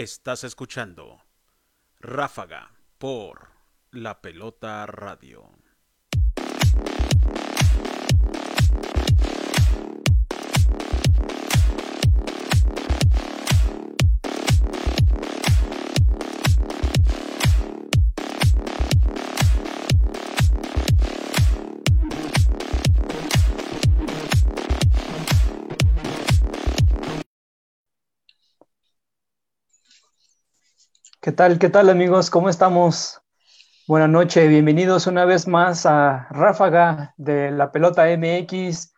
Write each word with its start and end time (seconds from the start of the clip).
Estás 0.00 0.44
escuchando 0.44 1.20
Ráfaga 1.98 2.72
por 2.96 3.50
La 3.90 4.22
Pelota 4.22 4.86
Radio. 4.86 5.50
¿Qué 31.30 31.36
tal? 31.36 31.60
¿Qué 31.60 31.68
tal 31.68 31.88
amigos? 31.90 32.28
¿Cómo 32.28 32.48
estamos? 32.48 33.22
Buenas 33.86 34.08
noches, 34.08 34.48
bienvenidos 34.48 35.06
una 35.06 35.24
vez 35.24 35.46
más 35.46 35.86
a 35.86 36.26
Ráfaga 36.30 37.14
de 37.18 37.52
la 37.52 37.70
Pelota 37.70 38.06
MX. 38.06 38.92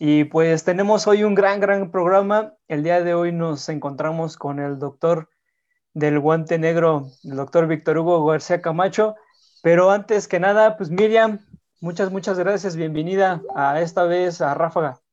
Y 0.00 0.24
pues 0.24 0.64
tenemos 0.64 1.06
hoy 1.06 1.22
un 1.22 1.36
gran, 1.36 1.60
gran 1.60 1.92
programa. 1.92 2.54
El 2.66 2.82
día 2.82 3.04
de 3.04 3.14
hoy 3.14 3.30
nos 3.30 3.68
encontramos 3.68 4.36
con 4.36 4.58
el 4.58 4.80
doctor 4.80 5.30
del 5.94 6.18
guante 6.18 6.58
negro, 6.58 7.06
el 7.22 7.36
doctor 7.36 7.68
Víctor 7.68 7.98
Hugo 7.98 8.26
García 8.26 8.60
Camacho. 8.60 9.14
Pero 9.62 9.92
antes 9.92 10.26
que 10.26 10.40
nada, 10.40 10.76
pues 10.76 10.90
Miriam, 10.90 11.38
muchas, 11.80 12.10
muchas 12.10 12.36
gracias. 12.36 12.74
Bienvenida 12.74 13.42
a 13.54 13.80
esta 13.80 14.02
vez 14.02 14.40
a 14.40 14.54
Ráfaga. 14.54 15.05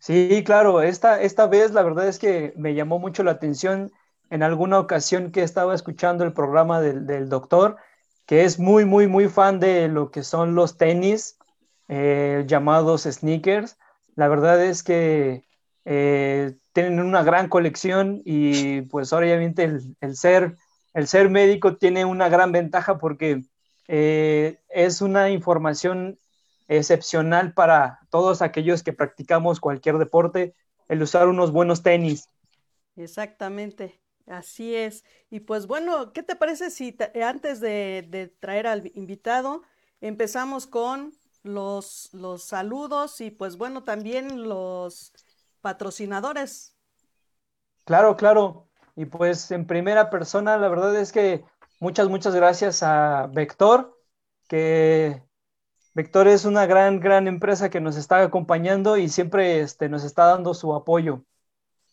Sí, 0.00 0.42
claro, 0.46 0.80
esta, 0.80 1.20
esta 1.20 1.46
vez 1.46 1.72
la 1.72 1.82
verdad 1.82 2.08
es 2.08 2.18
que 2.18 2.54
me 2.56 2.74
llamó 2.74 2.98
mucho 2.98 3.22
la 3.22 3.32
atención 3.32 3.92
en 4.30 4.42
alguna 4.42 4.78
ocasión 4.78 5.30
que 5.30 5.42
estaba 5.42 5.74
escuchando 5.74 6.24
el 6.24 6.32
programa 6.32 6.80
del, 6.80 7.28
doctor, 7.28 7.76
que 8.24 8.44
es 8.44 8.58
muy, 8.58 8.86
muy, 8.86 9.08
muy 9.08 9.28
fan 9.28 9.60
de 9.60 9.88
lo 9.88 10.10
que 10.10 10.22
son 10.22 10.54
los 10.54 10.78
tenis 10.78 11.36
eh, 11.88 12.44
llamados 12.46 13.02
sneakers. 13.02 13.76
La 14.14 14.28
verdad 14.28 14.64
es 14.64 14.82
que 14.82 15.44
eh, 15.84 16.56
tienen 16.72 17.00
una 17.00 17.22
gran 17.22 17.48
colección 17.48 18.22
y 18.24 18.82
pues 18.82 19.12
obviamente 19.12 19.64
el, 20.00 20.16
ser, 20.16 20.56
el 20.94 21.08
ser 21.08 21.28
médico 21.28 21.76
tiene 21.76 22.06
una 22.06 22.30
gran 22.30 22.52
ventaja 22.52 22.96
porque 22.96 23.42
eh, 23.86 24.60
es 24.70 25.02
una 25.02 25.28
información 25.28 26.18
excepcional 26.70 27.52
para 27.52 27.98
todos 28.10 28.42
aquellos 28.42 28.84
que 28.84 28.92
practicamos 28.92 29.58
cualquier 29.58 29.98
deporte, 29.98 30.54
el 30.88 31.02
usar 31.02 31.26
unos 31.26 31.50
buenos 31.50 31.82
tenis. 31.82 32.28
Exactamente, 32.94 34.00
así 34.26 34.76
es. 34.76 35.04
Y 35.30 35.40
pues 35.40 35.66
bueno, 35.66 36.12
¿qué 36.12 36.22
te 36.22 36.36
parece 36.36 36.70
si 36.70 36.96
antes 37.22 37.60
de, 37.60 38.32
traer 38.38 38.68
al 38.68 38.92
invitado 38.94 39.62
empezamos 40.00 40.68
con 40.68 41.12
los, 41.42 42.10
los 42.12 42.44
saludos 42.44 43.20
y 43.20 43.32
pues 43.32 43.56
bueno, 43.56 43.82
también 43.82 44.48
los 44.48 45.12
patrocinadores? 45.60 46.76
Claro, 47.84 48.16
claro. 48.16 48.68
Y 48.94 49.06
pues 49.06 49.50
en 49.50 49.66
primera 49.66 50.08
persona, 50.08 50.56
la 50.56 50.68
verdad 50.68 50.94
es 50.94 51.10
que 51.10 51.44
muchas, 51.80 52.08
muchas 52.08 52.34
gracias 52.36 52.84
a 52.84 53.26
Vector, 53.26 53.98
que 54.46 55.20
Vector 56.00 56.28
es 56.28 56.46
una 56.46 56.64
gran, 56.64 56.98
gran 56.98 57.28
empresa 57.28 57.68
que 57.68 57.78
nos 57.78 57.98
está 57.98 58.22
acompañando 58.22 58.96
y 58.96 59.10
siempre 59.10 59.60
este, 59.60 59.90
nos 59.90 60.02
está 60.02 60.24
dando 60.24 60.54
su 60.54 60.72
apoyo. 60.72 61.26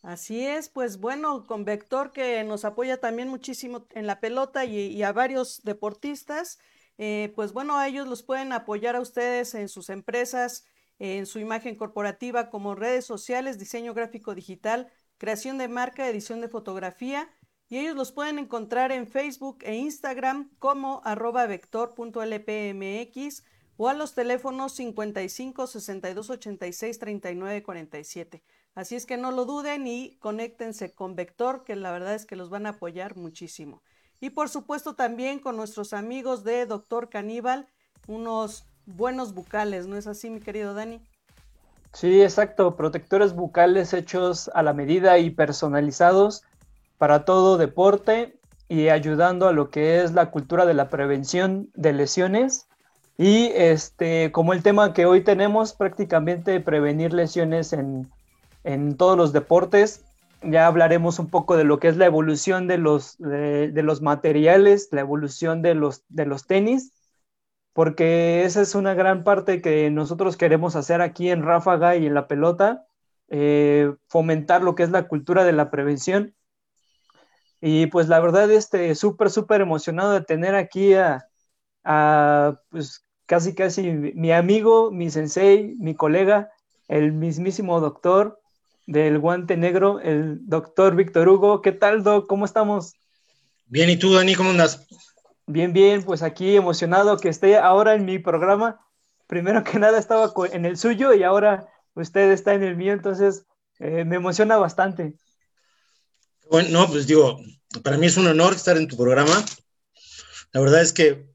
Así 0.01 0.47
es, 0.47 0.69
pues 0.69 1.01
bueno, 1.01 1.45
con 1.45 1.65
Vector 1.65 2.13
que 2.13 2.41
nos 2.45 2.63
apoya 2.63 3.01
también 3.01 3.27
muchísimo 3.27 3.85
en 3.89 4.07
la 4.07 4.21
pelota 4.21 4.63
y, 4.63 5.03
a 5.03 5.11
varios 5.11 5.61
deportistas, 5.65 6.57
eh, 6.97 7.33
pues 7.35 7.51
bueno, 7.51 7.77
a 7.77 7.85
ellos 7.85 8.07
los 8.07 8.23
pueden 8.23 8.53
apoyar 8.53 8.95
a 8.95 9.01
ustedes 9.01 9.53
en 9.55 9.67
sus 9.67 9.89
empresas, 9.89 10.63
en 10.99 11.25
su 11.25 11.39
imagen 11.39 11.75
corporativa 11.75 12.49
como 12.49 12.75
redes 12.75 13.03
sociales, 13.03 13.59
diseño 13.59 13.93
gráfico 13.93 14.33
digital, 14.35 14.89
creación 15.17 15.57
de 15.57 15.67
marca, 15.67 16.07
edición 16.07 16.39
de 16.39 16.47
fotografía, 16.47 17.29
y 17.67 17.79
ellos 17.79 17.97
los 17.97 18.13
pueden 18.13 18.39
encontrar 18.39 18.93
en 18.93 19.05
Facebook 19.05 19.57
e 19.63 19.75
Instagram 19.75 20.49
como 20.59 21.01
arroba 21.03 21.45
vector.lpmx 21.45 23.43
o 23.77 23.87
a 23.87 23.93
los 23.93 24.13
teléfonos 24.13 24.73
55 24.73 25.67
62 25.67 26.29
86 26.29 26.99
39 26.99 27.63
47. 27.63 28.43
Así 28.75 28.95
es 28.95 29.05
que 29.05 29.17
no 29.17 29.31
lo 29.31 29.45
duden 29.45 29.87
y 29.87 30.17
conéctense 30.17 30.93
con 30.93 31.15
Vector, 31.15 31.63
que 31.63 31.75
la 31.75 31.91
verdad 31.91 32.15
es 32.15 32.25
que 32.25 32.35
los 32.35 32.49
van 32.49 32.65
a 32.65 32.71
apoyar 32.71 33.15
muchísimo. 33.15 33.81
Y 34.19 34.31
por 34.31 34.49
supuesto 34.49 34.95
también 34.95 35.39
con 35.39 35.55
nuestros 35.55 35.93
amigos 35.93 36.43
de 36.43 36.65
Doctor 36.65 37.09
Caníbal, 37.09 37.67
unos 38.07 38.65
buenos 38.85 39.33
bucales, 39.33 39.87
¿no 39.87 39.97
es 39.97 40.07
así, 40.07 40.29
mi 40.29 40.39
querido 40.39 40.73
Dani? 40.73 41.01
Sí, 41.93 42.21
exacto, 42.21 42.75
protectores 42.75 43.33
bucales 43.33 43.93
hechos 43.93 44.49
a 44.53 44.63
la 44.63 44.73
medida 44.73 45.17
y 45.19 45.29
personalizados 45.29 46.43
para 46.97 47.25
todo 47.25 47.57
deporte 47.57 48.39
y 48.67 48.89
ayudando 48.89 49.47
a 49.47 49.53
lo 49.53 49.69
que 49.69 50.03
es 50.03 50.13
la 50.13 50.31
cultura 50.31 50.65
de 50.65 50.73
la 50.73 50.89
prevención 50.89 51.69
de 51.73 51.93
lesiones 51.93 52.67
y 53.17 53.51
este, 53.55 54.31
como 54.31 54.53
el 54.53 54.61
tema 54.61 54.93
que 54.93 55.07
hoy 55.07 55.23
tenemos, 55.23 55.73
prácticamente 55.73 56.59
prevenir 56.61 57.13
lesiones 57.13 57.73
en, 57.73 58.07
todos 58.97 59.17
los 59.17 59.33
deportes, 59.33 60.05
ya 60.43 60.67
hablaremos 60.67 61.19
un 61.19 61.29
poco 61.29 61.57
de 61.57 61.63
lo 61.63 61.79
que 61.79 61.87
es 61.87 61.97
la 61.97 62.05
evolución 62.05 62.67
de 62.67 62.77
los, 62.77 63.17
de, 63.17 63.71
los 63.83 64.01
materiales, 64.01 64.89
la 64.91 65.01
evolución 65.01 65.61
de 65.61 65.73
los, 65.73 66.03
de 66.09 66.25
los 66.25 66.45
tenis, 66.45 66.93
porque 67.73 68.43
esa 68.43 68.61
es 68.61 68.75
una 68.75 68.93
gran 68.93 69.23
parte 69.23 69.61
que 69.61 69.89
nosotros 69.89 70.37
queremos 70.37 70.75
hacer 70.75 71.01
aquí 71.01 71.29
en 71.31 71.43
Ráfaga 71.43 71.95
y 71.95 72.05
en 72.07 72.13
la 72.13 72.27
pelota, 72.27 72.85
eh, 73.29 73.93
fomentar 74.09 74.61
lo 74.63 74.75
que 74.75 74.83
es 74.83 74.91
la 74.91 75.07
cultura 75.07 75.43
de 75.43 75.53
la 75.53 75.71
prevención. 75.71 76.35
Y 77.61 77.87
pues 77.87 78.07
la 78.09 78.19
verdad, 78.19 78.51
este, 78.51 78.93
súper, 78.95 79.29
súper 79.31 79.61
emocionado 79.61 80.11
de 80.13 80.21
tener 80.21 80.55
aquí 80.55 80.93
a, 80.93 81.27
a 81.83 82.59
pues, 82.69 83.06
casi 83.27 83.53
casi 83.53 83.83
mi 83.91 84.31
amigo, 84.31 84.89
mi 84.89 85.11
sensei, 85.11 85.75
mi 85.77 85.93
colega, 85.93 86.51
el 86.87 87.11
mismísimo 87.11 87.79
doctor 87.79 88.41
del 88.87 89.19
guante 89.19 89.57
negro, 89.57 89.99
el 89.99 90.39
doctor 90.47 90.95
Víctor 90.95 91.27
Hugo. 91.27 91.61
¿Qué 91.61 91.73
tal, 91.73 92.03
Doc? 92.03 92.25
¿Cómo 92.27 92.45
estamos? 92.45 92.93
Bien, 93.65 93.89
¿y 93.89 93.97
tú, 93.97 94.13
Dani, 94.13 94.33
cómo 94.33 94.51
andas? 94.51 94.87
Bien, 95.45 95.73
bien, 95.73 96.03
pues 96.03 96.23
aquí 96.23 96.55
emocionado 96.55 97.17
que 97.17 97.29
esté 97.29 97.57
ahora 97.57 97.93
en 97.95 98.05
mi 98.05 98.17
programa. 98.17 98.79
Primero 99.27 99.63
que 99.63 99.77
nada 99.77 99.99
estaba 99.99 100.33
en 100.51 100.65
el 100.65 100.77
suyo 100.77 101.13
y 101.13 101.23
ahora 101.23 101.67
usted 101.95 102.31
está 102.31 102.53
en 102.53 102.63
el 102.63 102.77
mío, 102.77 102.93
entonces 102.93 103.45
eh, 103.79 104.05
me 104.05 104.15
emociona 104.15 104.55
bastante. 104.55 105.15
Bueno, 106.49 106.69
no, 106.71 106.87
pues 106.87 107.07
digo, 107.07 107.41
para 107.83 107.97
mí 107.97 108.05
es 108.05 108.15
un 108.15 108.27
honor 108.27 108.53
estar 108.53 108.77
en 108.77 108.87
tu 108.87 108.95
programa. 108.95 109.43
La 110.53 110.61
verdad 110.61 110.81
es 110.81 110.93
que 110.93 111.29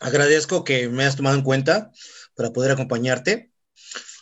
agradezco 0.00 0.64
que 0.64 0.88
me 0.88 1.02
hayas 1.02 1.16
tomado 1.16 1.36
en 1.36 1.44
cuenta 1.44 1.92
para 2.34 2.52
poder 2.52 2.72
acompañarte 2.72 3.52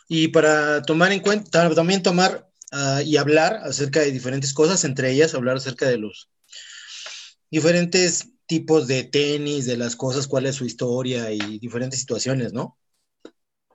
y 0.08 0.28
para 0.28 0.82
tomar 0.82 1.12
en 1.12 1.20
cuenta, 1.20 1.72
también 1.74 2.02
tomar 2.02 2.48
ah, 2.72 3.00
y 3.02 3.16
hablar 3.16 3.60
acerca 3.62 4.00
de 4.00 4.10
diferentes 4.10 4.52
cosas, 4.52 4.84
entre 4.84 5.10
ellas 5.10 5.34
hablar 5.34 5.56
acerca 5.56 5.86
de 5.86 5.98
los 5.98 6.30
diferentes 7.50 8.28
tipos 8.46 8.86
de 8.86 9.04
tenis, 9.04 9.66
de 9.66 9.76
las 9.76 9.94
cosas, 9.94 10.26
cuál 10.26 10.46
es 10.46 10.56
su 10.56 10.64
historia 10.64 11.30
y 11.30 11.58
diferentes 11.58 12.00
situaciones, 12.00 12.52
¿no? 12.52 12.76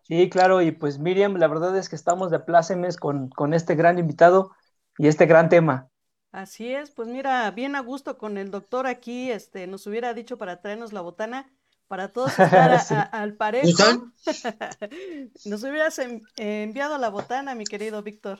Sí, 0.03 0.29
claro, 0.29 0.61
y 0.61 0.71
pues 0.71 0.99
Miriam, 0.99 1.35
la 1.35 1.47
verdad 1.47 1.77
es 1.77 1.87
que 1.87 1.95
estamos 1.95 2.29
de 2.29 2.39
plácemes 2.39 2.97
con, 2.97 3.29
con 3.29 3.53
este 3.53 3.75
gran 3.75 3.99
invitado 3.99 4.51
y 4.97 5.07
este 5.07 5.25
gran 5.27 5.47
tema. 5.47 5.89
Así 6.31 6.73
es, 6.73 6.91
pues 6.91 7.07
mira, 7.07 7.49
bien 7.51 7.75
a 7.75 7.81
gusto 7.81 8.17
con 8.17 8.37
el 8.37 8.49
doctor 8.51 8.87
aquí, 8.87 9.31
este, 9.31 9.67
nos 9.67 9.85
hubiera 9.85 10.13
dicho 10.13 10.37
para 10.37 10.59
traernos 10.59 10.91
la 10.91 11.01
botana, 11.01 11.53
para 11.87 12.09
todos 12.09 12.37
estar 12.37 13.09
al 13.11 13.35
parejo. 13.35 14.11
Nos 15.45 15.63
hubieras 15.63 15.99
enviado 16.37 16.97
la 16.97 17.09
botana, 17.09 17.55
mi 17.55 17.65
querido 17.65 18.01
Víctor. 18.03 18.39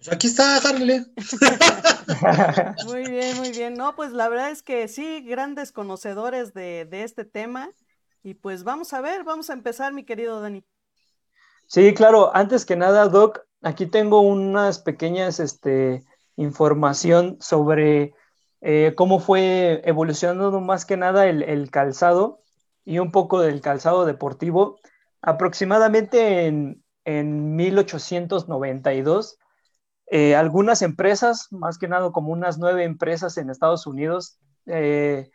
Pues 0.00 0.12
aquí 0.12 0.28
está, 0.28 0.56
Harley. 0.56 1.04
muy 2.86 3.10
bien, 3.10 3.36
muy 3.36 3.50
bien. 3.50 3.74
No, 3.74 3.94
pues 3.94 4.12
la 4.12 4.30
verdad 4.30 4.50
es 4.50 4.62
que 4.62 4.88
sí, 4.88 5.20
grandes 5.20 5.72
conocedores 5.72 6.54
de, 6.54 6.88
este 6.90 7.26
tema. 7.26 7.70
Y 8.22 8.34
pues 8.34 8.64
vamos 8.64 8.94
a 8.94 9.02
ver, 9.02 9.24
vamos 9.24 9.50
a 9.50 9.52
empezar, 9.52 9.92
mi 9.92 10.04
querido 10.04 10.40
Dani. 10.40 10.64
Sí, 11.66 11.92
claro. 11.92 12.34
Antes 12.34 12.64
que 12.64 12.76
nada, 12.76 13.08
Doc, 13.08 13.40
aquí 13.60 13.84
tengo 13.84 14.20
unas 14.22 14.78
pequeñas 14.78 15.38
este, 15.38 16.02
información 16.36 17.36
sobre 17.40 18.14
eh, 18.62 18.94
cómo 18.96 19.20
fue 19.20 19.82
evolucionando 19.84 20.60
más 20.60 20.84
que 20.86 20.96
nada 20.96 21.26
el, 21.26 21.70
calzado 21.70 22.39
y 22.84 22.98
un 22.98 23.12
poco 23.12 23.40
del 23.40 23.60
calzado 23.60 24.04
deportivo. 24.04 24.80
Aproximadamente 25.22 26.46
en, 26.46 26.82
1892, 27.04 29.38
eh, 30.06 30.36
algunas 30.36 30.82
empresas, 30.82 31.48
más 31.50 31.78
que 31.78 31.88
nada 31.88 32.12
como 32.12 32.32
unas 32.32 32.58
nueve 32.58 32.84
empresas 32.84 33.36
en 33.36 33.50
Estados 33.50 33.86
Unidos, 33.86 34.38
eh, 34.66 35.30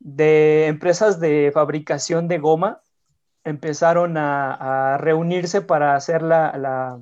de 0.00 0.66
empresas 0.66 1.20
de 1.20 1.52
fabricación 1.54 2.26
de 2.26 2.38
goma, 2.38 2.82
empezaron 3.44 4.16
a, 4.16 4.96
reunirse 4.98 5.60
para 5.60 5.94
hacer 5.94 6.22
la, 6.22 7.00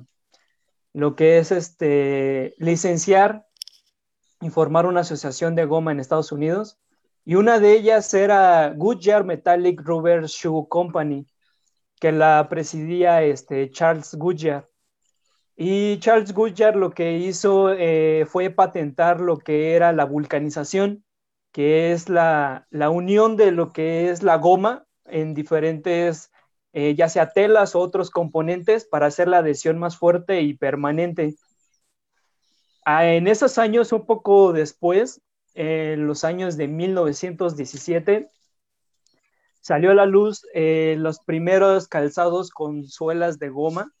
lo 0.93 1.15
que 1.15 1.39
es 1.39 1.51
este, 1.51 2.53
licenciar 2.57 3.47
y 4.41 4.49
formar 4.49 4.85
una 4.85 5.01
asociación 5.01 5.55
de 5.55 5.65
goma 5.65 5.91
en 5.91 5.99
Estados 5.99 6.31
Unidos. 6.31 6.79
Y 7.23 7.35
una 7.35 7.59
de 7.59 7.73
ellas 7.73 8.13
era 8.13 8.73
Goodyear 8.75 9.23
Metallic 9.23 9.81
Rubber 9.81 10.25
Shoe 10.25 10.67
Company, 10.67 11.27
que 11.99 12.11
la 12.11 12.47
presidía 12.49 13.23
este, 13.23 13.69
Charles 13.71 14.15
Goodyear. 14.15 14.67
Y 15.55 15.99
Charles 15.99 16.33
Goodyear 16.33 16.75
lo 16.75 16.91
que 16.91 17.17
hizo 17.19 17.71
eh, 17.73 18.25
fue 18.27 18.49
patentar 18.49 19.21
lo 19.21 19.37
que 19.37 19.75
era 19.75 19.93
la 19.93 20.05
vulcanización, 20.05 21.05
que 21.51 21.91
es 21.91 22.09
la, 22.09 22.65
la, 22.71 22.89
unión 22.89 23.37
de 23.37 23.51
lo 23.51 23.71
que 23.71 24.09
es 24.09 24.23
la 24.23 24.37
goma 24.37 24.87
en 25.05 25.35
diferentes, 25.35 26.31
eh, 26.73 26.95
ya 26.95 27.09
sea 27.09 27.29
telas 27.31 27.75
o 27.75 27.79
otros 27.81 28.09
componentes, 28.09 28.85
para 28.85 29.07
hacer 29.07 29.27
la 29.27 29.39
adhesión 29.39 29.77
más 29.77 29.97
fuerte 29.97 30.41
y 30.41 30.55
permanente. 30.55 31.35
Ah, 32.83 33.05
en 33.05 33.27
esos 33.27 33.59
años, 33.59 33.91
un 33.91 34.05
poco 34.07 34.53
después, 34.53 35.21
en 35.53 36.07
los 36.07 36.23
años 36.23 36.57
de 36.57 36.67
1917, 36.67 38.29
salió 39.59 39.91
a 39.91 39.95
la 39.95 40.05
luz 40.05 40.45
eh, 40.53 40.95
los 40.97 41.19
primeros 41.19 41.87
calzados 41.87 42.51
con 42.51 42.87
suelas 42.87 43.39
de 43.39 43.49
goma 43.49 43.93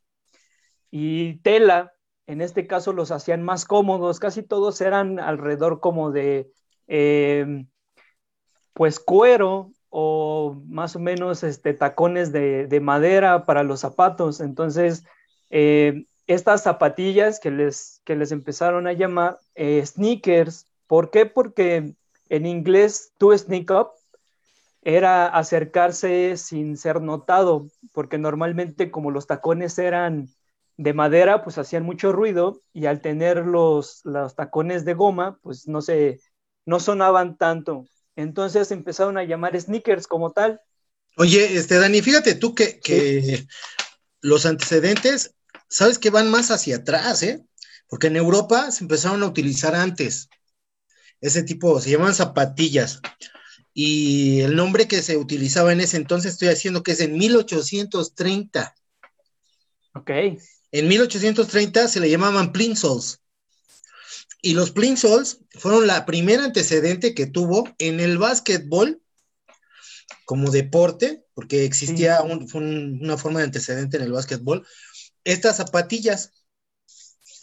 y 0.89 1.37
tela. 1.39 1.93
En 2.27 2.41
este 2.41 2.67
caso 2.67 2.93
los 2.93 3.11
hacían 3.11 3.43
más 3.43 3.65
cómodos, 3.65 4.19
casi 4.19 4.43
todos 4.43 4.81
eran 4.81 5.19
alrededor 5.19 5.79
como 5.79 6.11
de 6.11 6.51
eh, 6.87 7.65
pues 8.73 8.99
cuero 8.99 9.71
o 9.89 10.61
más 10.67 10.95
o 10.95 10.99
menos 10.99 11.43
este, 11.43 11.73
tacones 11.73 12.31
de, 12.31 12.79
madera 12.81 13.45
para 13.45 13.63
los 13.63 13.81
zapatos. 13.81 14.39
Entonces, 14.39 15.03
eh, 15.49 16.05
estas 16.27 16.63
zapatillas 16.63 17.39
que 17.39 17.51
les, 17.51 18.01
que 18.05 18.15
les 18.15 18.31
empezaron 18.31 18.87
a 18.87 18.93
llamar 18.93 19.37
eh, 19.53 19.85
sneakers. 19.85 20.67
¿Por 20.91 21.09
qué? 21.09 21.25
Porque 21.25 21.95
en 22.27 22.45
inglés 22.45 23.13
to 23.17 23.37
sneak 23.37 23.71
up 23.71 23.91
era 24.81 25.25
acercarse 25.25 26.35
sin 26.35 26.75
ser 26.75 26.99
notado, 26.99 27.69
porque 27.93 28.17
normalmente 28.17 28.91
como 28.91 29.09
los 29.09 29.25
tacones 29.25 29.79
eran 29.79 30.27
de 30.75 30.93
madera, 30.93 31.45
pues 31.45 31.57
hacían 31.57 31.83
mucho 31.83 32.11
ruido 32.11 32.61
y 32.73 32.87
al 32.87 32.99
tener 32.99 33.37
los, 33.45 34.01
los 34.03 34.35
tacones 34.35 34.83
de 34.83 34.93
goma, 34.93 35.39
pues 35.41 35.65
no 35.65 35.81
se, 35.81 36.19
no 36.65 36.81
sonaban 36.81 37.37
tanto. 37.37 37.85
Entonces 38.17 38.69
empezaron 38.71 39.17
a 39.17 39.23
llamar 39.23 39.57
sneakers 39.57 40.07
como 40.07 40.31
tal. 40.31 40.59
Oye, 41.15 41.55
este 41.55 41.79
Dani, 41.79 42.01
fíjate 42.01 42.35
tú 42.35 42.53
que, 42.53 42.81
que 42.81 43.47
los 44.19 44.45
antecedentes 44.45 45.35
sabes 45.69 45.99
que 45.99 46.09
van 46.09 46.29
más 46.29 46.51
hacia 46.51 46.75
atrás, 46.75 47.23
¿eh? 47.23 47.41
Porque 47.87 48.07
en 48.07 48.17
Europa 48.17 48.71
se 48.71 48.83
empezaron 48.83 49.23
a 49.23 49.27
utilizar 49.27 49.73
antes. 49.73 50.27
Ese 51.21 51.43
tipo, 51.43 51.79
se 51.79 51.91
llaman 51.91 52.15
zapatillas. 52.15 52.99
Y 53.73 54.41
el 54.41 54.55
nombre 54.55 54.87
que 54.87 55.01
se 55.01 55.15
utilizaba 55.17 55.71
en 55.71 55.79
ese 55.79 55.97
entonces, 55.97 56.33
estoy 56.33 56.49
haciendo 56.49 56.83
que 56.83 56.91
es 56.91 56.99
en 56.99 57.17
1830. 57.17 58.75
Ok. 59.93 60.09
En 60.71 60.87
1830 60.87 61.87
se 61.87 61.99
le 61.99 62.09
llamaban 62.09 62.51
plinsolls. 62.51 63.21
Y 64.41 64.55
los 64.55 64.71
plinsolls 64.71 65.39
fueron 65.51 65.85
la 65.85 66.05
primera 66.05 66.43
antecedente 66.43 67.13
que 67.13 67.27
tuvo 67.27 67.69
en 67.77 67.99
el 67.99 68.17
básquetbol 68.17 69.01
como 70.25 70.49
deporte, 70.49 71.25
porque 71.33 71.65
existía 71.65 72.21
una 72.21 73.17
forma 73.17 73.39
de 73.39 73.45
antecedente 73.45 73.97
en 73.97 74.03
el 74.03 74.11
básquetbol, 74.11 74.65
estas 75.23 75.57
zapatillas, 75.57 76.31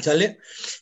¿sale? 0.02 0.38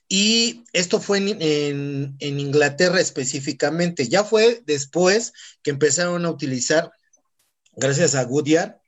Y 0.09 0.65
esto 0.73 1.01
fue 1.01 1.19
en, 1.19 2.17
Inglaterra 2.21 3.01
específicamente. 3.01 4.09
Ya 4.09 4.25
fue 4.25 4.63
después 4.67 5.33
que 5.63 5.71
empezaron 5.71 6.25
a 6.25 6.31
utilizar, 6.31 6.93
gracias 7.73 8.15
a 8.15 8.25
Goodyear, 8.25 8.81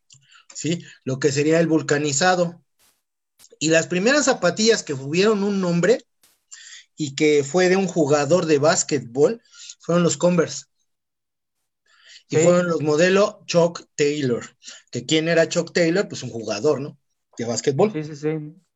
¿sí? 0.55 0.85
Lo 1.05 1.19
que 1.19 1.33
sería 1.33 1.61
el 1.61 1.67
vulcanizado. 1.67 2.63
Y 3.59 3.69
las 3.69 3.87
primeras 3.87 4.27
zapatillas 4.27 4.83
que 4.83 4.95
tuvieron 4.95 5.43
un 5.43 5.61
nombre 5.61 6.05
y 6.97 7.15
que 7.15 7.45
fue 7.45 7.69
de 7.69 7.77
un 7.77 7.87
jugador 7.87 8.47
de 8.47 8.59
básquetbol 8.59 9.43
fueron 9.81 10.03
los 10.03 10.17
Converse. 10.17 10.67
Y 12.31 12.37
fueron 12.37 12.69
los 12.69 12.83
modelos 12.83 13.37
Chuck 13.47 13.87
Taylor. 13.95 14.45
Que 14.91 15.07
quién 15.07 15.29
era 15.29 15.49
Chuck 15.49 15.73
Taylor? 15.73 16.07
Pues 16.07 16.23
un 16.23 16.29
jugador, 16.29 16.81
¿no? 16.81 16.99
de 17.39 17.45
básquetbol. 17.45 17.93
Sí, 17.93 18.03
sí, 18.03 18.17
sí. 18.17 18.29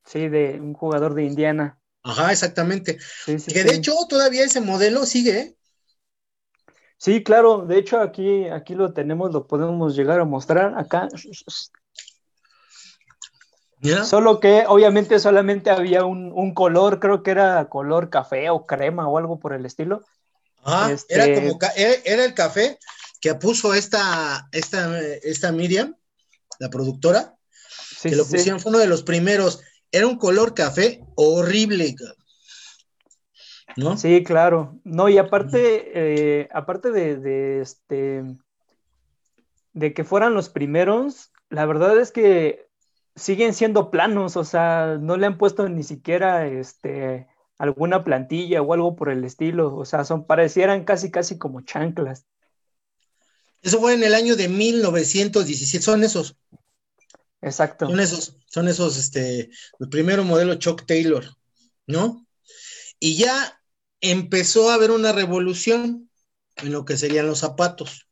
Sí, 0.04 0.28
de 0.28 0.60
un 0.60 0.74
jugador 0.74 1.14
de 1.14 1.24
Indiana. 1.24 1.78
Ajá, 2.02 2.32
exactamente. 2.32 2.98
que 3.26 3.64
de 3.64 3.74
hecho 3.74 3.94
todavía 4.08 4.44
ese 4.44 4.60
modelo 4.60 5.06
sigue. 5.06 5.38
¿eh? 5.38 5.56
Sí, 6.96 7.22
claro. 7.22 7.66
De 7.66 7.78
hecho 7.78 8.00
aquí, 8.00 8.48
aquí 8.48 8.74
lo 8.74 8.92
tenemos, 8.92 9.32
lo 9.32 9.46
podemos 9.46 9.96
llegar 9.96 10.20
a 10.20 10.24
mostrar 10.24 10.78
acá. 10.78 11.08
Solo 14.04 14.38
que 14.38 14.64
obviamente 14.68 15.18
solamente 15.18 15.70
había 15.70 16.04
un, 16.04 16.54
color, 16.54 17.00
creo 17.00 17.22
que 17.22 17.32
era 17.32 17.68
color 17.68 18.10
café 18.10 18.48
o 18.50 18.66
crema 18.66 19.08
o 19.08 19.18
algo 19.18 19.40
por 19.40 19.52
el 19.52 19.66
estilo. 19.66 20.04
Ah, 20.64 20.94
era 21.08 21.24
este 21.24 21.34
como 21.34 21.58
era, 21.74 22.24
el 22.24 22.34
café 22.34 22.78
que 23.20 23.34
puso 23.34 23.74
esta, 23.74 24.48
esta, 24.52 25.00
esta 25.00 25.50
Miriam, 25.50 25.96
la 26.60 26.70
productora, 26.70 27.34
que 28.00 28.14
lo 28.14 28.24
pusieron, 28.24 28.60
fue 28.60 28.70
uno 28.70 28.78
de 28.78 28.86
los 28.86 29.02
primeros. 29.02 29.60
Era 29.92 30.06
un 30.06 30.16
color 30.16 30.54
café 30.54 31.04
horrible. 31.14 31.94
¿No? 33.76 33.96
Sí, 33.96 34.24
claro. 34.24 34.80
No, 34.84 35.08
y 35.08 35.18
aparte, 35.18 35.92
eh, 35.94 36.48
aparte 36.52 36.90
de, 36.90 37.60
este 37.60 38.24
de 39.74 39.94
que 39.94 40.04
fueran 40.04 40.34
los 40.34 40.48
primeros, 40.48 41.30
la 41.50 41.66
verdad 41.66 41.98
es 41.98 42.10
que 42.10 42.66
siguen 43.14 43.54
siendo 43.54 43.90
planos, 43.90 44.36
o 44.36 44.44
sea, 44.44 44.98
no 45.00 45.16
le 45.16 45.26
han 45.26 45.38
puesto 45.38 45.68
ni 45.68 45.82
siquiera 45.82 46.46
este 46.46 47.28
alguna 47.58 48.02
plantilla 48.02 48.60
o 48.60 48.72
algo 48.72 48.96
por 48.96 49.10
el 49.10 49.24
estilo, 49.24 49.76
o 49.76 49.84
sea, 49.84 50.04
son 50.04 50.26
parecieran 50.26 50.84
casi 50.84 51.10
casi 51.10 51.38
como 51.38 51.60
chanclas. 51.60 52.26
Eso 53.62 53.78
fue 53.78 53.94
en 53.94 54.02
el 54.02 54.14
año 54.14 54.34
de 54.34 54.48
1917, 54.48 55.82
son 55.82 56.02
esos. 56.02 56.36
Exacto. 57.42 57.86
Son 57.86 58.00
esos, 58.00 58.36
son 58.46 58.68
esos, 58.68 58.96
este, 58.96 59.50
el 59.80 59.88
primero 59.88 60.24
modelo 60.24 60.54
Chuck 60.54 60.86
Taylor, 60.86 61.24
¿no? 61.86 62.26
Y 62.98 63.16
ya 63.16 63.60
empezó 64.00 64.70
a 64.70 64.74
haber 64.74 64.92
una 64.92 65.12
revolución 65.12 66.08
en 66.56 66.72
lo 66.72 66.84
que 66.84 66.96
serían 66.96 67.26
los 67.26 67.40
zapatos, 67.40 68.06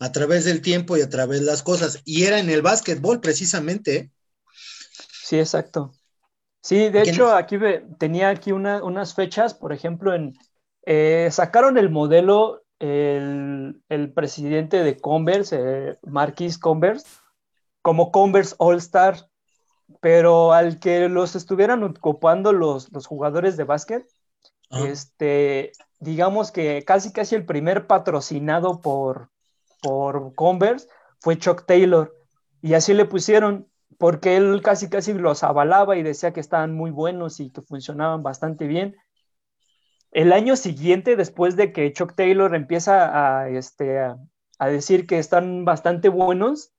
a 0.00 0.10
través 0.10 0.44
del 0.44 0.60
tiempo 0.60 0.96
y 0.96 1.02
a 1.02 1.08
través 1.08 1.40
de 1.40 1.46
las 1.46 1.62
cosas. 1.62 2.02
Y 2.04 2.24
era 2.24 2.40
en 2.40 2.50
el 2.50 2.62
básquetbol, 2.62 3.20
precisamente. 3.20 3.96
¿eh? 3.96 4.10
Sí, 5.24 5.38
exacto. 5.38 5.92
Sí, 6.60 6.90
de 6.90 7.02
hecho, 7.02 7.34
aquí 7.34 7.56
tenía 7.98 8.28
aquí 8.28 8.52
unas 8.52 9.14
fechas, 9.14 9.54
por 9.54 9.72
ejemplo, 9.72 10.14
en 10.14 10.34
eh, 10.84 11.28
sacaron 11.30 11.78
el 11.78 11.90
modelo 11.90 12.62
el, 12.78 14.12
presidente 14.14 14.82
de 14.82 14.96
Converse, 14.96 15.58
eh, 15.60 15.98
Marquis 16.02 16.58
Converse, 16.58 17.06
como 17.82 18.12
Converse 18.12 18.54
All 18.58 18.76
Star, 18.78 19.28
pero 20.00 20.52
al 20.52 20.78
que 20.78 21.08
los 21.08 21.36
estuvieran 21.36 21.82
ocupando 21.82 22.52
los, 22.52 22.90
los 22.92 23.06
jugadores 23.06 23.56
de 23.56 23.64
básquet, 23.64 24.06
este, 24.70 25.72
digamos 26.00 26.50
que 26.50 26.82
casi 26.84 27.12
casi 27.12 27.34
el 27.34 27.44
primer 27.44 27.86
patrocinado 27.86 28.80
por, 28.80 29.30
por 29.82 30.34
Converse 30.34 30.88
fue 31.20 31.38
Chuck 31.38 31.66
Taylor, 31.66 32.16
y 32.62 32.74
así 32.74 32.94
le 32.94 33.04
pusieron, 33.04 33.68
porque 33.98 34.36
él 34.36 34.62
casi 34.62 34.88
casi 34.88 35.12
los 35.12 35.42
avalaba 35.42 35.96
y 35.96 36.02
decía 36.02 36.32
que 36.32 36.40
estaban 36.40 36.74
muy 36.74 36.90
buenos 36.90 37.40
y 37.40 37.50
que 37.50 37.60
funcionaban 37.60 38.22
bastante 38.22 38.66
bien. 38.66 38.96
El 40.12 40.32
año 40.32 40.56
siguiente, 40.56 41.16
después 41.16 41.56
de 41.56 41.72
que 41.72 41.92
Chuck 41.92 42.14
Taylor 42.14 42.54
empieza 42.54 43.40
a, 43.40 43.48
este, 43.48 43.98
a 43.98 44.66
decir 44.66 45.06
que 45.06 45.18
están 45.18 45.64
bastante 45.64 46.08
buenos, 46.08 46.72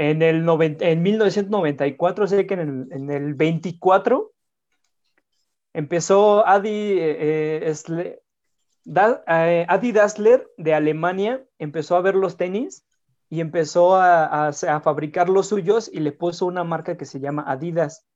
en, 0.00 0.22
el 0.22 0.48
en 0.80 1.02
1994, 1.02 2.26
sé 2.26 2.46
que 2.46 2.54
en 2.54 2.60
el, 2.60 2.88
en 2.90 3.10
el 3.10 3.34
24 3.34 4.32
empezó 5.74 6.46
Adi, 6.46 6.70
eh, 6.70 7.74
eh, 8.86 9.66
Adi 9.68 9.92
Dassler 9.92 10.50
de 10.56 10.72
Alemania 10.72 11.44
empezó 11.58 11.96
a 11.96 12.00
ver 12.00 12.14
los 12.14 12.38
tenis 12.38 12.86
y 13.28 13.42
empezó 13.42 13.94
a, 13.94 14.52
fabricar 14.82 15.28
los 15.28 15.48
suyos 15.48 15.90
y 15.92 16.00
le 16.00 16.12
puso 16.12 16.46
una 16.46 16.64
marca 16.64 16.96
que 16.96 17.04
se 17.04 17.20
llama 17.20 17.44
Adidas. 17.46 18.06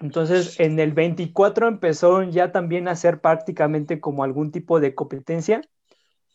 Entonces, 0.00 0.60
en 0.60 0.78
el 0.78 0.92
24 0.92 1.66
empezó 1.66 2.22
ya 2.22 2.52
también 2.52 2.86
a 2.86 2.92
hacer 2.92 3.20
prácticamente 3.20 3.98
como 3.98 4.22
algún 4.22 4.52
tipo 4.52 4.78
de 4.78 4.94
competencia, 4.94 5.60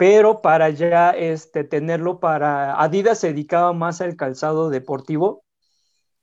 pero 0.02 0.42
para 0.42 0.72
ya 0.72 1.12
este, 1.12 1.64
tenerlo 1.64 2.20
para 2.20 2.82
Adidas 2.82 3.20
se 3.20 3.28
dedicaba 3.28 3.72
más 3.72 4.02
al 4.02 4.16
calzado 4.16 4.72
deportivo 4.72 5.46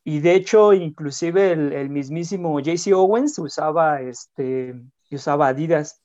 y 0.02 0.18
de 0.18 0.34
hecho 0.34 0.72
inclusive 0.72 1.52
el, 1.52 1.88
mismísimo 1.88 2.58
JC 2.58 2.92
Owens 2.92 3.38
usaba, 3.38 4.00
este, 4.00 4.74
usaba 5.12 5.46
Adidas 5.46 6.02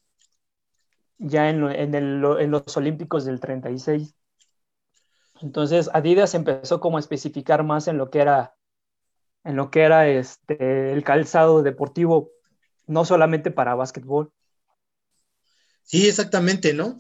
ya 1.18 1.50
en, 1.50 1.64
en 1.64 2.52
los 2.52 2.78
Olímpicos 2.78 3.26
del 3.26 3.40
36. 3.40 4.14
Entonces 5.42 5.90
Adidas 5.96 6.36
empezó 6.36 6.80
como 6.80 6.98
a 6.98 7.00
especificar 7.00 7.64
más 7.64 7.88
en 7.88 7.98
lo 7.98 8.12
que 8.12 8.20
era 8.20 8.54
en 9.46 9.56
lo 9.56 9.72
que 9.72 9.82
era 9.82 10.08
este, 10.08 10.94
el 10.94 11.04
calzado 11.04 11.64
deportivo, 11.64 12.30
no 12.86 13.04
solamente 13.04 13.50
para 13.50 13.74
básquetbol. 13.74 14.32
Sí, 15.82 16.08
exactamente, 16.08 16.76
¿no? 16.76 17.00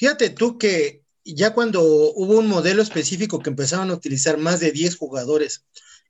Fíjate 0.00 0.30
tú 0.30 0.56
que 0.56 1.04
ya 1.26 1.52
cuando 1.52 1.82
hubo 1.82 2.38
un 2.38 2.48
modelo 2.48 2.80
específico 2.80 3.40
que 3.40 3.50
empezaron 3.50 3.90
a 3.90 3.94
utilizar 3.94 4.38
más 4.38 4.58
de 4.58 4.72
10 4.72 4.96
jugadores 4.96 5.66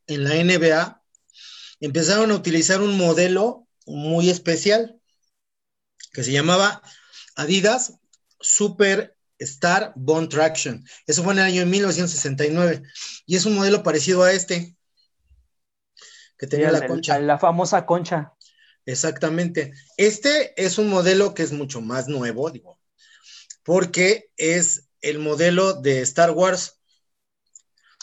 en 0.06 0.22
la 0.22 0.36
NBA, 0.36 1.02
empezaron 1.80 2.30
a 2.30 2.36
utilizar 2.36 2.82
un 2.82 2.96
modelo 2.96 3.66
muy 3.86 4.30
especial 4.30 5.00
que 6.12 6.22
se 6.22 6.30
llamaba 6.30 6.82
Adidas 7.34 7.94
Super 8.38 9.16
Star 9.40 9.92
Bond 9.96 10.28
Traction. 10.28 10.84
Eso 11.08 11.24
fue 11.24 11.32
en 11.32 11.40
el 11.40 11.46
año 11.46 11.66
1969 11.66 12.84
y 13.26 13.34
es 13.34 13.44
un 13.44 13.56
modelo 13.56 13.82
parecido 13.82 14.22
a 14.22 14.32
este 14.32 14.76
que 16.38 16.46
tenía 16.46 16.70
la 16.70 16.86
concha. 16.86 17.18
La 17.18 17.40
famosa 17.40 17.84
concha. 17.86 18.34
Exactamente. 18.86 19.72
Este 19.96 20.54
es 20.64 20.78
un 20.78 20.88
modelo 20.88 21.34
que 21.34 21.42
es 21.42 21.50
mucho 21.50 21.80
más 21.80 22.06
nuevo, 22.06 22.52
digo, 22.52 22.79
porque 23.62 24.30
es 24.36 24.88
el 25.00 25.18
modelo 25.18 25.74
de 25.74 26.00
Star 26.02 26.30
Wars. 26.30 26.78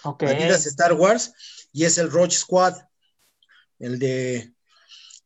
Ok. 0.04 0.24
Adidas 0.24 0.66
Star 0.66 0.94
Wars 0.94 1.34
y 1.72 1.86
es 1.86 1.98
el 1.98 2.12
Roach 2.12 2.34
Squad, 2.34 2.76
el 3.80 4.00
de 4.00 4.54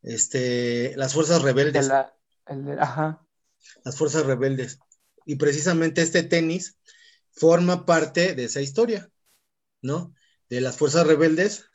este, 0.02 0.96
las 0.98 1.14
fuerzas 1.14 1.42
rebeldes. 1.42 1.90
ajá. 2.80 3.26
Las 3.84 3.98
fuerzas 3.98 4.26
rebeldes. 4.26 4.80
Y 5.26 5.36
precisamente 5.36 6.02
este 6.02 6.24
tenis 6.24 6.78
forma 7.32 7.86
parte 7.86 8.36
de 8.36 8.46
esa 8.46 8.62
historia, 8.62 9.10
¿no? 9.82 10.14
De 10.50 10.62
las 10.62 10.78
fuerzas 10.78 11.08
rebeldes 11.08 11.66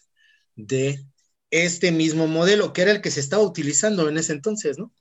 de 0.55 1.07
este 1.51 1.93
mismo 1.93 2.27
modelo, 2.27 2.73
que 2.73 2.83
era 2.83 2.91
el 2.91 3.01
que 3.01 3.11
se 3.11 3.21
estaba 3.21 3.43
utilizando 3.43 4.09
en 4.09 4.19
ese 4.19 4.33
entonces, 4.33 4.79
¿no? 4.79 4.93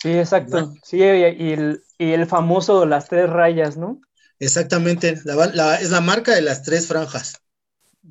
Sí, 0.00 0.12
exacto. 0.12 0.74
Sí, 0.82 0.98
y 0.98 1.02
el, 1.02 1.83
famoso 2.26 2.86
las 2.86 3.08
tres 3.08 3.28
rayas, 3.30 3.76
¿no? 3.76 4.00
Exactamente, 4.38 5.10
es 5.10 5.24
la 5.24 6.00
marca 6.00 6.34
de 6.34 6.42
las 6.42 6.62
tres 6.62 6.88
franjas. 6.88 7.40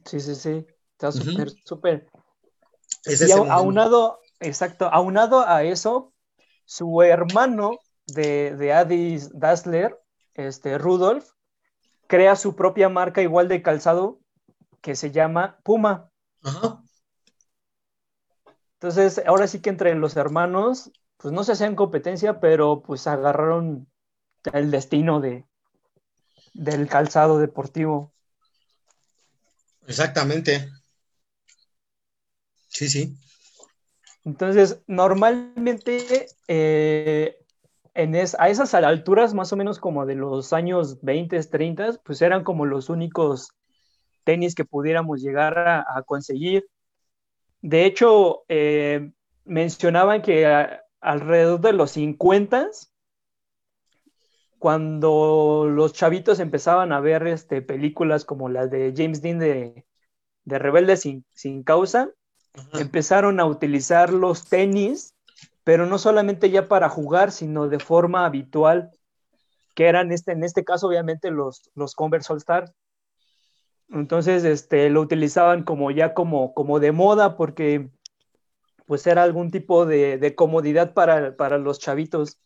Sí, 0.05 0.19
sí, 0.19 0.35
sí, 0.35 0.65
está 0.93 1.11
súper, 1.11 1.51
súper. 1.65 2.07
Y 3.05 3.31
aunado, 3.31 4.19
exacto, 4.39 4.89
aunado 4.91 5.47
a 5.47 5.63
eso, 5.63 6.13
su 6.65 7.01
hermano 7.01 7.79
de, 8.07 8.55
de 8.55 8.73
Addis 8.73 9.29
Dassler, 9.37 9.99
este, 10.33 10.77
Rudolf, 10.77 11.31
crea 12.07 12.35
su 12.35 12.55
propia 12.55 12.89
marca 12.89 13.21
igual 13.21 13.47
de 13.47 13.61
calzado 13.61 14.19
que 14.81 14.95
se 14.95 15.11
llama 15.11 15.59
Puma. 15.63 16.09
Ajá. 16.41 16.83
Entonces, 18.75 19.21
ahora 19.25 19.47
sí 19.47 19.61
que 19.61 19.69
entre 19.69 19.95
los 19.95 20.17
hermanos, 20.17 20.91
pues 21.17 21.33
no 21.33 21.43
se 21.43 21.53
hacían 21.53 21.75
competencia, 21.75 22.39
pero 22.39 22.81
pues 22.81 23.07
agarraron 23.07 23.87
el 24.51 24.71
destino 24.71 25.21
de, 25.21 25.45
del 26.53 26.87
calzado 26.87 27.39
deportivo. 27.39 28.13
Exactamente. 29.87 30.69
Sí, 32.67 32.89
sí. 32.89 33.17
Entonces, 34.25 34.81
normalmente 34.87 36.27
eh, 36.47 37.37
en 37.93 38.15
a 38.15 38.49
esas 38.49 38.73
alturas, 38.73 39.33
más 39.33 39.51
o 39.53 39.57
menos 39.57 39.79
como 39.79 40.05
de 40.05 40.15
los 40.15 40.53
años 40.53 41.01
20, 41.01 41.41
30, 41.43 41.99
pues 42.03 42.21
eran 42.21 42.43
como 42.43 42.65
los 42.65 42.89
únicos 42.89 43.49
tenis 44.23 44.55
que 44.55 44.65
pudiéramos 44.65 45.21
llegar 45.21 45.57
a 45.59 46.03
conseguir. 46.05 46.65
De 47.63 47.85
hecho, 47.85 48.43
eh, 48.49 49.11
mencionaban 49.45 50.21
que 50.21 50.45
alrededor 51.03 51.59
de 51.59 51.73
los 51.73 51.91
50, 51.91 52.69
cuando 54.57 55.67
los 55.69 55.91
chavitos 55.91 56.39
empezaban 56.39 56.93
a 56.93 57.01
ver 57.01 57.27
este, 57.27 57.61
películas 57.61 58.23
como 58.23 58.47
las 58.47 58.71
de 58.71 58.93
James 58.95 59.21
Dean 59.21 59.37
de, 59.37 59.85
de 60.45 60.59
Rebelde 60.59 60.95
sin, 60.95 61.63
causa, 61.63 62.09
empezaron 62.73 63.41
a 63.41 63.45
utilizar 63.45 64.13
los 64.13 64.47
tenis, 64.47 65.13
pero 65.65 65.85
no 65.85 65.97
solamente 65.97 66.49
ya 66.49 66.69
para 66.69 66.87
jugar, 66.87 67.31
sino 67.31 67.67
de 67.67 67.79
forma 67.79 68.25
habitual, 68.25 68.91
que 69.75 69.87
eran 69.87 70.11
este, 70.11 70.31
en 70.31 70.43
este 70.45 70.63
caso 70.63 70.87
obviamente 70.87 71.31
los, 71.31 71.69
los 71.75 71.95
Converse 71.95 72.31
All 72.31 72.37
Star. 72.37 72.73
Entonces, 73.89 74.45
este, 74.45 74.89
lo 74.89 75.01
utilizaban 75.01 75.63
como 75.63 75.91
ya 75.91 76.13
como, 76.13 76.53
como 76.53 76.79
de 76.79 76.93
moda 76.93 77.35
porque 77.35 77.91
pues 78.85 79.05
era 79.07 79.23
algún 79.23 79.51
tipo 79.51 79.85
de, 79.85 80.33
comodidad 80.35 80.93
para, 80.93 81.57
los 81.57 81.79
chavitos. 81.79 82.37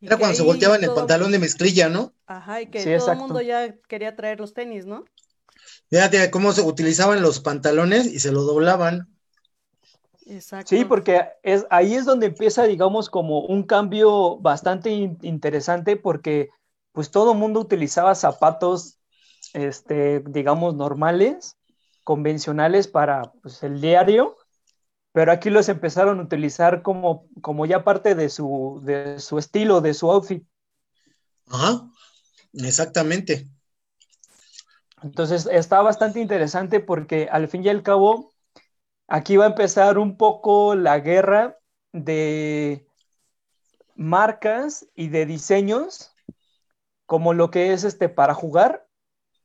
Era 0.00 0.18
cuando 0.18 0.36
se 0.36 0.42
volteaban 0.42 0.84
el 0.84 0.92
pantalón 0.92 1.32
de 1.32 1.38
mezclilla, 1.38 1.88
¿no? 1.88 2.12
Ajá, 2.26 2.60
y 2.60 2.66
que 2.66 2.84
todo 2.98 3.12
el 3.12 3.18
mundo 3.18 3.40
ya 3.40 3.74
quería 3.88 4.14
traer 4.16 4.40
los 4.40 4.52
tenis, 4.52 4.84
¿no? 4.84 5.04
Fíjate 5.88 6.30
cómo 6.30 6.52
se 6.52 6.62
utilizaban 6.62 7.22
los 7.22 7.40
pantalones 7.40 8.06
y 8.06 8.20
se 8.20 8.32
lo 8.32 8.42
doblaban. 8.42 9.08
Exacto. 10.26 10.68
Sí, 10.70 10.84
porque 10.84 11.28
es, 11.42 11.66
ahí 11.70 11.94
es 11.94 12.04
donde 12.04 12.26
empieza, 12.26 12.64
digamos, 12.64 13.08
como 13.08 13.40
un 13.40 13.62
cambio 13.62 14.38
bastante 14.38 14.90
interesante 14.90 15.96
porque 15.96 16.50
pues 16.92 17.10
todo 17.10 17.32
el 17.32 17.38
mundo 17.38 17.60
utilizaba 17.60 18.14
zapatos 18.14 18.98
este, 19.54 20.20
digamos, 20.26 20.74
normales, 20.74 21.56
convencionales 22.04 22.86
para 22.86 23.32
pues, 23.42 23.62
el 23.62 23.80
diario, 23.80 24.36
pero 25.12 25.32
aquí 25.32 25.50
los 25.50 25.68
empezaron 25.68 26.20
a 26.20 26.22
utilizar 26.22 26.82
como, 26.82 27.26
como 27.40 27.66
ya 27.66 27.84
parte 27.84 28.14
de 28.14 28.28
su, 28.28 28.80
de 28.84 29.18
su 29.18 29.38
estilo, 29.38 29.80
de 29.80 29.94
su 29.94 30.10
outfit. 30.10 30.46
Ajá, 31.48 31.88
exactamente. 32.52 33.48
Entonces 35.02 35.46
está 35.50 35.82
bastante 35.82 36.20
interesante 36.20 36.80
porque 36.80 37.28
al 37.30 37.48
fin 37.48 37.64
y 37.64 37.68
al 37.68 37.82
cabo 37.82 38.32
aquí 39.06 39.36
va 39.36 39.44
a 39.44 39.48
empezar 39.48 39.98
un 39.98 40.16
poco 40.16 40.74
la 40.74 40.98
guerra 41.00 41.58
de 41.92 42.86
marcas 43.94 44.88
y 44.94 45.08
de 45.08 45.26
diseños 45.26 46.14
como 47.06 47.34
lo 47.34 47.50
que 47.50 47.72
es 47.72 47.84
este 47.84 48.08
para 48.08 48.34
jugar 48.34 48.86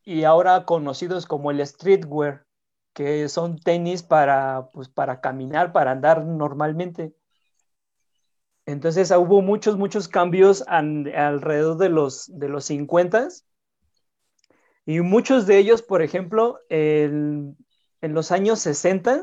y 0.02 0.24
ahora 0.24 0.64
conocidos 0.64 1.26
como 1.26 1.50
el 1.50 1.64
streetwear, 1.64 2.46
que 2.92 3.28
son 3.28 3.58
tenis 3.58 4.02
para, 4.02 4.68
pues, 4.72 4.88
para 4.88 5.20
caminar, 5.20 5.72
para 5.72 5.92
andar 5.92 6.24
normalmente. 6.24 7.14
Entonces 8.66 9.10
hubo 9.10 9.42
muchos, 9.42 9.76
muchos 9.76 10.08
cambios 10.08 10.64
alrededor 10.68 11.76
de 11.76 11.88
los, 11.88 12.30
de 12.38 12.48
los 12.48 12.64
50 12.66 13.28
y 14.86 15.00
muchos 15.00 15.46
de 15.46 15.58
ellos, 15.58 15.82
por 15.82 16.02
ejemplo, 16.02 16.58
en 16.68 17.56
los 18.00 18.32
años 18.32 18.60
60, 18.60 19.22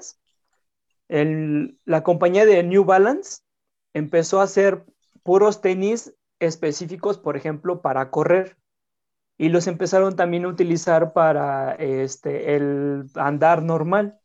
la 1.09 2.03
compañía 2.03 2.45
de 2.45 2.63
New 2.63 2.83
Balance 2.83 3.41
empezó 3.93 4.39
a 4.39 4.43
hacer 4.43 4.85
puros 5.23 5.61
tenis 5.61 6.13
específicos, 6.39 7.17
por 7.17 7.35
ejemplo, 7.35 7.81
para 7.81 8.11
correr 8.11 8.57
y 9.37 9.49
los 9.49 9.67
empezaron 9.67 10.15
también 10.15 10.45
a 10.45 10.49
utilizar 10.49 11.13
para 11.13 11.75
este, 11.75 12.55
el 12.55 13.05
andar 13.15 13.61
normal. 13.61 14.19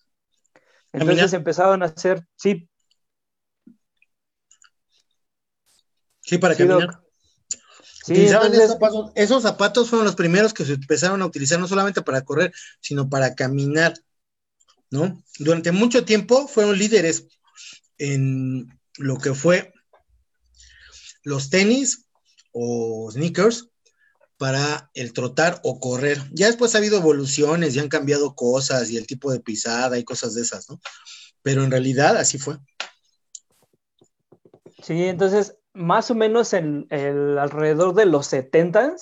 Entonces 0.92 1.33
empezaron 1.33 1.83
a 1.83 1.87
hacer, 1.87 2.26
sí. 2.37 2.69
Sí, 6.21 6.38
para 6.38 6.54
caminar. 6.54 7.02
Sí, 8.04 8.25
esos, 8.25 8.66
zapatos, 8.66 9.12
esos 9.14 9.42
zapatos 9.42 9.88
fueron 9.88 10.07
los 10.07 10.16
primeros 10.16 10.52
que 10.52 10.64
se 10.64 10.73
empezaron 10.73 11.23
a 11.23 11.26
utilizar 11.26 11.61
no 11.61 11.69
solamente 11.69 12.02
para 12.02 12.23
correr, 12.23 12.52
sino 12.81 13.09
para 13.09 13.35
caminar, 13.37 13.95
¿no? 14.90 15.23
Durante 15.38 15.71
mucho 15.71 16.04
tiempo 16.04 16.49
fueron 16.49 16.78
líderes 16.78 17.28
en 17.99 18.66
lo 18.99 19.19
que 19.19 19.35
fue 19.35 19.73
los 21.23 21.49
tenis 21.49 22.09
o 22.50 23.09
sneakers 23.12 23.72
para 24.43 24.91
el 24.95 25.13
trotar 25.13 25.61
o 25.63 25.79
correr. 25.79 26.19
Ya 26.33 26.49
después 26.49 26.75
ha 26.75 26.79
habido 26.79 26.99
evoluciones, 26.99 27.75
ya 27.75 27.83
han 27.83 27.89
cambiado 27.89 28.35
cosas 28.35 28.91
y 28.91 28.97
el 28.97 29.07
tipo 29.07 29.31
de 29.31 29.39
pisada 29.39 30.01
y 30.01 30.03
cosas 30.03 30.35
de 30.35 30.43
esas, 30.43 30.69
¿no? 30.69 30.81
Pero 31.43 31.63
en 31.63 31.71
realidad 31.71 32.17
así 32.17 32.39
fue. 32.39 32.57
Sí, 34.83 35.05
entonces, 35.05 35.57
más 35.75 36.11
o 36.11 36.17
menos 36.17 36.55
en 36.55 36.89
el, 36.91 37.39
alrededor 37.39 37.95
de 37.95 38.07
los 38.07 38.27
70 38.27 38.97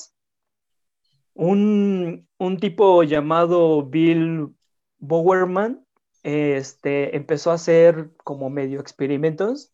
un, 1.33 2.29
un 2.37 2.59
tipo 2.59 3.03
llamado 3.03 3.87
Bill 3.87 4.55
Bowerman 4.99 5.87
este, 6.23 7.17
empezó 7.17 7.51
a 7.51 7.55
hacer 7.55 8.11
como 8.25 8.51
medio 8.51 8.79
experimentos 8.79 9.73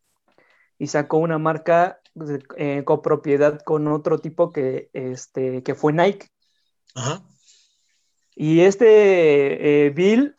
y 0.79 0.87
sacó 0.87 1.17
una 1.17 1.39
marca 1.39 2.01
eh, 2.57 2.83
copropiedad 2.85 3.61
con 3.63 3.89
otro 3.89 4.19
tipo 4.19 4.51
que, 4.51 4.91
este, 4.93 5.63
que 5.63 5.75
fue 5.75 5.93
Nike. 5.93 6.29
Y 8.35 8.61
este 8.61 9.87
eh, 9.87 9.91
Bill 9.91 10.37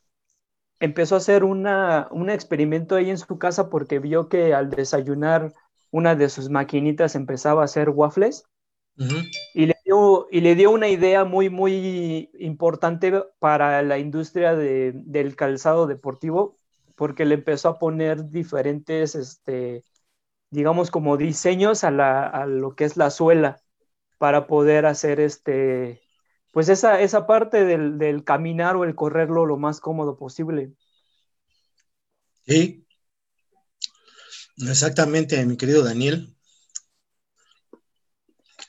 empezó 0.80 1.16
a 1.16 1.20
hacer 1.20 1.44
una, 1.44 2.08
un 2.12 2.30
experimento 2.30 2.96
ahí 2.96 3.10
en 3.10 3.18
su 3.18 3.38
casa 3.38 3.70
porque 3.70 4.00
vio 4.00 4.30
que 4.30 4.54
al 4.54 4.70
desayunar 4.70 5.54
una 5.92 6.16
de 6.16 6.30
sus 6.30 6.50
maquinitas 6.50 7.16
empezaba 7.16 7.62
a 7.62 7.66
hacer 7.66 7.90
waffles. 7.90 8.44
y, 9.54 9.68
le 9.68 9.76
dio, 9.86 10.28
y 10.32 10.42
le 10.42 10.56
dio 10.56 10.72
una 10.72 10.90
idea 10.90 11.24
muy, 11.24 11.52
muy 11.52 12.32
importante 12.40 13.14
para 13.38 13.84
la 13.84 14.00
industria 14.00 14.56
del 14.56 15.36
calzado 15.36 15.86
deportivo, 15.86 16.56
porque 16.96 17.26
le 17.26 17.36
empezó 17.36 17.70
a 17.70 17.78
poner 17.78 18.32
diferentes 18.32 19.14
este, 19.14 19.84
digamos, 20.50 20.92
como 20.92 21.18
diseños 21.18 21.84
a, 21.84 21.92
lo 22.46 22.76
que 22.76 22.86
es 22.86 22.98
la 22.98 23.10
suela 23.10 23.62
para 24.18 24.48
poder 24.48 24.86
hacer 24.86 25.20
este, 25.20 26.02
pues 26.52 26.70
esa, 26.70 27.02
esa 27.02 27.28
parte 27.28 27.66
del, 27.66 28.24
caminar 28.24 28.76
o 28.76 28.84
el 28.84 28.96
correrlo 28.96 29.46
lo 29.46 29.58
más 29.58 29.80
cómodo 29.80 30.18
posible. 30.18 30.74
Sí, 32.46 32.86
exactamente, 34.58 35.46
mi 35.46 35.58
querido 35.58 35.84
Daniel. 35.84 36.34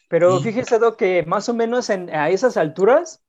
Pero 0.09 0.41
fíjese, 0.41 0.79
que 0.97 1.23
más 1.25 1.49
o 1.49 1.55
menos 1.55 1.91
a 1.91 2.31
esas 2.31 2.57
alturas, 2.57 3.23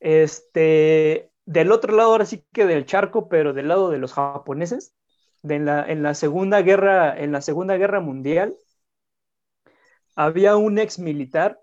este, 0.00 1.30
del 1.46 1.72
otro 1.72 1.96
lado 1.96 2.10
ahora 2.10 2.26
sí 2.26 2.44
que 2.52 2.66
del 2.66 2.84
charco, 2.84 3.28
pero 3.28 3.52
del 3.52 3.68
lado 3.68 3.88
de 3.90 3.98
los 3.98 4.12
japoneses, 4.12 4.92
en, 5.42 6.02
la, 6.02 6.14
Segunda 6.14 6.62
Guerra, 6.62 7.18
en 7.18 7.32
la 7.32 7.40
Segunda 7.40 7.76
Guerra 7.76 8.00
Mundial, 8.00 8.56
había 10.14 10.56
un 10.56 10.78
ex 10.78 10.98
militar 10.98 11.60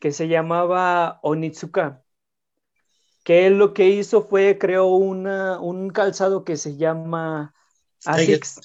que 0.00 0.12
se 0.12 0.28
llamaba 0.28 1.20
Onitsuka, 1.22 2.02
que 3.24 3.46
él 3.46 3.58
lo 3.58 3.74
que 3.74 3.88
hizo 3.88 4.22
fue 4.22 4.58
creó 4.58 4.86
un 4.86 5.90
calzado 5.90 6.44
que 6.44 6.56
se 6.56 6.76
llama 6.76 7.54
Asics. 8.04 8.60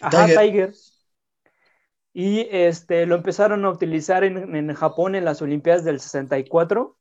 Ajá, 0.00 0.26
Tiger. 0.26 0.74
Y 2.12 2.48
este, 2.50 3.06
lo 3.06 3.14
empezaron 3.14 3.64
a 3.64 3.70
utilizar 3.70 4.24
en, 4.24 4.74
Japón 4.74 5.14
en 5.14 5.24
las 5.24 5.40
Olimpiadas 5.42 5.84
del 5.84 6.00
64 6.00 6.96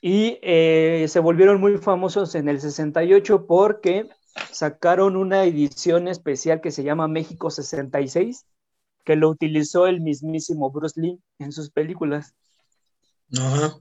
y 0.00 0.38
eh, 0.42 1.06
se 1.08 1.18
volvieron 1.18 1.60
muy 1.60 1.78
famosos 1.78 2.34
en 2.34 2.48
el 2.48 2.60
68 2.60 3.46
porque 3.46 4.08
sacaron 4.52 5.16
una 5.16 5.44
edición 5.44 6.08
especial 6.08 6.60
que 6.60 6.70
se 6.70 6.82
llama 6.82 7.08
México 7.08 7.50
66, 7.50 8.46
que 9.04 9.16
lo 9.16 9.28
utilizó 9.30 9.86
el 9.86 10.00
mismísimo 10.00 10.70
Bruce 10.70 11.00
Lee 11.00 11.20
en 11.38 11.52
sus 11.52 11.70
películas. 11.70 12.34
Ajá. 13.38 13.78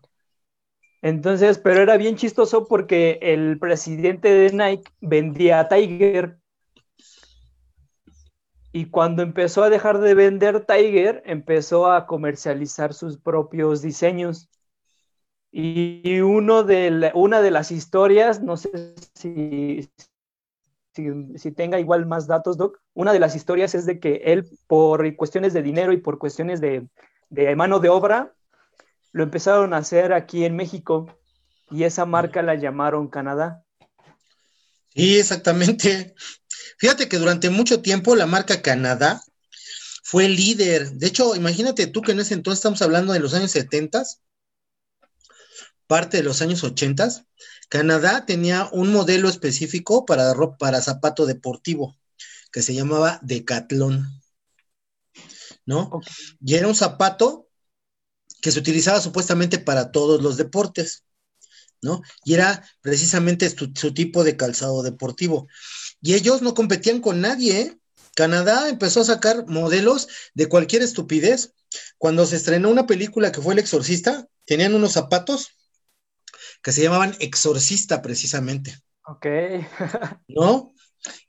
Entonces, 1.05 1.59
pero 1.59 1.81
era 1.81 1.97
bien 1.97 2.15
chistoso 2.15 2.65
porque 2.65 3.19
el 3.21 3.59
presidente 3.59 4.29
de 4.33 4.51
Nike 4.51 4.91
vendía 5.01 5.59
a 5.59 5.67
Tiger. 5.67 6.39
Y 8.71 8.89
cuando 8.89 9.21
empezó 9.21 9.63
a 9.63 9.69
dejar 9.69 9.99
de 9.99 10.15
vender 10.15 10.65
Tiger, 10.65 11.21
empezó 11.25 11.91
a 11.91 12.07
comercializar 12.07 12.95
sus 12.95 13.19
propios 13.19 13.83
diseños. 13.83 14.49
Y 15.51 16.21
uno 16.21 16.63
de 16.63 17.11
una 17.13 17.39
de 17.39 17.51
las 17.51 17.71
historias, 17.71 18.41
no 18.41 18.57
sé 18.57 18.95
si, 19.13 19.87
si, 20.95 21.51
tenga 21.51 21.79
igual 21.79 22.05
más 22.05 22.27
datos, 22.27 22.57
Doc, 22.57 22.79
una 22.93 23.11
de 23.11 23.19
las 23.19 23.35
historias 23.35 23.75
es 23.75 23.85
de 23.85 23.99
que 23.99 24.21
él, 24.25 24.47
por 24.67 25.15
cuestiones 25.15 25.53
de 25.53 25.61
dinero 25.61 25.91
y 25.91 25.97
por 25.97 26.17
cuestiones 26.17 26.61
de, 26.61 26.87
mano 27.55 27.79
de 27.79 27.89
obra, 27.89 28.33
lo 29.11 29.23
empezaron 29.23 29.73
a 29.73 29.77
hacer 29.77 30.13
aquí 30.13 30.45
en 30.45 30.55
México 30.55 31.07
y 31.69 31.83
esa 31.83 32.05
marca 32.05 32.41
la 32.41 32.55
llamaron 32.55 33.09
Canadá. 33.09 33.63
Sí, 34.93 35.19
exactamente. 35.19 36.15
Fíjate 36.77 37.09
que 37.09 37.17
durante 37.17 37.49
mucho 37.49 37.81
tiempo 37.81 38.15
la 38.15 38.25
marca 38.25 38.61
Canadá 38.61 39.21
fue 40.03 40.29
líder. 40.29 40.91
De 40.91 41.07
hecho, 41.07 41.35
imagínate 41.35 41.87
tú 41.87 42.01
que 42.01 42.13
en 42.13 42.21
ese 42.21 42.33
entonces 42.33 42.59
estamos 42.59 42.81
hablando 42.81 43.11
de 43.11 43.19
los 43.19 43.33
años 43.33 43.51
70, 43.51 44.03
parte 45.87 46.17
de 46.17 46.23
los 46.23 46.41
años 46.41 46.63
80, 46.63 47.25
Canadá 47.69 48.25
tenía 48.25 48.69
un 48.71 48.91
modelo 48.91 49.29
específico 49.29 50.05
para, 50.05 50.33
para 50.59 50.81
zapato 50.81 51.25
deportivo 51.25 51.95
que 52.51 52.61
se 52.61 52.73
llamaba 52.73 53.19
Decathlon, 53.21 54.07
¿no? 55.65 55.99
Y 56.39 56.55
era 56.55 56.69
un 56.69 56.75
zapato 56.75 57.49
que 58.41 58.51
se 58.51 58.59
utilizaba 58.59 59.01
supuestamente 59.01 59.59
para 59.59 59.91
todos 59.91 60.21
los 60.21 60.37
deportes, 60.37 61.03
¿no? 61.81 62.01
Y 62.23 62.35
era 62.35 62.63
precisamente 62.81 63.49
su, 63.49 63.93
tipo 63.93 64.23
de 64.23 64.37
calzado 64.37 64.83
deportivo. 64.83 65.47
Y 66.01 66.13
ellos 66.13 66.41
no 66.41 66.53
competían 66.53 67.01
con 67.01 67.19
nadie, 67.19 67.59
¿eh? 67.59 67.79
Canadá 68.15 68.69
empezó 68.69 69.01
a 69.01 69.05
sacar 69.05 69.45
modelos 69.47 70.07
de 70.33 70.47
cualquier 70.47 70.81
estupidez. 70.81 71.53
Cuando 71.97 72.25
se 72.25 72.37
estrenó 72.37 72.69
una 72.69 72.87
película 72.87 73.33
que 73.33 73.41
fue 73.41 73.53
El 73.53 73.59
Exorcista, 73.59 74.29
tenían 74.45 74.75
unos 74.75 74.93
zapatos 74.93 75.49
que 76.65 76.71
se 76.71 76.81
llamaban 76.81 77.15
Exorcista 77.19 78.01
precisamente. 78.01 78.75
Ok. 79.03 79.27
¿No? 80.27 80.73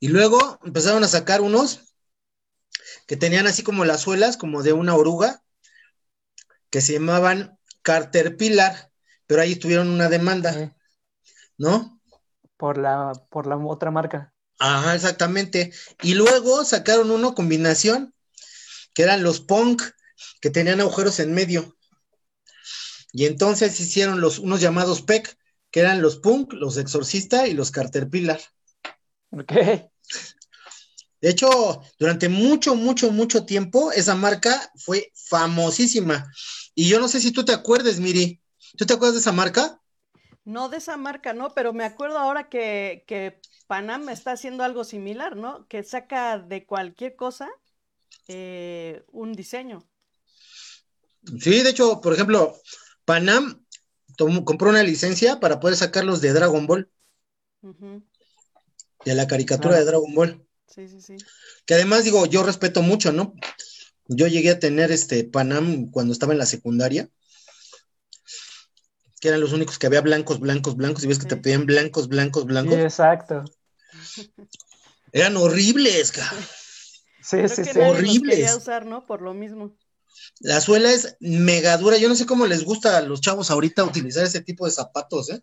Y 0.00 0.08
luego 0.08 0.58
empezaron 0.64 1.04
a 1.04 1.08
sacar 1.08 1.42
unos 1.42 1.94
que 3.06 3.18
tenían 3.18 3.46
así 3.46 3.62
como 3.62 3.84
las 3.84 4.00
suelas, 4.00 4.38
como 4.38 4.62
de 4.62 4.72
una 4.72 4.94
oruga, 4.94 5.42
que 6.70 6.80
se 6.80 6.94
llamaban 6.94 7.58
Pilar, 8.38 8.90
pero 9.26 9.42
ahí 9.42 9.56
tuvieron 9.56 9.90
una 9.90 10.08
demanda, 10.08 10.74
¿no? 11.58 12.00
Por 12.56 12.78
la, 12.78 13.12
por 13.28 13.46
la 13.46 13.58
otra 13.58 13.90
marca. 13.90 14.32
Ajá, 14.58 14.94
exactamente. 14.94 15.70
Y 16.00 16.14
luego 16.14 16.64
sacaron 16.64 17.10
una 17.10 17.34
combinación, 17.34 18.14
que 18.94 19.02
eran 19.02 19.22
los 19.22 19.40
punk, 19.40 19.82
que 20.40 20.48
tenían 20.48 20.80
agujeros 20.80 21.20
en 21.20 21.34
medio. 21.34 21.75
Y 23.16 23.24
entonces 23.24 23.80
hicieron 23.80 24.20
los, 24.20 24.38
unos 24.38 24.60
llamados 24.60 25.00
PEC, 25.00 25.38
que 25.70 25.80
eran 25.80 26.02
los 26.02 26.18
Punk, 26.18 26.52
los 26.52 26.76
Exorcista 26.76 27.48
y 27.48 27.54
los 27.54 27.70
Caterpillar. 27.70 28.38
Ok. 29.30 29.52
De 29.52 31.30
hecho, 31.30 31.80
durante 31.98 32.28
mucho, 32.28 32.74
mucho, 32.74 33.10
mucho 33.10 33.46
tiempo, 33.46 33.90
esa 33.90 34.14
marca 34.14 34.70
fue 34.76 35.12
famosísima. 35.14 36.30
Y 36.74 36.90
yo 36.90 37.00
no 37.00 37.08
sé 37.08 37.22
si 37.22 37.32
tú 37.32 37.42
te 37.42 37.54
acuerdes, 37.54 38.00
Miri. 38.00 38.38
¿Tú 38.76 38.84
te 38.84 38.92
acuerdas 38.92 39.14
de 39.14 39.20
esa 39.20 39.32
marca? 39.32 39.80
No 40.44 40.68
de 40.68 40.76
esa 40.76 40.98
marca, 40.98 41.32
no, 41.32 41.54
pero 41.54 41.72
me 41.72 41.84
acuerdo 41.84 42.18
ahora 42.18 42.50
que, 42.50 43.02
que 43.06 43.40
Panam 43.66 44.10
está 44.10 44.32
haciendo 44.32 44.62
algo 44.62 44.84
similar, 44.84 45.36
¿no? 45.36 45.66
Que 45.68 45.82
saca 45.84 46.38
de 46.38 46.66
cualquier 46.66 47.16
cosa 47.16 47.48
eh, 48.28 49.04
un 49.10 49.32
diseño. 49.32 49.88
Sí, 51.40 51.62
de 51.62 51.70
hecho, 51.70 52.02
por 52.02 52.12
ejemplo, 52.12 52.54
Panam 53.06 53.64
compró 54.44 54.68
una 54.68 54.82
licencia 54.82 55.40
para 55.40 55.60
poder 55.60 55.76
sacarlos 55.76 56.20
de 56.20 56.34
Dragon 56.34 56.66
Ball. 56.66 56.90
De 59.04 59.14
la 59.14 59.26
caricatura 59.26 59.78
de 59.78 59.84
Dragon 59.84 60.14
Ball. 60.14 60.46
Sí, 60.66 60.88
sí, 60.88 61.00
sí. 61.00 61.16
Que 61.64 61.74
además 61.74 62.04
digo, 62.04 62.26
yo 62.26 62.42
respeto 62.42 62.82
mucho, 62.82 63.12
¿no? 63.12 63.34
Yo 64.08 64.26
llegué 64.26 64.50
a 64.50 64.58
tener 64.58 64.90
este 64.90 65.24
Panam 65.24 65.90
cuando 65.90 66.12
estaba 66.12 66.32
en 66.32 66.38
la 66.38 66.46
secundaria. 66.46 67.08
Que 69.20 69.28
eran 69.28 69.40
los 69.40 69.52
únicos 69.52 69.78
que 69.78 69.86
había 69.86 70.00
blancos, 70.00 70.40
blancos, 70.40 70.76
blancos. 70.76 71.04
Y 71.04 71.06
ves 71.06 71.18
que 71.18 71.26
te 71.26 71.36
pedían 71.36 71.64
blancos, 71.64 72.08
blancos, 72.08 72.44
blancos. 72.44 72.74
Sí, 72.74 72.80
exacto. 72.80 73.44
Eran 75.12 75.36
horribles, 75.36 76.12
Sí, 77.22 77.48
sí, 77.48 77.64
sí. 77.64 77.80
Horribles. 77.80 78.54
usar, 78.54 78.86
¿no? 78.86 79.06
Por 79.06 79.22
lo 79.22 79.34
mismo. 79.34 79.76
La 80.40 80.60
suela 80.60 80.92
es 80.92 81.16
mega 81.20 81.76
dura. 81.76 81.96
Yo 81.96 82.08
no 82.08 82.14
sé 82.14 82.26
cómo 82.26 82.46
les 82.46 82.64
gusta 82.64 82.96
a 82.96 83.02
los 83.02 83.20
chavos 83.20 83.50
ahorita 83.50 83.84
utilizar 83.84 84.24
ese 84.24 84.40
tipo 84.40 84.66
de 84.66 84.72
zapatos, 84.72 85.30
¿eh? 85.30 85.42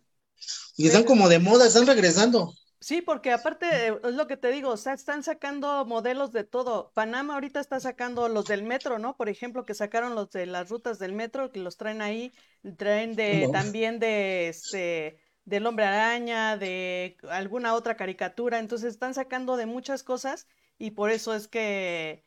Y 0.75 0.87
están 0.87 1.03
como 1.03 1.29
de 1.29 1.39
moda, 1.39 1.67
están 1.67 1.87
regresando. 1.87 2.53
Sí, 2.83 3.01
porque 3.01 3.31
aparte, 3.31 3.65
eh, 3.87 3.99
es 4.03 4.13
lo 4.13 4.27
que 4.27 4.35
te 4.35 4.51
digo, 4.51 4.71
o 4.71 4.77
sea, 4.77 4.91
están 4.91 5.23
sacando 5.23 5.85
modelos 5.85 6.33
de 6.33 6.43
todo. 6.43 6.91
Panamá 6.93 7.35
ahorita 7.35 7.61
está 7.61 7.79
sacando 7.79 8.27
los 8.27 8.43
del 8.45 8.63
metro, 8.63 8.99
¿no? 8.99 9.15
Por 9.15 9.29
ejemplo, 9.29 9.65
que 9.65 9.73
sacaron 9.73 10.15
los 10.15 10.31
de 10.31 10.45
las 10.47 10.69
rutas 10.69 10.99
del 10.99 11.13
metro, 11.13 11.49
que 11.49 11.61
los 11.61 11.77
traen 11.77 12.01
ahí, 12.01 12.33
traen 12.77 13.15
de 13.15 13.47
también 13.53 13.99
de 13.99 14.49
este 14.49 15.17
del 15.45 15.65
hombre 15.65 15.85
araña, 15.85 16.57
de 16.57 17.17
alguna 17.29 17.73
otra 17.73 17.95
caricatura, 17.95 18.59
entonces 18.59 18.93
están 18.93 19.13
sacando 19.13 19.57
de 19.57 19.65
muchas 19.65 20.03
cosas 20.03 20.47
y 20.77 20.91
por 20.91 21.09
eso 21.09 21.33
es 21.33 21.47
que 21.47 22.23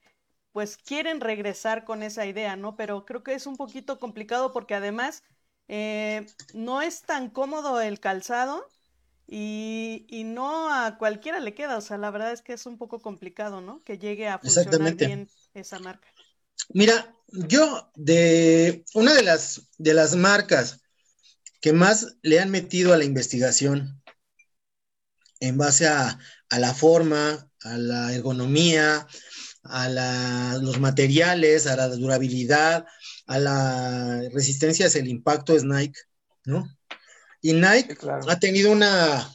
pues 0.57 0.79
quieren 0.79 1.21
regresar 1.21 1.85
con 1.85 2.03
esa 2.03 2.25
idea, 2.25 2.57
¿no? 2.57 2.77
Pero 2.77 3.05
creo 3.05 3.23
que 3.23 3.35
es 3.35 3.47
un 3.47 3.59
poquito 3.59 3.99
complicado 3.99 4.55
porque 4.55 4.75
además 4.75 5.23
eh, 5.69 6.25
no 6.55 6.81
es 6.81 7.03
tan 7.03 7.29
cómodo 7.29 7.79
el 7.83 8.01
calzado 8.01 8.67
y, 9.27 10.07
y, 10.09 10.25
no 10.25 10.73
a 10.73 10.97
cualquiera 10.97 11.41
le 11.41 11.53
queda, 11.53 11.77
o 11.77 11.83
sea, 11.83 11.99
la 11.99 12.11
verdad 12.11 12.33
es 12.33 12.41
que 12.41 12.55
es 12.55 12.65
un 12.65 12.79
poco 12.79 13.01
complicado, 13.01 13.61
¿no? 13.61 13.81
Que 13.81 13.99
llegue 13.99 14.29
a 14.29 14.39
funcionar 14.39 14.95
bien 14.95 15.29
esa 15.53 15.79
marca. 15.79 16.09
Mira, 16.71 17.15
yo 17.29 17.91
de 17.95 18.83
una 18.95 19.13
de 19.13 19.25
las 19.25 19.61
de 19.77 19.93
las 19.93 20.17
marcas 20.17 20.81
que 21.61 21.75
más 21.75 22.17
le 22.23 22.41
han 22.41 22.51
metido 22.51 22.95
a 22.95 22.97
la 22.97 23.05
investigación 23.05 24.03
en 25.41 25.59
base 25.59 25.87
a, 25.87 26.19
a 26.49 26.59
la 26.59 26.73
forma, 26.73 27.51
a 27.61 27.77
la 27.77 28.15
ergonomía, 28.15 29.07
a 29.71 29.89
la, 29.89 30.59
los 30.63 30.79
materiales, 30.81 31.67
a 31.67 31.77
la 31.77 31.89
durabilidad, 31.89 32.87
a 33.27 33.39
la 33.39 34.23
resistencia 34.33 34.87
hacia 34.87 35.01
el 35.01 35.09
impacto 35.09 35.55
es 35.55 35.65
Nike, 35.65 36.01
¿no? 36.45 36.69
Y 37.41 37.53
Nike 37.53 37.97
ha 38.29 38.39
tenido 38.39 38.73
una 38.73 39.33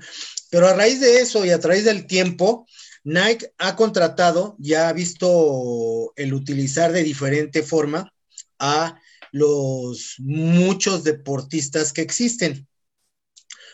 Pero 0.51 0.67
a 0.67 0.73
raíz 0.73 0.99
de 0.99 1.21
eso 1.21 1.43
y 1.45 1.49
a 1.49 1.59
través 1.59 1.85
del 1.85 2.05
tiempo, 2.05 2.67
Nike 3.05 3.53
ha 3.59 3.75
contratado, 3.75 4.55
ya 4.59 4.89
ha 4.89 4.93
visto 4.93 6.11
el 6.15 6.33
utilizar 6.33 6.91
de 6.91 7.03
diferente 7.03 7.61
forma 7.61 8.11
a 8.59 8.99
los 9.31 10.15
muchos 10.17 11.03
deportistas 11.03 11.93
que 11.93 12.01
existen. 12.01 12.67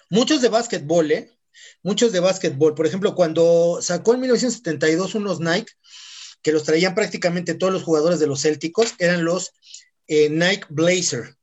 Muchos 0.09 0.41
de 0.41 0.49
básquetbol, 0.49 1.11
¿eh? 1.11 1.31
muchos 1.81 2.11
de 2.11 2.19
básquetbol. 2.19 2.75
Por 2.75 2.85
ejemplo, 2.85 3.15
cuando 3.15 3.79
sacó 3.81 4.13
en 4.13 4.19
1972 4.19 5.15
unos 5.15 5.39
Nike, 5.39 5.71
que 6.41 6.51
los 6.51 6.63
traían 6.63 6.93
prácticamente 6.93 7.53
todos 7.53 7.71
los 7.71 7.83
jugadores 7.83 8.19
de 8.19 8.27
los 8.27 8.41
Célticos, 8.41 8.95
eran 8.99 9.23
los 9.23 9.53
eh, 10.07 10.29
Nike 10.29 10.65
Blazer 10.69 11.37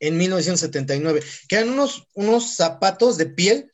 en 0.00 0.16
1979, 0.16 1.22
que 1.48 1.56
eran 1.56 1.70
unos, 1.70 2.08
unos 2.14 2.54
zapatos 2.54 3.16
de 3.18 3.26
piel 3.26 3.70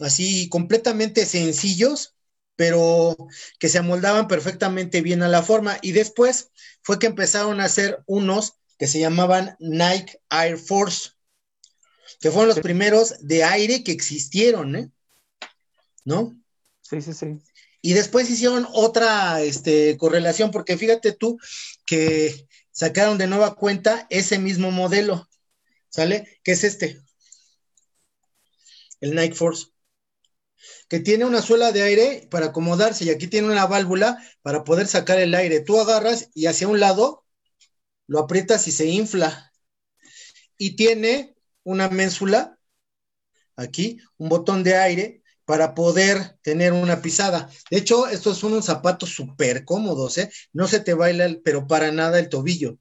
así 0.00 0.48
completamente 0.48 1.26
sencillos, 1.26 2.14
pero 2.56 3.16
que 3.58 3.68
se 3.68 3.78
amoldaban 3.78 4.28
perfectamente 4.28 5.00
bien 5.00 5.22
a 5.22 5.28
la 5.28 5.42
forma. 5.42 5.78
Y 5.82 5.92
después 5.92 6.50
fue 6.82 6.98
que 6.98 7.06
empezaron 7.06 7.60
a 7.60 7.64
hacer 7.64 8.02
unos 8.06 8.54
que 8.78 8.86
se 8.86 9.00
llamaban 9.00 9.56
Nike 9.58 10.20
Air 10.30 10.58
Force, 10.58 11.10
que 12.20 12.30
fueron 12.30 12.48
los 12.48 12.60
primeros 12.60 13.14
de 13.20 13.44
aire 13.44 13.82
que 13.84 13.92
existieron, 13.92 14.76
¿eh? 14.76 14.90
¿no? 16.04 16.36
Sí, 16.82 17.00
sí, 17.00 17.12
sí. 17.12 17.38
Y 17.80 17.92
después 17.92 18.30
hicieron 18.30 18.66
otra 18.72 19.42
este, 19.42 19.96
correlación, 19.98 20.50
porque 20.50 20.78
fíjate 20.78 21.12
tú 21.12 21.38
que 21.84 22.46
sacaron 22.70 23.18
de 23.18 23.26
nueva 23.26 23.56
cuenta 23.56 24.06
ese 24.10 24.38
mismo 24.38 24.70
modelo, 24.70 25.28
¿sale? 25.90 26.40
Que 26.42 26.52
es 26.52 26.64
este, 26.64 27.00
el 29.00 29.14
Nike 29.14 29.34
Force, 29.34 29.66
que 30.88 31.00
tiene 31.00 31.24
una 31.24 31.42
suela 31.42 31.72
de 31.72 31.82
aire 31.82 32.28
para 32.30 32.46
acomodarse 32.46 33.04
y 33.04 33.10
aquí 33.10 33.26
tiene 33.26 33.48
una 33.50 33.66
válvula 33.66 34.18
para 34.42 34.64
poder 34.64 34.86
sacar 34.86 35.18
el 35.18 35.34
aire. 35.34 35.60
Tú 35.60 35.80
agarras 35.80 36.30
y 36.34 36.46
hacia 36.46 36.68
un 36.68 36.80
lado 36.80 37.24
lo 38.06 38.20
aprietas 38.20 38.68
y 38.68 38.72
se 38.72 38.86
infla. 38.86 39.52
Y 40.56 40.76
tiene 40.76 41.34
una 41.64 41.88
ménsula, 41.88 42.58
aquí, 43.56 43.98
un 44.18 44.28
botón 44.28 44.62
de 44.62 44.76
aire 44.76 45.22
para 45.44 45.74
poder 45.74 46.38
tener 46.42 46.72
una 46.72 47.02
pisada. 47.02 47.50
De 47.70 47.78
hecho, 47.78 48.08
estos 48.08 48.38
son 48.38 48.52
unos 48.52 48.64
zapatos 48.64 49.10
súper 49.10 49.64
cómodos, 49.64 50.16
¿eh? 50.18 50.30
No 50.52 50.66
se 50.66 50.80
te 50.80 50.94
baila, 50.94 51.28
pero 51.44 51.66
para 51.66 51.92
nada 51.92 52.18
el 52.18 52.28
tobillo. 52.28 52.78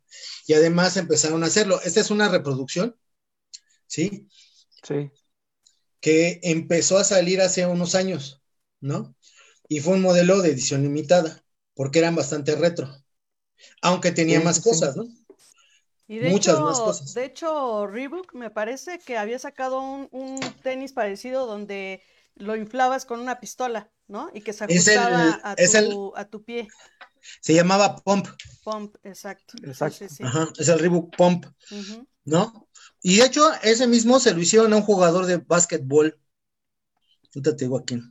Y 0.48 0.54
además 0.54 0.96
empezaron 0.98 1.44
a 1.44 1.48
hacerlo. 1.48 1.82
Esta 1.82 2.00
es 2.00 2.10
una 2.10 2.30
reproducción, 2.30 2.96
¿sí? 3.88 4.28
Sí. 4.82 5.12
Que 6.04 6.42
empezó 6.44 6.98
a 6.98 7.06
salir 7.06 7.40
hace 7.40 7.66
unos 7.66 7.96
años, 7.96 8.42
¿no? 8.82 9.16
Y 9.70 9.80
fue 9.80 9.94
un 9.94 10.02
modelo 10.02 10.42
de 10.42 10.50
edición 10.50 10.84
limitada, 10.84 11.46
porque 11.76 12.00
eran 12.00 12.16
bastante 12.16 12.56
retro. 12.56 12.94
Aunque 13.82 14.12
tenía 14.12 14.42
más 14.42 14.60
cosas, 14.60 14.98
¿no? 14.98 15.06
Y 16.08 16.18
de 16.18 16.30
Muchas 16.30 16.56
hecho, 16.56 16.66
más 16.66 16.80
cosas. 16.80 17.14
De 17.14 17.24
hecho, 17.24 17.88
Reebok 17.88 18.34
me 18.34 18.50
parece 18.50 19.00
que 19.00 19.18
había 19.18 19.40
sacado 19.40 19.80
un, 19.80 20.10
un 20.12 20.40
tenis 20.62 20.92
parecido 20.92 21.48
donde 21.48 22.04
lo 22.36 22.58
inflabas 22.58 23.06
con 23.06 23.22
una 23.22 23.40
pistola, 23.40 23.90
¿no? 24.08 24.30
Y 24.34 24.42
que 24.42 24.52
se 24.52 24.66
ajustaba 24.66 25.40
a, 25.44 25.56
tu, 25.56 26.14
a, 26.16 26.26
tu, 26.26 26.44
pie. 26.44 26.68
Se 27.42 27.54
llamaba 27.54 27.96
Pump. 27.96 28.28
Pump, 28.64 28.96
exacto. 29.04 29.54
Exacto. 29.64 30.06
Ajá, 30.22 30.50
es 30.58 30.68
el 30.68 30.80
Reebok 30.80 31.16
Pump, 31.16 31.46
¿no? 32.26 32.68
Y 33.06 33.18
de 33.18 33.26
hecho, 33.26 33.52
ese 33.62 33.86
mismo 33.86 34.18
se 34.22 34.34
lo 34.34 34.40
hicieron 34.40 34.72
a 34.72 34.78
un 34.78 34.82
jugador 34.82 35.26
de 35.26 35.38
básquetbol. 35.38 36.18
Ahorita 37.36 37.56
te 37.56 37.66
digo 37.66 37.78
aquí. 37.78 38.02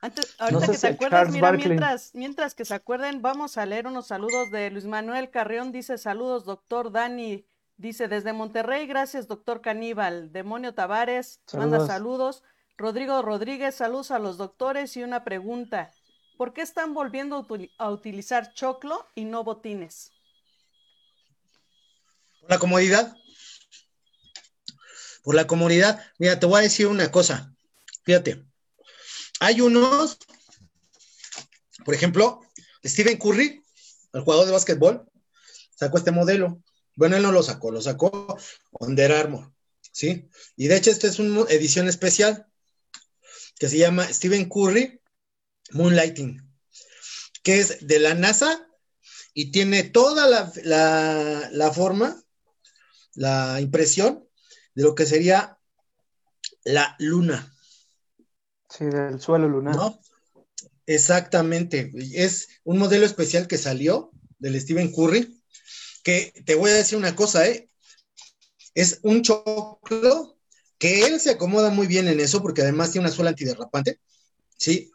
Antes, 0.00 0.34
ahorita 0.38 0.66
que 0.66 0.78
se 0.78 0.88
acuerdan, 0.88 1.30
mira, 1.30 1.52
mientras, 1.52 2.14
mientras 2.14 2.54
que 2.54 2.64
se 2.64 2.74
acuerden, 2.74 3.20
vamos 3.20 3.58
a 3.58 3.66
leer 3.66 3.86
unos 3.86 4.06
saludos 4.06 4.50
de 4.50 4.70
Luis 4.70 4.86
Manuel 4.86 5.30
Carrión. 5.30 5.72
Dice, 5.72 5.98
saludos, 5.98 6.46
doctor 6.46 6.90
Dani. 6.90 7.46
Dice, 7.76 8.08
desde 8.08 8.32
Monterrey, 8.32 8.86
gracias, 8.86 9.28
doctor 9.28 9.60
Caníbal. 9.60 10.32
Demonio 10.32 10.72
Tavares, 10.72 11.40
manda 11.52 11.86
saludos. 11.86 12.42
Rodrigo 12.78 13.20
Rodríguez, 13.20 13.74
saludos 13.74 14.10
a 14.10 14.18
los 14.18 14.38
doctores 14.38 14.96
y 14.96 15.02
una 15.02 15.22
pregunta. 15.22 15.92
¿Por 16.38 16.54
qué 16.54 16.62
están 16.62 16.94
volviendo 16.94 17.46
a 17.76 17.90
utilizar 17.90 18.54
choclo 18.54 19.06
y 19.14 19.26
no 19.26 19.44
botines? 19.44 20.12
La 22.48 22.58
comodidad. 22.58 23.14
Por 25.22 25.34
la 25.34 25.46
comodidad. 25.46 26.04
Mira, 26.18 26.38
te 26.38 26.46
voy 26.46 26.60
a 26.60 26.62
decir 26.62 26.86
una 26.86 27.10
cosa. 27.10 27.54
Fíjate. 28.04 28.44
Hay 29.40 29.60
unos, 29.60 30.18
por 31.84 31.94
ejemplo, 31.94 32.40
Stephen 32.84 33.18
Curry, 33.18 33.62
el 34.12 34.20
jugador 34.20 34.46
de 34.46 34.52
básquetbol, 34.52 35.04
sacó 35.74 35.98
este 35.98 36.10
modelo. 36.10 36.62
Bueno, 36.94 37.16
él 37.16 37.22
no 37.22 37.32
lo 37.32 37.42
sacó, 37.42 37.70
lo 37.70 37.80
sacó 37.80 38.38
Under 38.72 39.12
Armour, 39.12 39.52
¿sí? 39.92 40.28
Y 40.56 40.68
de 40.68 40.76
hecho, 40.76 40.90
esta 40.90 41.06
es 41.06 41.18
una 41.18 41.42
edición 41.50 41.88
especial 41.88 42.46
que 43.58 43.68
se 43.68 43.78
llama 43.78 44.12
Stephen 44.12 44.48
Curry 44.48 45.00
Moonlighting, 45.70 46.42
que 47.42 47.60
es 47.60 47.86
de 47.86 47.98
la 47.98 48.14
NASA 48.14 48.68
y 49.34 49.50
tiene 49.50 49.84
toda 49.84 50.28
la, 50.28 51.72
forma, 51.72 52.22
la 53.14 53.60
impresión 53.60 54.28
de 54.74 54.82
lo 54.82 54.94
que 54.94 55.06
sería 55.06 55.58
la 56.64 56.96
luna. 56.98 57.54
Sí, 58.68 58.86
del 58.86 59.20
suelo 59.20 59.48
lunar. 59.48 59.76
¿No? 59.76 60.00
Exactamente. 60.86 61.92
Es 62.14 62.48
un 62.64 62.78
modelo 62.78 63.06
especial 63.06 63.46
que 63.46 63.58
salió 63.58 64.10
del 64.38 64.60
Stephen 64.60 64.92
Curry, 64.92 65.42
que 66.02 66.32
te 66.44 66.54
voy 66.54 66.70
a 66.70 66.74
decir 66.74 66.98
una 66.98 67.14
cosa, 67.14 67.46
¿eh? 67.46 67.68
Es 68.74 69.00
un 69.02 69.22
choclo 69.22 70.38
que 70.78 71.06
él 71.06 71.20
se 71.20 71.30
acomoda 71.30 71.70
muy 71.70 71.86
bien 71.86 72.08
en 72.08 72.18
eso, 72.18 72.42
porque 72.42 72.62
además 72.62 72.90
tiene 72.90 73.06
una 73.06 73.14
suela 73.14 73.30
antiderrapante, 73.30 74.00
¿sí? 74.56 74.90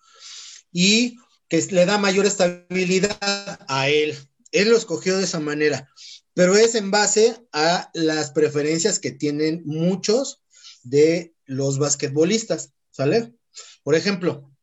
Y 0.72 1.18
que 1.48 1.62
le 1.72 1.86
da 1.86 1.98
mayor 1.98 2.26
estabilidad 2.26 3.66
a 3.68 3.88
él. 3.88 4.18
Él 4.52 4.70
lo 4.70 4.78
escogió 4.78 5.18
de 5.18 5.24
esa 5.24 5.40
manera, 5.40 5.90
pero 6.38 6.56
es 6.56 6.76
en 6.76 6.92
base 6.92 7.36
a 7.52 7.90
las 7.96 8.30
preferencias 8.30 9.00
que 9.00 9.10
tienen 9.10 9.64
muchos 9.66 10.44
de 10.84 11.34
los 11.46 11.80
basquetbolistas, 11.80 12.74
¿sale? 12.92 13.34
Por 13.82 13.96
ejemplo, 13.96 14.56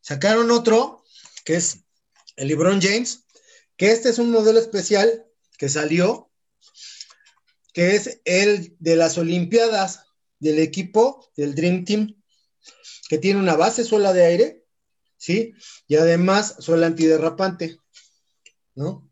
sacaron 0.00 0.50
otro 0.50 1.04
que 1.44 1.56
es 1.56 1.80
el 2.36 2.48
LeBron 2.48 2.80
James, 2.80 3.26
que 3.76 3.90
este 3.90 4.08
es 4.08 4.18
un 4.18 4.30
modelo 4.30 4.58
especial 4.58 5.26
que 5.58 5.68
salió, 5.68 6.30
que 7.74 7.96
es 7.96 8.22
el 8.24 8.74
de 8.78 8.96
las 8.96 9.18
Olimpiadas 9.18 10.06
del 10.38 10.58
equipo 10.58 11.30
del 11.36 11.54
Dream 11.54 11.84
Team, 11.84 12.22
que 13.10 13.18
tiene 13.18 13.40
una 13.40 13.56
base 13.56 13.84
suela 13.84 14.14
de 14.14 14.24
aire, 14.24 14.64
¿sí? 15.18 15.52
Y 15.86 15.96
además 15.96 16.56
suela 16.60 16.86
antiderrapante, 16.86 17.76
¿no? 18.74 19.06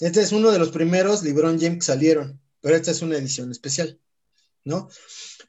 Este 0.00 0.20
es 0.20 0.32
uno 0.32 0.50
de 0.50 0.58
los 0.58 0.70
primeros 0.70 1.22
LeBron 1.22 1.58
James 1.58 1.78
que 1.78 1.86
salieron, 1.86 2.40
pero 2.60 2.76
esta 2.76 2.90
es 2.90 3.02
una 3.02 3.16
edición 3.16 3.50
especial, 3.50 3.98
¿no? 4.64 4.88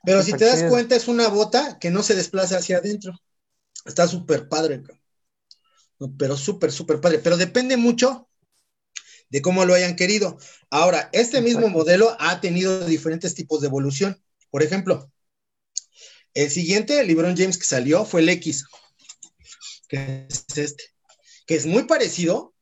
Pero 0.03 0.23
si 0.23 0.33
te 0.33 0.45
das 0.45 0.63
cuenta, 0.69 0.95
es 0.95 1.07
una 1.07 1.27
bota 1.27 1.79
que 1.79 1.89
no 1.89 2.01
se 2.03 2.15
desplaza 2.15 2.57
hacia 2.57 2.77
adentro. 2.77 3.19
Está 3.85 4.07
súper 4.07 4.47
padre, 4.47 4.83
pero 6.17 6.37
súper, 6.37 6.71
súper 6.71 7.01
padre. 7.01 7.19
Pero 7.19 7.37
depende 7.37 7.75
mucho 7.75 8.29
de 9.29 9.41
cómo 9.41 9.65
lo 9.65 9.73
hayan 9.73 9.95
querido. 9.95 10.37
Ahora, 10.69 11.09
este 11.11 11.41
mismo 11.41 11.67
modelo 11.69 12.15
ha 12.19 12.39
tenido 12.39 12.85
diferentes 12.85 13.35
tipos 13.35 13.61
de 13.61 13.67
evolución. 13.67 14.21
Por 14.49 14.63
ejemplo, 14.63 15.11
el 16.33 16.49
siguiente 16.49 17.03
LeBron 17.03 17.35
James 17.35 17.57
que 17.57 17.65
salió 17.65 18.05
fue 18.05 18.21
el 18.21 18.29
X, 18.29 18.65
que 19.89 20.27
es 20.29 20.45
este, 20.55 20.83
que 21.45 21.55
es 21.55 21.65
muy 21.65 21.83
parecido, 21.83 22.53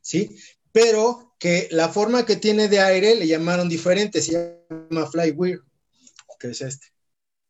¿sí? 0.00 0.36
Pero 0.80 1.34
que 1.40 1.66
la 1.72 1.88
forma 1.88 2.24
que 2.24 2.36
tiene 2.36 2.68
de 2.68 2.78
aire 2.78 3.16
le 3.16 3.26
llamaron 3.26 3.68
diferente, 3.68 4.22
se 4.22 4.56
llama 4.70 5.10
Flywheel, 5.10 5.60
que 6.38 6.50
es 6.50 6.60
este, 6.60 6.86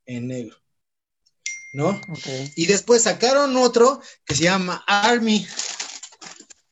en 0.07 0.29
negro. 0.29 0.57
¿No? 1.75 2.01
Y 2.57 2.65
después 2.65 3.03
sacaron 3.03 3.55
otro 3.59 4.01
que 4.25 4.35
se 4.35 4.45
llama 4.45 4.83
Army, 4.87 5.47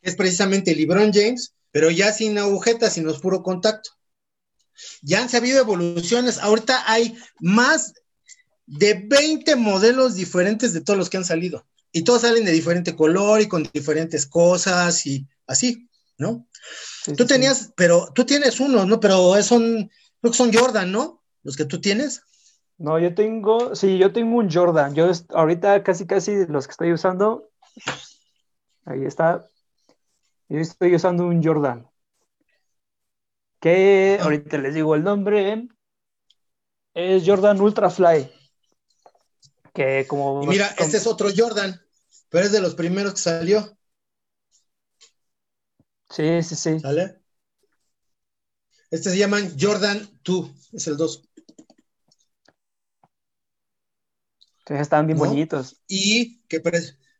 que 0.01 0.09
es 0.09 0.17
precisamente 0.17 0.75
LeBron 0.75 1.13
James, 1.13 1.53
pero 1.73 1.91
ya 1.91 2.11
sin 2.11 2.39
agujetas, 2.39 2.95
sino 2.95 3.11
es 3.11 3.19
puro 3.19 3.43
contacto. 3.43 3.91
Ya 5.03 5.21
han 5.21 5.29
sabido 5.29 5.61
evoluciones. 5.61 6.39
Ahorita 6.39 6.91
hay 6.91 7.19
más 7.39 7.93
de 8.65 8.95
20 8.95 9.57
modelos 9.57 10.15
diferentes 10.15 10.73
de 10.73 10.81
todos 10.81 10.99
los 10.99 11.11
que 11.11 11.19
han 11.19 11.27
salido. 11.27 11.67
Y 11.93 12.05
todos 12.05 12.23
salen 12.23 12.47
de 12.47 12.53
diferente 12.53 12.97
color 12.97 13.43
y 13.43 13.47
con 13.47 13.69
diferentes 13.75 14.25
cosas 14.25 15.05
y 15.05 15.27
así, 15.47 15.87
¿no? 16.19 16.47
tú 17.17 17.27
tenías, 17.27 17.73
pero 17.77 18.09
tú 18.15 18.25
tienes 18.25 18.61
uno, 18.61 18.85
¿no? 18.85 19.01
Pero 19.01 19.41
son, 19.43 19.91
creo 20.21 20.33
que 20.33 20.37
son 20.37 20.53
Jordan, 20.53 20.91
¿no? 20.91 21.23
Los 21.43 21.57
que 21.57 21.65
tú 21.65 21.81
tienes. 21.81 22.23
No, 22.79 22.99
yo 22.99 23.15
tengo, 23.15 23.75
sí, 23.75 23.99
yo 23.99 24.13
tengo 24.13 24.37
un 24.37 24.51
Jordan. 24.51 24.95
Yo 24.95 25.11
ahorita 25.31 25.83
casi, 25.83 26.07
casi 26.07 26.47
los 26.47 26.67
que 26.67 26.73
estoy 26.73 26.93
usando, 26.93 27.51
ahí 28.85 29.05
está. 29.05 29.49
Yo 30.49 30.59
estoy 30.59 30.95
usando 30.95 31.27
un 31.27 31.43
Jordan. 31.43 31.89
Que 33.61 34.19
ahorita 34.21 34.59
les 34.59 34.75
digo 34.75 34.95
el 34.95 35.05
nombre. 35.05 35.69
Es 36.95 37.25
Jordan 37.27 37.61
Ultra 37.61 37.91
Fly 37.91 38.31
como... 40.07 40.43
mira, 40.45 40.75
este 40.79 40.97
es 40.97 41.07
otro 41.07 41.29
Jordan, 41.35 41.81
pero 42.29 42.47
es 42.47 42.53
de 42.53 42.61
los 42.61 42.75
primeros 42.75 43.15
que 43.15 43.21
salió. 43.21 43.76
Sí, 46.11 46.43
sí, 46.43 46.55
sí. 46.55 46.81
¿Sale? 46.81 47.21
Este 48.91 49.11
se 49.11 49.19
llaman 49.19 49.57
Jordan 49.59 50.09
2, 50.25 50.51
es 50.73 50.87
el 50.87 50.97
2. 50.97 51.23
están 54.69 55.07
bien 55.07 55.19
bonitos. 55.19 55.81
Y 55.87 56.41
que 56.49 56.63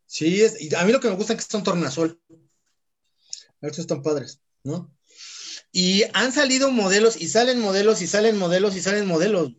sí, 0.05 0.41
es, 0.41 0.61
y 0.61 0.73
a 0.75 0.83
mí 0.83 0.91
lo 0.91 0.99
que 0.99 1.09
me 1.09 1.15
gusta 1.15 1.33
es 1.33 1.45
que 1.45 1.51
son 1.51 1.63
tornasol. 1.63 2.21
Estos 3.61 3.79
están 3.79 4.01
padres, 4.01 4.41
¿no? 4.63 4.93
Y 5.71 6.03
han 6.13 6.31
salido 6.31 6.71
modelos 6.71 7.19
y 7.19 7.27
salen 7.27 7.59
modelos 7.59 8.01
y 8.01 8.07
salen 8.07 8.37
modelos 8.37 8.75
y 8.75 8.81
salen 8.81 9.07
modelos. 9.07 9.53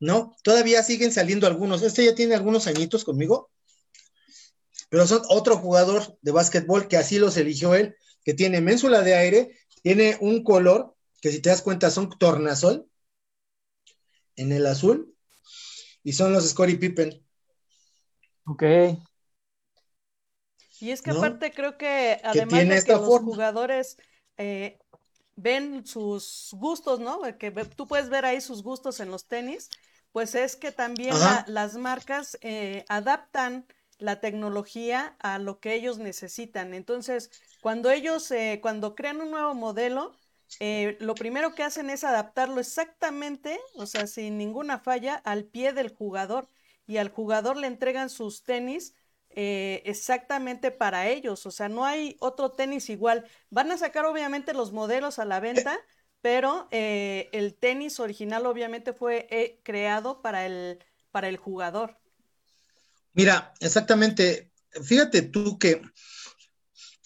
¿no? 0.00 0.34
Todavía 0.42 0.82
siguen 0.82 1.12
saliendo 1.12 1.46
algunos. 1.46 1.82
Este 1.82 2.04
ya 2.04 2.14
tiene 2.14 2.34
algunos 2.34 2.66
añitos 2.66 3.04
conmigo, 3.04 3.50
pero 4.88 5.06
son 5.06 5.22
otro 5.28 5.58
jugador 5.58 6.18
de 6.22 6.32
básquetbol 6.32 6.88
que 6.88 6.96
así 6.96 7.18
los 7.18 7.36
eligió 7.36 7.74
él, 7.74 7.94
que 8.24 8.34
tiene 8.34 8.60
ménsula 8.60 9.02
de 9.02 9.14
aire, 9.14 9.58
tiene 9.82 10.16
un 10.20 10.42
color 10.44 10.94
que 11.20 11.30
si 11.30 11.40
te 11.40 11.50
das 11.50 11.62
cuenta 11.62 11.90
son 11.90 12.10
tornasol 12.10 12.88
en 14.36 14.52
el 14.52 14.66
azul 14.66 15.14
y 16.02 16.12
son 16.12 16.32
los 16.32 16.48
Scottie 16.48 16.78
Pippen. 16.78 17.24
Ok. 18.44 18.62
Y 20.80 20.90
es 20.90 21.02
que 21.02 21.10
aparte 21.10 21.52
creo 21.52 21.76
que 21.76 22.20
además 22.24 22.68
de 22.68 22.82
que 22.84 22.92
los 22.92 23.20
jugadores 23.20 23.98
eh, 24.38 24.78
ven 25.36 25.86
sus 25.86 26.50
gustos, 26.52 27.00
¿no? 27.00 27.20
Que 27.38 27.50
tú 27.50 27.86
puedes 27.86 28.08
ver 28.08 28.24
ahí 28.24 28.40
sus 28.40 28.62
gustos 28.62 29.00
en 29.00 29.10
los 29.10 29.26
tenis 29.26 29.68
pues 30.12 30.34
es 30.34 30.56
que 30.56 30.72
también 30.72 31.14
las 31.46 31.76
marcas 31.76 32.38
eh, 32.40 32.84
adaptan 32.88 33.66
la 34.00 34.20
tecnología 34.20 35.16
a 35.20 35.38
lo 35.38 35.60
que 35.60 35.74
ellos 35.74 35.98
necesitan. 35.98 36.74
Entonces, 36.74 37.30
cuando 37.60 37.90
ellos, 37.90 38.30
eh, 38.30 38.58
cuando 38.62 38.94
crean 38.94 39.20
un 39.20 39.30
nuevo 39.30 39.54
modelo, 39.54 40.16
eh, 40.58 40.96
lo 41.00 41.14
primero 41.14 41.54
que 41.54 41.62
hacen 41.62 41.90
es 41.90 42.04
adaptarlo 42.04 42.60
exactamente, 42.60 43.60
o 43.74 43.86
sea, 43.86 44.06
sin 44.06 44.36
ninguna 44.38 44.78
falla, 44.78 45.14
al 45.16 45.44
pie 45.44 45.72
del 45.72 45.94
jugador. 45.94 46.48
Y 46.86 46.96
al 46.96 47.10
jugador 47.10 47.56
le 47.56 47.68
entregan 47.68 48.10
sus 48.10 48.42
tenis 48.42 48.94
exactamente 49.32 50.72
para 50.72 51.08
ellos. 51.08 51.46
O 51.46 51.52
sea, 51.52 51.68
no 51.68 51.84
hay 51.84 52.16
otro 52.18 52.50
tenis 52.50 52.90
igual. 52.90 53.24
Van 53.48 53.70
a 53.70 53.78
sacar 53.78 54.04
obviamente 54.06 54.54
los 54.54 54.72
modelos 54.72 55.20
a 55.20 55.24
la 55.24 55.38
venta 55.38 55.78
pero 56.20 56.68
eh, 56.70 57.30
el 57.32 57.54
tenis 57.54 58.00
original 58.00 58.46
obviamente 58.46 58.92
fue 58.92 59.26
eh, 59.30 59.60
creado 59.62 60.20
para 60.22 60.46
el, 60.46 60.84
para 61.10 61.28
el 61.28 61.36
jugador. 61.36 61.99
Mira, 63.12 63.54
exactamente. 63.60 64.50
Fíjate 64.82 65.22
tú 65.22 65.58
que 65.58 65.82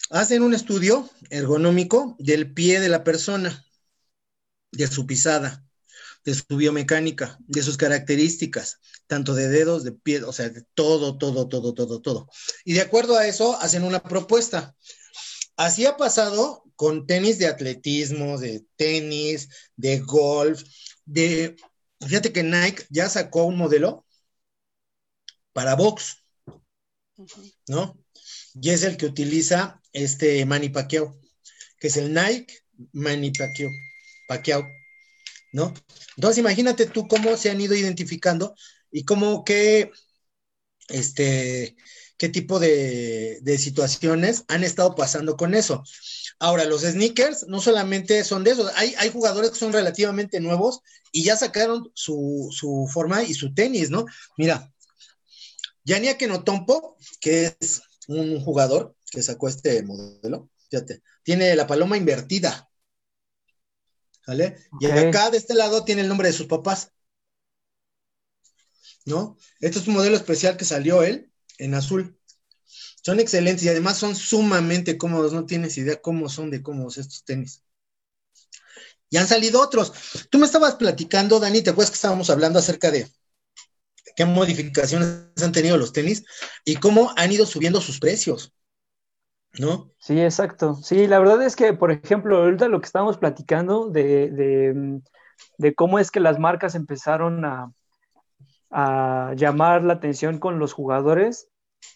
hacen 0.09 0.43
un 0.43 0.53
estudio 0.53 1.09
ergonómico 1.29 2.15
del 2.19 2.53
pie 2.53 2.79
de 2.79 2.89
la 2.89 3.03
persona, 3.03 3.65
de 4.71 4.87
su 4.87 5.07
pisada, 5.07 5.65
de 6.23 6.33
su 6.33 6.57
biomecánica, 6.57 7.37
de 7.47 7.63
sus 7.63 7.77
características, 7.77 8.79
tanto 9.07 9.33
de 9.33 9.47
dedos, 9.47 9.83
de 9.83 9.91
pie, 9.93 10.23
o 10.23 10.33
sea, 10.33 10.49
de 10.49 10.63
todo, 10.73 11.17
todo, 11.17 11.47
todo, 11.47 11.73
todo, 11.73 12.01
todo. 12.01 12.29
Y 12.63 12.73
de 12.73 12.81
acuerdo 12.81 13.17
a 13.17 13.27
eso, 13.27 13.59
hacen 13.59 13.83
una 13.83 14.01
propuesta. 14.01 14.75
Así 15.55 15.85
ha 15.85 15.97
pasado 15.97 16.63
con 16.75 17.07
tenis 17.07 17.39
de 17.39 17.47
atletismo, 17.47 18.37
de 18.37 18.65
tenis, 18.75 19.49
de 19.75 19.99
golf, 19.99 20.63
de... 21.05 21.55
Fíjate 22.05 22.33
que 22.33 22.43
Nike 22.43 22.85
ya 22.89 23.09
sacó 23.09 23.45
un 23.45 23.57
modelo 23.57 24.04
para 25.55 25.75
box, 25.75 26.21
¿no? 27.69 27.97
Y 28.61 28.71
es 28.71 28.83
el 28.83 28.97
que 28.97 29.05
utiliza 29.05 29.81
este 29.93 30.45
Manny 30.45 30.67
Pacquiao, 30.67 31.17
que 31.79 31.87
es 31.87 31.95
el 31.95 32.13
Nike 32.13 32.59
Manny 32.91 33.31
Pacquiao, 33.31 33.71
Pacquiao, 34.27 34.67
¿no? 35.53 35.73
Entonces 36.17 36.39
imagínate 36.39 36.87
tú 36.87 37.07
cómo 37.07 37.37
se 37.37 37.51
han 37.51 37.61
ido 37.61 37.73
identificando 37.73 38.53
y 38.91 39.05
cómo 39.05 39.45
que, 39.45 39.91
este, 40.89 41.77
qué 42.17 42.27
tipo 42.27 42.59
de, 42.59 43.41
situaciones 43.57 44.43
han 44.49 44.65
estado 44.65 44.93
pasando 44.93 45.37
con 45.37 45.53
eso. 45.55 45.85
Ahora, 46.37 46.65
los 46.65 46.81
sneakers 46.81 47.47
no 47.47 47.61
solamente 47.61 48.25
son 48.25 48.43
de 48.43 48.51
esos, 48.51 48.73
hay, 48.75 48.93
hay 48.97 49.09
jugadores 49.09 49.51
que 49.51 49.59
son 49.59 49.71
relativamente 49.71 50.41
nuevos 50.41 50.81
y 51.13 51.23
ya 51.23 51.37
sacaron 51.37 51.89
su, 51.93 52.49
su 52.51 52.89
forma 52.91 53.23
y 53.23 53.33
su 53.33 53.53
tenis, 53.53 53.89
¿no? 53.89 54.05
Mira, 54.37 54.74
Yania 55.85 56.17
Kenotompo, 56.17 56.97
que 57.21 57.55
es 57.59 57.81
un 58.07 58.43
jugador 58.43 58.95
que 59.11 59.21
sacó 59.21 59.47
este 59.47 59.81
modelo, 59.83 60.49
fíjate, 60.69 61.01
tiene 61.23 61.55
la 61.55 61.67
paloma 61.67 61.95
invertida. 61.95 62.69
¿Vale? 64.27 64.57
Y 64.79 64.87
acá 64.87 65.29
de 65.29 65.37
este 65.37 65.53
lado 65.53 65.85
tiene 65.85 66.01
el 66.01 66.07
nombre 66.07 66.27
de 66.27 66.33
sus 66.33 66.47
papás. 66.47 66.91
¿No? 69.05 69.37
Este 69.59 69.77
es 69.77 69.87
un 69.87 69.93
modelo 69.93 70.15
especial 70.15 70.57
que 70.57 70.65
salió 70.65 71.03
él 71.03 71.31
en 71.59 71.75
azul. 71.75 72.19
Son 73.03 73.19
excelentes 73.19 73.63
y 73.63 73.69
además 73.69 73.97
son 73.97 74.15
sumamente 74.15 74.97
cómodos. 74.97 75.31
No 75.31 75.45
tienes 75.45 75.77
idea 75.77 76.01
cómo 76.01 76.27
son 76.27 76.49
de 76.49 76.63
cómodos 76.63 76.97
estos 76.97 77.23
tenis. 77.23 77.61
Y 79.11 79.17
han 79.17 79.27
salido 79.27 79.61
otros. 79.61 79.93
Tú 80.31 80.39
me 80.39 80.47
estabas 80.47 80.75
platicando, 80.75 81.39
Dani, 81.39 81.61
¿te 81.61 81.69
acuerdas 81.69 81.91
que 81.91 81.95
estábamos 81.95 82.31
hablando 82.31 82.57
acerca 82.57 82.89
de 82.89 83.07
qué 84.15 84.25
modificaciones 84.25 85.31
han 85.43 85.51
tenido 85.51 85.77
los 85.77 85.93
tenis 85.93 86.25
y 86.63 86.75
cómo 86.77 87.11
han 87.17 87.31
ido 87.31 87.45
subiendo 87.45 87.81
sus 87.81 87.99
precios? 87.99 88.53
¿no? 89.59 89.91
Sí, 89.99 90.19
exacto. 90.19 90.75
Sí, 90.75 91.07
la 91.07 91.19
verdad 91.19 91.41
es 91.41 91.55
que, 91.55 91.73
por 91.73 91.91
ejemplo, 91.91 92.37
ahorita 92.37 92.67
lo 92.67 92.79
que 92.79 92.85
estábamos 92.85 93.17
platicando 93.17 93.89
de, 93.89 94.29
de, 94.29 95.01
de 95.57 95.75
cómo 95.75 95.99
es 95.99 96.11
que 96.11 96.19
las 96.19 96.39
marcas 96.39 96.75
empezaron 96.75 97.45
a, 97.45 97.71
llamar 99.37 99.83
la 99.83 99.93
atención 99.93 100.37
con 100.37 100.59
los 100.59 100.73
jugadores, 100.73 101.47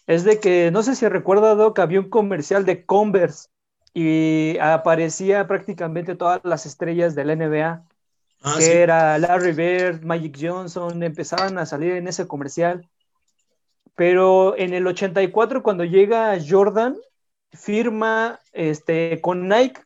es 0.06 0.24
de 0.24 0.40
que, 0.40 0.70
no 0.70 0.82
sé 0.82 0.94
si 0.94 1.06
recuerda, 1.08 1.54
Doc, 1.54 1.78
había 1.78 2.00
un 2.00 2.08
comercial 2.08 2.64
de 2.64 2.86
Converse 2.86 3.50
y 3.92 4.56
aparecía 4.58 5.46
prácticamente 5.46 6.14
todas 6.14 6.40
las 6.42 6.64
estrellas 6.64 7.14
del 7.14 7.28
NBA, 7.36 7.84
ah, 8.42 8.56
que 8.58 8.82
era 8.82 9.18
Larry 9.18 9.52
Bird, 9.52 10.02
Magic 10.02 10.36
Johnson, 10.40 11.02
empezaban 11.02 11.58
a 11.58 11.66
salir 11.66 11.92
en 11.92 12.08
ese 12.08 12.26
comercial. 12.26 12.88
Pero 13.94 14.56
en 14.56 14.72
el 14.72 14.86
84, 14.86 15.62
cuando 15.62 15.84
llega 15.84 16.38
Jordan, 16.46 16.96
firma 17.52 18.40
este, 18.52 19.20
con 19.20 19.48
Nike 19.48 19.80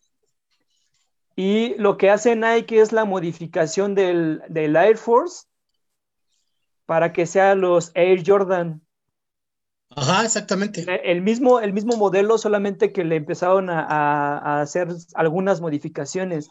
y 1.36 1.74
lo 1.78 1.96
que 1.96 2.10
hace 2.10 2.36
Nike 2.36 2.80
es 2.80 2.92
la 2.92 3.04
modificación 3.04 3.94
del, 3.94 4.42
Air 4.54 4.96
Force 4.96 5.46
para 6.86 7.12
que 7.12 7.26
sean 7.26 7.60
los 7.60 7.90
Air 7.94 8.22
Jordan. 8.24 8.82
Ajá, 9.90 10.24
exactamente. 10.24 10.84
El 11.04 11.22
mismo, 11.22 11.60
el 11.60 11.72
mismo 11.72 11.96
modelo, 11.96 12.38
solamente 12.38 12.92
que 12.92 13.04
le 13.04 13.16
empezaron 13.16 13.70
a, 13.70 13.80
a, 13.80 14.60
hacer 14.60 14.88
algunas 15.14 15.60
modificaciones. 15.60 16.48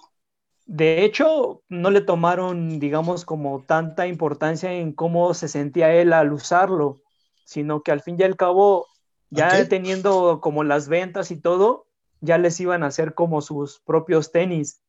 De 0.65 1.03
hecho, 1.03 1.61
no 1.67 1.91
le 1.91 2.01
tomaron, 2.01 2.79
digamos, 2.79 3.25
como 3.25 3.63
tanta 3.65 4.07
importancia 4.07 4.71
en 4.71 4.93
cómo 4.93 5.33
se 5.33 5.47
sentía 5.47 5.93
él 5.93 6.13
al 6.13 6.31
usarlo, 6.31 7.01
sino 7.43 7.81
que 7.81 7.91
al 7.91 8.01
fin 8.01 8.15
y 8.19 8.23
al 8.23 8.37
cabo 8.37 8.87
ya 9.29 9.67
teniendo 9.67 10.39
como 10.41 10.63
las 10.63 10.87
ventas 10.87 11.31
y 11.31 11.41
todo, 11.41 11.87
ya 12.21 12.37
les 12.37 12.59
iban 12.59 12.83
a 12.83 12.87
hacer 12.87 13.13
como 13.13 13.41
sus 13.41 13.81
propios 13.81 14.31
tenis 14.31 14.81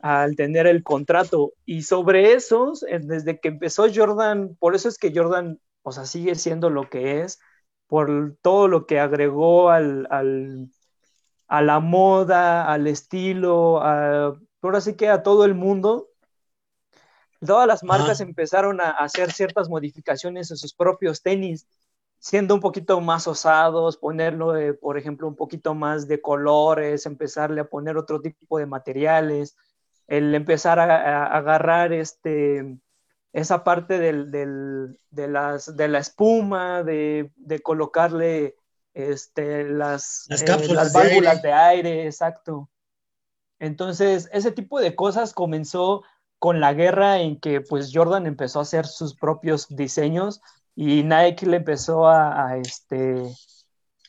al 0.00 0.34
tener 0.34 0.66
el 0.66 0.82
contrato. 0.82 1.52
Y 1.64 1.82
sobre 1.82 2.32
esos, 2.32 2.82
eh, 2.84 3.00
desde 3.02 3.38
que 3.38 3.48
empezó 3.48 3.86
Jordan, 3.94 4.56
por 4.58 4.74
eso 4.74 4.88
es 4.88 4.98
que 4.98 5.12
Jordan, 5.14 5.60
o 5.82 5.92
sea, 5.92 6.06
sigue 6.06 6.34
siendo 6.34 6.70
lo 6.70 6.88
que 6.88 7.20
es, 7.20 7.38
por 7.86 8.36
todo 8.42 8.66
lo 8.66 8.86
que 8.86 8.98
agregó 8.98 9.70
al, 9.70 10.08
a 11.48 11.62
la 11.62 11.80
moda, 11.80 12.72
al 12.72 12.86
estilo, 12.86 13.80
a, 13.82 14.36
ahora 14.62 14.80
sí 14.80 14.94
que 14.94 15.08
a 15.08 15.22
todo 15.22 15.44
el 15.44 15.54
mundo. 15.54 16.08
Todas 17.44 17.66
las 17.66 17.84
marcas 17.84 18.20
empezaron 18.20 18.80
a 18.80 18.90
hacer 18.90 19.30
ciertas 19.30 19.68
modificaciones 19.68 20.50
en 20.50 20.56
sus 20.56 20.72
propios 20.72 21.22
tenis 21.22 21.66
siendo 22.18 22.54
un 22.54 22.60
poquito 22.60 23.00
más 23.00 23.26
osados, 23.26 23.96
ponerlo, 23.96 24.54
por 24.80 24.98
ejemplo, 24.98 25.28
un 25.28 25.36
poquito 25.36 25.74
más 25.74 26.08
de 26.08 26.20
colores, 26.20 27.06
empezarle 27.06 27.60
a 27.60 27.68
poner 27.68 27.96
otro 27.96 28.20
tipo 28.20 28.58
de 28.58 28.66
materiales, 28.66 29.56
el 30.06 30.34
empezar 30.34 30.78
a, 30.78 31.26
agarrar 31.26 31.92
este, 31.92 32.78
esa 33.32 33.64
parte 33.64 33.98
del, 33.98 34.30
de, 34.30 35.28
las, 35.28 35.76
de 35.76 35.88
la 35.88 35.98
espuma, 35.98 36.82
de, 36.82 37.30
colocarle 37.62 38.56
este, 38.94 39.64
las, 39.64 40.26
las, 40.28 40.42
eh, 40.42 40.74
las 40.74 40.92
válvulas 40.92 41.42
de 41.42 41.52
aire, 41.52 42.06
exacto. 42.06 42.68
Entonces, 43.58 44.28
ese 44.32 44.52
tipo 44.52 44.80
de 44.80 44.94
cosas 44.94 45.32
comenzó 45.32 46.02
con 46.38 46.60
la 46.60 46.74
guerra 46.74 47.20
en 47.20 47.40
que 47.40 47.60
pues 47.60 47.90
Jordan 47.92 48.26
empezó 48.26 48.58
a 48.58 48.62
hacer 48.62 48.86
sus 48.86 49.14
propios 49.14 49.66
diseños 49.68 50.42
y 50.74 51.02
Nike 51.02 51.46
le 51.46 51.56
empezó 51.56 52.06
a, 52.06 52.58
este, 52.58 53.22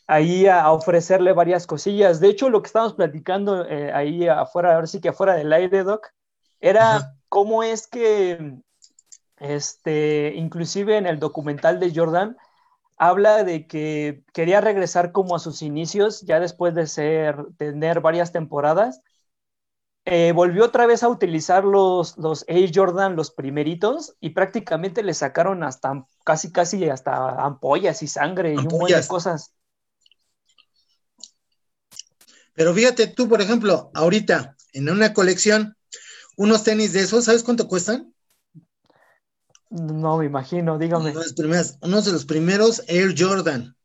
ahí 0.05 0.47
a 0.47 0.71
ofrecerle 0.71 1.31
varias 1.31 1.65
cosillas. 1.65 2.19
De 2.19 2.27
hecho, 2.27 2.49
lo 2.49 2.61
que 2.61 2.67
estábamos 2.67 2.93
platicando 2.93 3.65
eh, 3.65 3.91
ahí 3.93 4.27
afuera, 4.27 4.75
ahora 4.75 4.87
sí 4.87 4.99
que 4.99 5.09
afuera 5.09 5.35
del 5.35 5.53
aire, 5.53 5.83
Doc, 5.83 6.07
era 6.59 7.15
cómo 7.29 7.63
es 7.63 7.87
que, 7.87 8.57
este, 9.37 10.33
inclusive 10.35 10.97
en 10.97 11.05
el 11.05 11.19
documental 11.19 11.79
de 11.79 11.93
Jordan, 11.95 12.35
habla 12.97 13.43
de 13.43 13.67
que 13.67 14.23
quería 14.33 14.59
regresar 14.59 15.11
como 15.11 15.35
a 15.35 15.39
sus 15.39 15.61
inicios, 15.61 16.21
ya 16.21 16.39
después 16.39 16.73
de 16.73 16.87
ser, 16.87 17.45
tener 17.57 18.01
varias 18.01 18.31
temporadas, 18.31 19.01
eh, 20.09 20.31
volvió 20.31 20.63
otra 20.63 20.87
vez 20.87 21.03
a 21.03 21.09
utilizar 21.09 21.65
los, 21.65 22.17
los 22.17 22.45
Air 22.47 22.71
Jordan, 22.73 23.17
los 23.17 23.29
primeritos, 23.29 24.15
y 24.21 24.29
prácticamente 24.29 25.03
le 25.03 25.13
sacaron 25.13 25.63
hasta 25.63 26.05
casi, 26.23 26.49
casi 26.49 26.87
hasta 26.87 27.43
ampollas 27.43 28.01
y 28.01 28.07
sangre 28.07 28.53
y 28.53 28.57
un 28.57 28.63
montón 28.63 28.87
de 28.87 29.05
cosas. 29.05 29.51
Pero 32.53 32.73
fíjate 32.73 33.07
tú, 33.07 33.27
por 33.27 33.41
ejemplo, 33.41 33.91
ahorita 33.93 34.55
en 34.71 34.89
una 34.89 35.11
colección, 35.11 35.75
unos 36.37 36.63
tenis 36.63 36.93
de 36.93 37.01
esos, 37.01 37.25
¿sabes 37.25 37.43
cuánto 37.43 37.67
cuestan? 37.67 38.13
No 39.69 40.19
me 40.19 40.25
imagino, 40.25 40.77
dígame. 40.77 41.11
uno 41.11 42.01
de 42.01 42.11
los 42.13 42.25
primeros 42.25 42.81
Air 42.87 43.13
Jordan. 43.17 43.75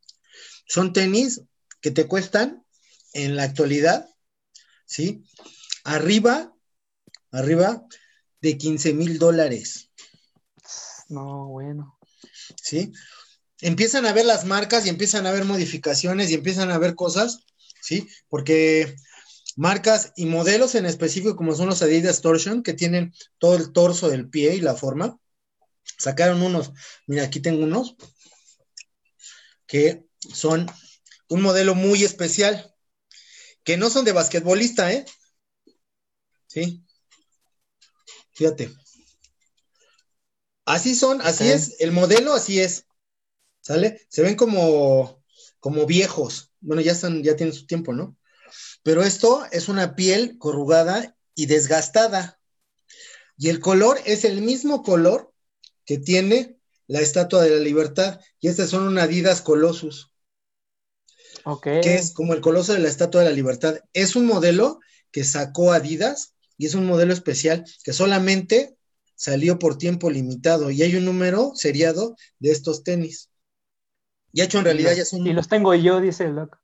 Son 0.69 0.93
tenis 0.93 1.43
que 1.81 1.91
te 1.91 2.07
cuestan 2.07 2.65
en 3.13 3.35
la 3.35 3.43
actualidad, 3.43 4.09
¿sí? 4.87 5.25
Arriba, 5.85 6.55
arriba 7.31 7.87
de 8.41 8.59
15 8.59 8.95
mil 8.95 9.19
dólares. 9.19 9.91
No, 11.09 11.49
bueno. 11.49 11.99
¿Sí? 12.57 12.93
Empiezan 13.61 14.07
a 14.07 14.13
ver 14.13 14.25
las 14.25 14.45
marcas 14.45 14.87
y 14.87 14.89
empiezan 14.89 15.27
a 15.27 15.33
ver 15.33 15.45
modificaciones 15.45 16.31
y 16.31 16.35
empiezan 16.35 16.71
a 16.71 16.79
ver 16.79 16.95
cosas, 16.95 17.45
¿sí? 17.81 18.09
Porque 18.29 18.97
marcas 19.57 20.13
y 20.17 20.27
modelos 20.27 20.75
en 20.75 20.87
específico, 20.87 21.37
como 21.37 21.55
son 21.55 21.69
los 21.69 21.83
Adidas 21.83 22.21
Torsion, 22.21 22.63
que 22.63 22.73
tienen 22.73 23.15
todo 23.39 23.57
el 23.57 23.73
torso 23.73 24.09
del 24.09 24.29
pie 24.29 24.55
y 24.57 24.61
la 24.61 24.75
forma, 24.75 25.19
sacaron 25.99 26.43
unos, 26.43 26.73
mira, 27.07 27.25
aquí 27.25 27.41
tengo 27.41 27.63
unos, 27.63 27.97
que 29.67 30.07
son 30.19 30.67
un 31.29 31.43
modelo 31.43 31.75
muy 31.75 32.03
especial, 32.03 32.75
que 33.65 33.77
no 33.77 33.91
son 33.91 34.05
de 34.05 34.13
basquetbolista, 34.13 34.93
¿eh? 34.93 35.05
¿Sí? 36.53 36.85
Fíjate. 38.33 38.71
Así 40.65 40.95
son, 40.95 41.21
así 41.23 41.49
es, 41.49 41.77
el 41.81 41.93
modelo 41.93 42.35
así 42.35 42.61
es, 42.61 42.87
¿sale? 43.61 44.01
Se 44.09 44.23
ven 44.23 44.37
como, 44.37 45.25
como 45.59 45.87
viejos, 45.87 46.53
bueno, 46.61 46.83
ya 46.83 46.93
están, 46.93 47.23
ya 47.23 47.37
tienen 47.37 47.55
su 47.55 47.67
tiempo, 47.67 47.93
¿no? 47.93 48.17
Pero 48.83 49.03
esto 49.03 49.45
es 49.51 49.69
una 49.69 49.97
piel 49.97 50.39
corrugada 50.39 51.17
y 51.35 51.47
desgastada. 51.47 52.39
Y 53.37 53.49
el 53.49 53.61
color 53.61 53.99
es 54.05 54.25
el 54.25 54.43
mismo 54.43 54.83
color 54.83 55.33
que 55.85 55.99
tiene 55.99 56.59
la 56.87 57.01
Estatua 57.01 57.43
de 57.43 57.51
la 57.51 57.63
Libertad. 57.63 58.21
Y 58.41 58.49
estas 58.49 58.71
son 58.71 58.87
un 58.87 58.99
Adidas 58.99 59.41
Colossus. 59.41 60.13
Ok. 61.45 61.63
Que 61.83 61.95
es 61.95 62.13
como 62.13 62.35
el 62.35 62.41
coloso 62.41 62.73
de 62.73 62.81
la 62.81 62.89
Estatua 62.89 63.23
de 63.23 63.31
la 63.31 63.35
Libertad. 63.35 63.79
Es 63.93 64.15
un 64.15 64.27
modelo 64.27 64.81
que 65.11 65.25
sacó 65.25 65.73
Adidas 65.73 66.35
y 66.63 66.67
es 66.67 66.77
un 66.77 66.87
modelo 66.87 67.13
especial 67.13 67.65
que 67.83 67.93
solamente 67.93 68.77
salió 69.17 69.59
por 69.59 69.79
tiempo 69.79 70.11
limitado 70.11 70.71
y 70.71 70.81
hay 70.83 70.95
un 70.95 71.05
número 71.05 71.51
seriado 71.57 72.15
de 72.39 72.53
estos 72.53 72.85
tenis. 72.85 73.31
Ya 74.33 74.45
hecho 74.45 74.59
en 74.59 74.67
realidad 74.67 74.95
ya 74.95 75.05
son. 75.05 75.27
Y 75.27 75.33
los 75.33 75.49
tengo 75.49 75.75
yo, 75.75 76.01
dice 76.01 76.27
el 76.27 76.37
loco. 76.37 76.59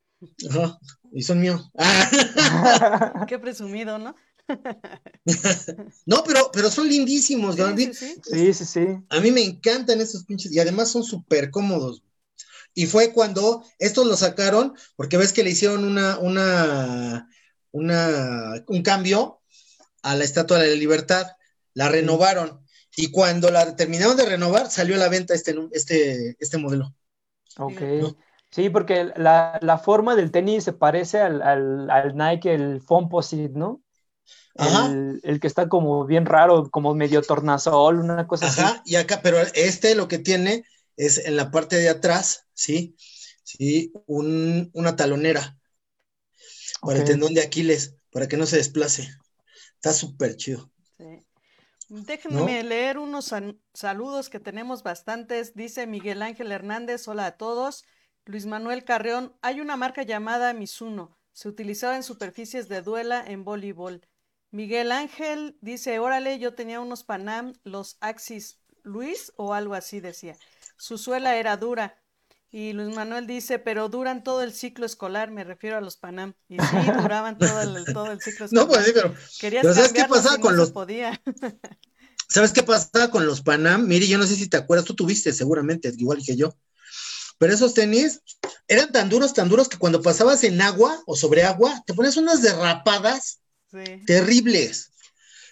Ajá, 0.48 0.78
y 1.10 1.22
son 1.24 1.40
míos. 1.40 1.68
Qué 3.28 3.40
presumido, 3.40 3.98
¿no? 3.98 4.14
no, 6.06 6.22
pero, 6.22 6.48
pero 6.52 6.70
son 6.70 6.88
lindísimos, 6.88 7.56
sí, 7.56 7.92
sí, 7.92 8.54
sí. 8.54 8.64
sí, 8.64 8.86
A 9.08 9.18
mí 9.18 9.32
me 9.32 9.42
encantan 9.42 10.00
estos 10.00 10.24
pinches 10.26 10.52
y 10.52 10.60
además 10.60 10.92
son 10.92 11.02
súper 11.02 11.50
cómodos. 11.50 12.04
Y 12.72 12.86
fue 12.86 13.12
cuando 13.12 13.64
estos 13.80 14.06
los 14.06 14.20
sacaron, 14.20 14.74
porque 14.94 15.16
ves 15.16 15.32
que 15.32 15.42
le 15.42 15.50
hicieron 15.50 15.84
una, 15.84 16.18
una, 16.20 17.28
una, 17.72 18.64
un 18.68 18.82
cambio 18.82 19.37
a 20.02 20.14
la 20.14 20.24
Estatua 20.24 20.58
de 20.58 20.68
la 20.68 20.74
Libertad, 20.74 21.26
la 21.74 21.88
renovaron 21.88 22.64
y 22.96 23.10
cuando 23.10 23.50
la 23.50 23.76
terminaron 23.76 24.16
de 24.16 24.26
renovar 24.26 24.70
salió 24.70 24.96
a 24.96 24.98
la 24.98 25.08
venta 25.08 25.34
este, 25.34 25.54
este, 25.72 26.36
este 26.40 26.58
modelo. 26.58 26.94
Ok. 27.58 27.80
Sí, 28.50 28.70
porque 28.70 29.12
la, 29.16 29.80
forma 29.84 30.16
del 30.16 30.30
tenis 30.30 30.64
se 30.64 30.72
parece 30.72 31.20
al, 31.20 32.14
Nike, 32.16 32.54
el 32.54 32.80
Fomposite, 32.80 33.52
¿no? 33.54 33.82
Ajá. 34.56 34.90
El, 34.90 35.38
que 35.40 35.46
está 35.46 35.68
como 35.68 36.06
bien 36.06 36.26
raro, 36.26 36.68
como 36.70 36.94
medio 36.94 37.22
tornasol, 37.22 38.00
una 38.00 38.26
cosa 38.26 38.46
así. 38.46 38.60
Ajá, 38.60 38.82
y 38.84 38.96
acá, 38.96 39.20
pero 39.22 39.38
este 39.54 39.94
lo 39.94 40.08
que 40.08 40.18
tiene 40.18 40.64
es 40.96 41.18
en 41.18 41.36
la 41.36 41.50
parte 41.50 41.76
de 41.76 41.90
atrás, 41.90 42.46
¿sí? 42.54 42.96
Sí, 43.44 43.92
una 44.06 44.96
talonera 44.96 45.56
para 46.80 46.98
el 46.98 47.04
tendón 47.04 47.34
de 47.34 47.42
Aquiles, 47.42 47.94
para 48.10 48.28
que 48.28 48.36
no 48.36 48.46
se 48.46 48.56
desplace. 48.56 49.08
Está 49.78 49.92
súper 49.92 50.36
chido. 50.36 50.72
Déjenme 51.88 52.64
leer 52.64 52.98
unos 52.98 53.32
saludos 53.72 54.28
que 54.28 54.40
tenemos 54.40 54.82
bastantes. 54.82 55.54
Dice 55.54 55.86
Miguel 55.86 56.20
Ángel 56.22 56.50
Hernández, 56.50 57.06
hola 57.06 57.26
a 57.26 57.36
todos. 57.36 57.84
Luis 58.24 58.44
Manuel 58.44 58.84
Carreón, 58.84 59.36
hay 59.40 59.60
una 59.60 59.76
marca 59.76 60.02
llamada 60.02 60.52
Mizuno. 60.52 61.16
Se 61.32 61.48
utilizaba 61.48 61.94
en 61.94 62.02
superficies 62.02 62.68
de 62.68 62.82
duela 62.82 63.22
en 63.24 63.44
voleibol. 63.44 64.02
Miguel 64.50 64.90
Ángel 64.90 65.56
dice, 65.60 66.00
órale, 66.00 66.40
yo 66.40 66.54
tenía 66.54 66.80
unos 66.80 67.04
Panam, 67.04 67.52
los 67.62 67.98
Axis 68.00 68.58
Luis 68.82 69.32
o 69.36 69.54
algo 69.54 69.74
así 69.74 70.00
decía. 70.00 70.36
Su 70.76 70.98
suela 70.98 71.36
era 71.36 71.56
dura. 71.56 72.02
Y 72.50 72.72
Luis 72.72 72.94
Manuel 72.94 73.26
dice, 73.26 73.58
pero 73.58 73.88
duran 73.88 74.24
todo 74.24 74.42
el 74.42 74.52
ciclo 74.52 74.86
escolar, 74.86 75.30
me 75.30 75.44
refiero 75.44 75.76
a 75.76 75.80
los 75.80 75.96
Panam. 75.96 76.34
Y 76.48 76.56
sí, 76.56 76.58
duraban 77.10 77.38
todo 77.38 77.60
el, 77.60 77.84
todo 77.92 78.10
el 78.10 78.20
ciclo 78.20 78.46
escolar. 78.46 78.66
No, 78.66 78.68
pues 78.68 78.86
sí, 78.86 78.92
pero, 78.94 79.14
Querías 79.38 79.62
pero 79.62 79.74
¿sabes 79.74 79.92
qué 79.92 80.04
pasaba 80.04 80.38
con 80.38 80.52
no 80.52 80.62
los 80.62 80.72
podía. 80.72 81.20
¿Sabes 82.28 82.52
qué 82.52 82.62
pasaba 82.62 83.10
con 83.10 83.26
los 83.26 83.42
Panam? 83.42 83.86
Mire, 83.86 84.06
yo 84.06 84.18
no 84.18 84.26
sé 84.26 84.36
si 84.36 84.48
te 84.48 84.56
acuerdas, 84.56 84.86
tú 84.86 84.94
tuviste 84.94 85.32
seguramente, 85.32 85.92
igual 85.96 86.22
que 86.24 86.36
yo. 86.36 86.54
Pero 87.38 87.54
esos 87.54 87.72
tenis 87.74 88.20
eran 88.66 88.92
tan 88.92 89.08
duros, 89.08 89.32
tan 89.32 89.48
duros 89.48 89.68
que 89.68 89.78
cuando 89.78 90.02
pasabas 90.02 90.42
en 90.44 90.60
agua 90.60 91.02
o 91.06 91.16
sobre 91.16 91.44
agua, 91.44 91.82
te 91.86 91.94
ponías 91.94 92.16
unas 92.16 92.42
derrapadas 92.42 93.40
Sí, 93.70 94.02
terribles, 94.06 94.87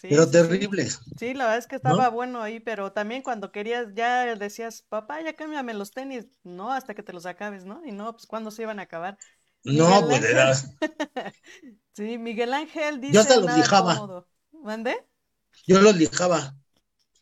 sí, 0.08 0.14
pero 0.14 0.26
sí, 0.26 0.42
sí. 0.42 0.70
terribles. 0.70 1.00
Sí, 1.18 1.34
la 1.34 1.44
verdad 1.44 1.58
es 1.58 1.66
que 1.66 1.76
estaba 1.76 2.08
bueno 2.10 2.42
ahí, 2.42 2.60
pero 2.60 2.92
también 2.92 3.22
cuando 3.22 3.50
querías, 3.50 3.88
ya 3.94 4.34
decías, 4.36 4.82
papá, 4.82 5.22
ya 5.22 5.34
cámbiame 5.34 5.72
los 5.74 5.90
tenis. 5.92 6.26
No, 6.44 6.72
hasta 6.72 6.94
que 6.94 7.02
te 7.02 7.12
los 7.14 7.24
acabes, 7.26 7.64
¿no? 7.64 7.82
Y 7.86 7.92
no, 7.92 8.12
pues 8.12 8.26
¿cuándo 8.26 8.50
se 8.50 8.62
iban 8.62 8.78
a 8.78 8.82
acabar? 8.82 9.16
No, 9.64 9.88
Miguel 9.88 10.04
pues 10.08 10.22
era- 10.24 10.52
Sí, 11.94 12.18
Miguel 12.18 12.52
Ángel 12.52 13.00
dice 13.00 13.14
Yo 13.14 13.20
hasta 13.20 13.36
los 13.36 13.56
lijaba. 13.56 14.24
¿Mande? 14.52 15.06
yo 15.66 15.80
los 15.80 15.96
lijaba. 15.96 16.54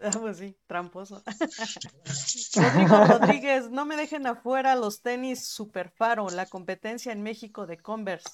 Ah, 0.00 0.10
pues 0.20 0.38
sí, 0.38 0.56
tramposo. 0.66 1.22
Rodrigo 2.56 3.04
Rodríguez, 3.06 3.70
no 3.70 3.86
me 3.86 3.96
dejen 3.96 4.26
afuera 4.26 4.74
los 4.74 5.00
tenis 5.02 5.46
Super 5.46 5.90
Faro, 5.90 6.28
la 6.30 6.46
competencia 6.46 7.12
en 7.12 7.22
México 7.22 7.66
de 7.66 7.78
Converse. 7.78 8.28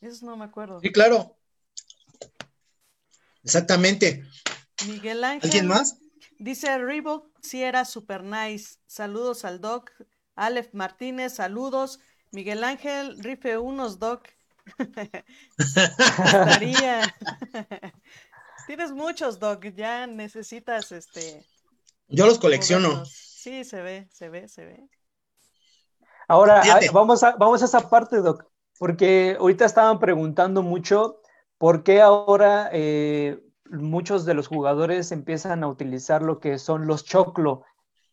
Eso 0.00 0.26
no 0.26 0.36
me 0.36 0.44
acuerdo. 0.46 0.80
Sí, 0.80 0.90
claro. 0.92 1.36
Exactamente. 3.46 4.24
Miguel 4.88 5.22
Ángel. 5.22 5.44
¿Alguien 5.44 5.68
más? 5.68 5.98
Dice 6.40 6.76
Reebok, 6.78 7.30
sí 7.40 7.62
era 7.62 7.84
super 7.84 8.24
nice. 8.24 8.78
Saludos 8.88 9.44
al 9.44 9.60
Doc. 9.60 9.92
Aleph 10.34 10.74
Martínez, 10.74 11.34
saludos. 11.34 12.00
Miguel 12.32 12.64
Ángel, 12.64 13.22
rife 13.22 13.56
unos, 13.56 14.00
Doc. 14.00 14.26
Estaría. 15.58 17.14
Tienes 18.66 18.90
muchos, 18.90 19.38
Doc. 19.38 19.64
Ya 19.76 20.08
necesitas 20.08 20.90
este. 20.90 21.46
Yo 22.08 22.26
los 22.26 22.40
colecciono. 22.40 23.04
Sí, 23.06 23.62
se 23.62 23.80
ve, 23.80 24.08
se 24.10 24.28
ve, 24.28 24.48
se 24.48 24.64
ve. 24.64 24.88
Ahora, 26.26 26.62
Fíjate. 26.62 26.88
ah, 26.88 26.90
vamos 26.92 27.22
a, 27.22 27.36
vamos 27.36 27.62
a 27.62 27.66
esa 27.66 27.88
parte, 27.88 28.16
Doc, 28.16 28.44
porque 28.76 29.36
ahorita 29.38 29.64
estaban 29.64 30.00
preguntando 30.00 30.62
mucho 30.64 31.20
por 31.58 31.82
qué 31.82 32.00
ahora 32.00 32.68
eh, 32.72 33.40
muchos 33.70 34.24
de 34.24 34.34
los 34.34 34.48
jugadores 34.48 35.12
empiezan 35.12 35.64
a 35.64 35.68
utilizar 35.68 36.22
lo 36.22 36.40
que 36.40 36.58
son 36.58 36.86
los 36.86 37.04
choclo. 37.04 37.64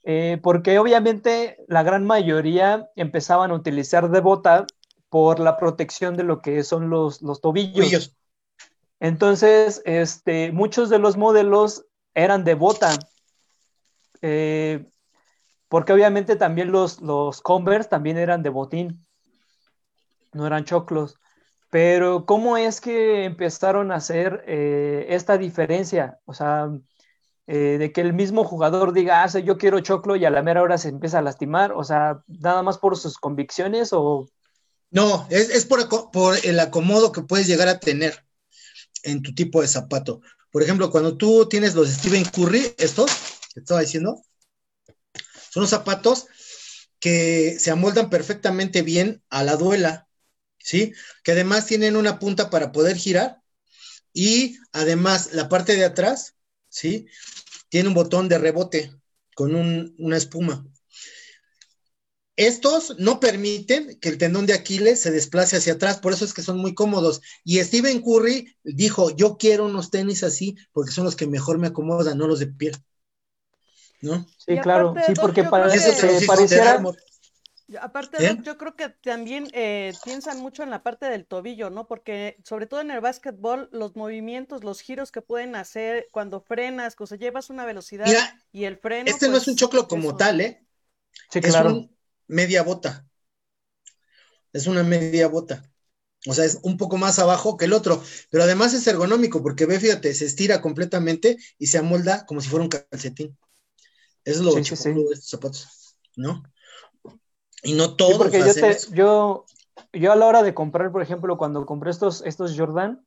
Eh, 0.06 0.38
porque 0.44 0.80
obviamente 0.80 1.64
la 1.68 1.82
gran 1.82 2.06
mayoría 2.06 2.90
empezaban 2.96 3.52
a 3.52 3.56
utilizar 3.56 4.10
de 4.12 4.20
bota 4.20 4.66
por 5.10 5.40
la 5.40 5.58
protección 5.58 6.18
de 6.18 6.24
lo 6.24 6.42
que 6.42 6.64
son 6.64 6.90
los, 6.90 7.22
los 7.22 7.40
tobillos. 7.40 8.16
Entonces, 9.00 9.82
este, 9.86 10.52
muchos 10.52 10.90
de 10.90 11.00
los 11.00 11.18
modelos 11.18 11.86
eran 12.14 12.44
de 12.44 12.56
bota, 12.56 12.98
eh, 14.22 14.86
porque 15.68 15.94
obviamente 15.94 16.36
también 16.36 16.72
los, 16.72 17.02
los 17.02 17.42
Converse 17.42 17.90
también 17.90 18.18
eran 18.18 18.44
de 18.44 18.50
botín, 18.50 19.06
no 20.32 20.48
eran 20.48 20.66
choclos. 20.66 21.20
Pero 21.74 22.28
¿cómo 22.28 22.56
es 22.56 22.80
que 22.80 23.26
empezaron 23.26 23.92
a 23.92 23.96
hacer 23.96 24.44
eh, 24.46 25.08
esta 25.10 25.40
diferencia? 25.40 26.20
O 26.26 26.36
sea, 26.36 26.70
eh, 27.48 27.78
de 27.80 27.92
que 27.92 28.02
el 28.02 28.14
mismo 28.14 28.44
jugador 28.44 28.94
diga, 28.94 29.24
ah, 29.24 29.40
yo 29.40 29.58
quiero 29.58 29.80
choclo 29.80 30.16
y 30.16 30.24
a 30.24 30.30
la 30.30 30.44
mera 30.44 30.62
hora 30.62 30.78
se 30.78 30.90
empieza 30.90 31.18
a 31.18 31.24
lastimar, 31.24 31.72
o 31.72 31.84
sea, 31.84 32.22
nada 32.28 32.62
más 32.62 32.78
por 32.78 32.96
sus 32.96 33.18
convicciones 33.18 33.90
o... 33.92 34.30
No, 34.92 35.26
es, 35.32 35.50
es 35.50 35.66
por 35.66 35.80
el 36.44 36.60
acomodo 36.60 37.12
que 37.12 37.24
puedes 37.24 37.48
llegar 37.48 37.68
a 37.68 37.80
tener 37.80 38.24
en 39.02 39.24
tu 39.24 39.34
tipo 39.34 39.60
de 39.60 39.68
zapato. 39.68 40.22
Por 40.52 40.62
ejemplo, 40.62 40.92
cuando 40.92 41.18
tú 41.18 41.50
tienes 41.50 41.74
los 41.74 41.90
Steven 41.90 42.26
Curry, 42.26 42.76
estos 42.78 43.10
que 43.52 43.62
estaba 43.62 43.82
diciendo, 43.82 44.22
son 45.50 45.62
los 45.62 45.72
zapatos 45.72 46.28
que 47.00 47.58
se 47.58 47.72
amoldan 47.72 48.12
perfectamente 48.12 48.84
bien 48.84 49.24
a 49.32 49.44
la 49.44 49.56
duela, 49.56 50.08
¿sí? 50.64 50.94
Que 51.24 51.34
además 51.34 51.68
tienen 51.68 51.96
una 51.96 52.18
punta 52.18 52.50
para 52.50 52.72
poder 52.72 52.98
girar 52.98 53.42
y 54.14 54.58
además 54.72 55.34
la 55.34 55.50
parte 55.50 55.76
de 55.76 55.86
atrás, 55.86 56.36
¿sí? 56.70 57.06
Tiene 57.70 57.90
un 57.90 57.96
botón 57.96 58.30
de 58.30 58.38
rebote 58.38 58.94
con 59.36 59.56
un- 59.56 59.96
una 60.00 60.18
espuma. 60.18 60.66
Estos 62.36 62.96
no 62.98 63.20
permiten 63.20 64.00
que 64.00 64.10
el 64.10 64.18
tendón 64.18 64.48
de 64.48 64.54
Aquiles 64.54 65.00
se 65.00 65.12
desplace 65.12 65.58
hacia 65.58 65.74
atrás, 65.74 66.00
por 66.00 66.14
eso 66.14 66.26
es 66.26 66.34
que 66.34 66.42
son 66.42 66.58
muy 66.58 66.74
cómodos. 66.74 67.22
Y 67.44 67.60
Stephen 67.64 68.02
Curry 68.02 68.56
dijo, 68.64 69.16
yo 69.16 69.38
quiero 69.38 69.66
unos 69.66 69.92
tenis 69.92 70.24
así 70.24 70.56
porque 70.72 70.92
son 70.92 71.04
los 71.04 71.16
que 71.16 71.28
mejor 71.28 71.60
me 71.60 71.68
acomodan, 71.68 72.18
no 72.18 72.28
los 72.28 72.40
de 72.40 72.48
piel. 72.48 72.76
¿No? 74.02 74.26
Sí, 74.38 74.58
claro, 74.62 74.96
sí, 75.06 75.14
porque 75.22 75.44
para 75.44 75.68
eso 75.74 75.92
que- 76.02 76.26
pareciera... 76.26 76.84
Aparte, 77.80 78.18
¿Eh? 78.20 78.38
Yo 78.44 78.58
creo 78.58 78.76
que 78.76 78.90
también 78.90 79.48
eh, 79.54 79.94
piensan 80.04 80.40
mucho 80.40 80.64
en 80.64 80.70
la 80.70 80.84
parte 80.84 81.06
del 81.08 81.26
tobillo, 81.26 81.70
¿no? 81.70 81.88
Porque 81.88 82.38
sobre 82.44 82.68
todo 82.68 82.82
en 82.82 82.92
el 82.92 83.00
básquetbol, 83.02 83.70
los 83.72 83.96
movimientos, 83.96 84.64
los 84.64 84.82
giros 84.82 85.12
que 85.12 85.22
pueden 85.22 85.56
hacer 85.56 86.08
cuando 86.12 86.42
frenas, 86.42 86.96
cuando 86.96 87.16
llevas 87.16 87.50
una 87.50 87.66
velocidad 87.66 88.08
Mira, 88.08 88.42
y 88.52 88.66
el 88.66 88.78
freno. 88.78 89.10
este 89.10 89.28
no 89.30 89.38
es 89.38 89.44
pues, 89.44 89.48
un 89.48 89.56
choclo 89.56 89.88
como 89.88 90.10
eso. 90.10 90.18
tal, 90.18 90.42
¿eh? 90.42 90.66
Sí, 91.32 91.40
Es 91.42 91.52
claro. 91.52 91.70
un 91.70 91.98
media 92.28 92.64
bota. 92.64 93.08
Es 94.54 94.68
una 94.68 94.84
media 94.84 95.28
bota. 95.28 95.64
O 96.28 96.34
sea, 96.34 96.46
es 96.46 96.60
un 96.64 96.78
poco 96.78 96.98
más 96.98 97.20
abajo 97.20 97.58
que 97.58 97.66
el 97.66 97.74
otro, 97.74 98.04
pero 98.30 98.44
además 98.44 98.74
es 98.74 98.88
ergonómico 98.88 99.44
porque 99.44 99.66
ve, 99.66 99.80
fíjate, 99.80 100.14
se 100.14 100.26
estira 100.26 100.62
completamente 100.62 101.38
y 101.60 101.68
se 101.68 101.80
amolda 101.80 102.26
como 102.26 102.42
si 102.42 102.50
fuera 102.50 102.64
un 102.64 102.70
calcetín. 102.70 103.38
Eso 104.26 104.40
es 104.40 104.46
lo 104.46 104.54
sí. 104.54 104.94
de 104.94 105.14
estos 105.14 105.30
zapatos, 105.30 105.98
¿no? 106.16 106.44
Y 107.64 107.74
no 107.74 107.86
Sí, 107.86 107.96
todos 107.98 108.18
porque 108.18 108.40
yo, 108.40 108.54
te- 108.54 108.78
yo, 108.92 109.46
yo 109.94 110.12
a 110.12 110.16
la 110.16 110.26
hora 110.28 110.44
de 110.44 110.54
comprar, 110.54 110.92
por 110.92 111.02
ejemplo, 111.02 111.38
cuando 111.38 111.66
compré 111.66 111.92
estos, 111.92 112.22
estos 112.26 112.58
Jordan, 112.58 113.06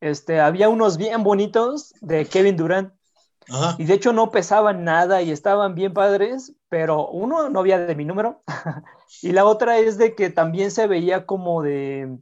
este, 0.00 0.40
había 0.40 0.68
unos 0.68 0.96
bien 0.96 1.22
bonitos 1.22 1.92
de 2.00 2.24
Kevin 2.26 2.56
Durant. 2.56 2.92
Ajá. 3.48 3.74
Y 3.78 3.84
de 3.84 3.94
hecho 3.94 4.12
no 4.12 4.30
pesaban 4.30 4.84
nada 4.84 5.22
y 5.22 5.32
estaban 5.32 5.74
bien 5.74 5.92
padres, 5.92 6.54
pero 6.68 7.08
uno 7.08 7.50
no 7.50 7.60
había 7.60 7.78
de 7.78 7.94
mi 7.96 8.04
número. 8.04 8.42
y 9.22 9.32
la 9.32 9.44
otra 9.44 9.78
es 9.78 9.98
de 9.98 10.14
que 10.14 10.30
también 10.30 10.70
se 10.70 10.86
veía 10.86 11.26
como 11.26 11.62
de... 11.62 12.18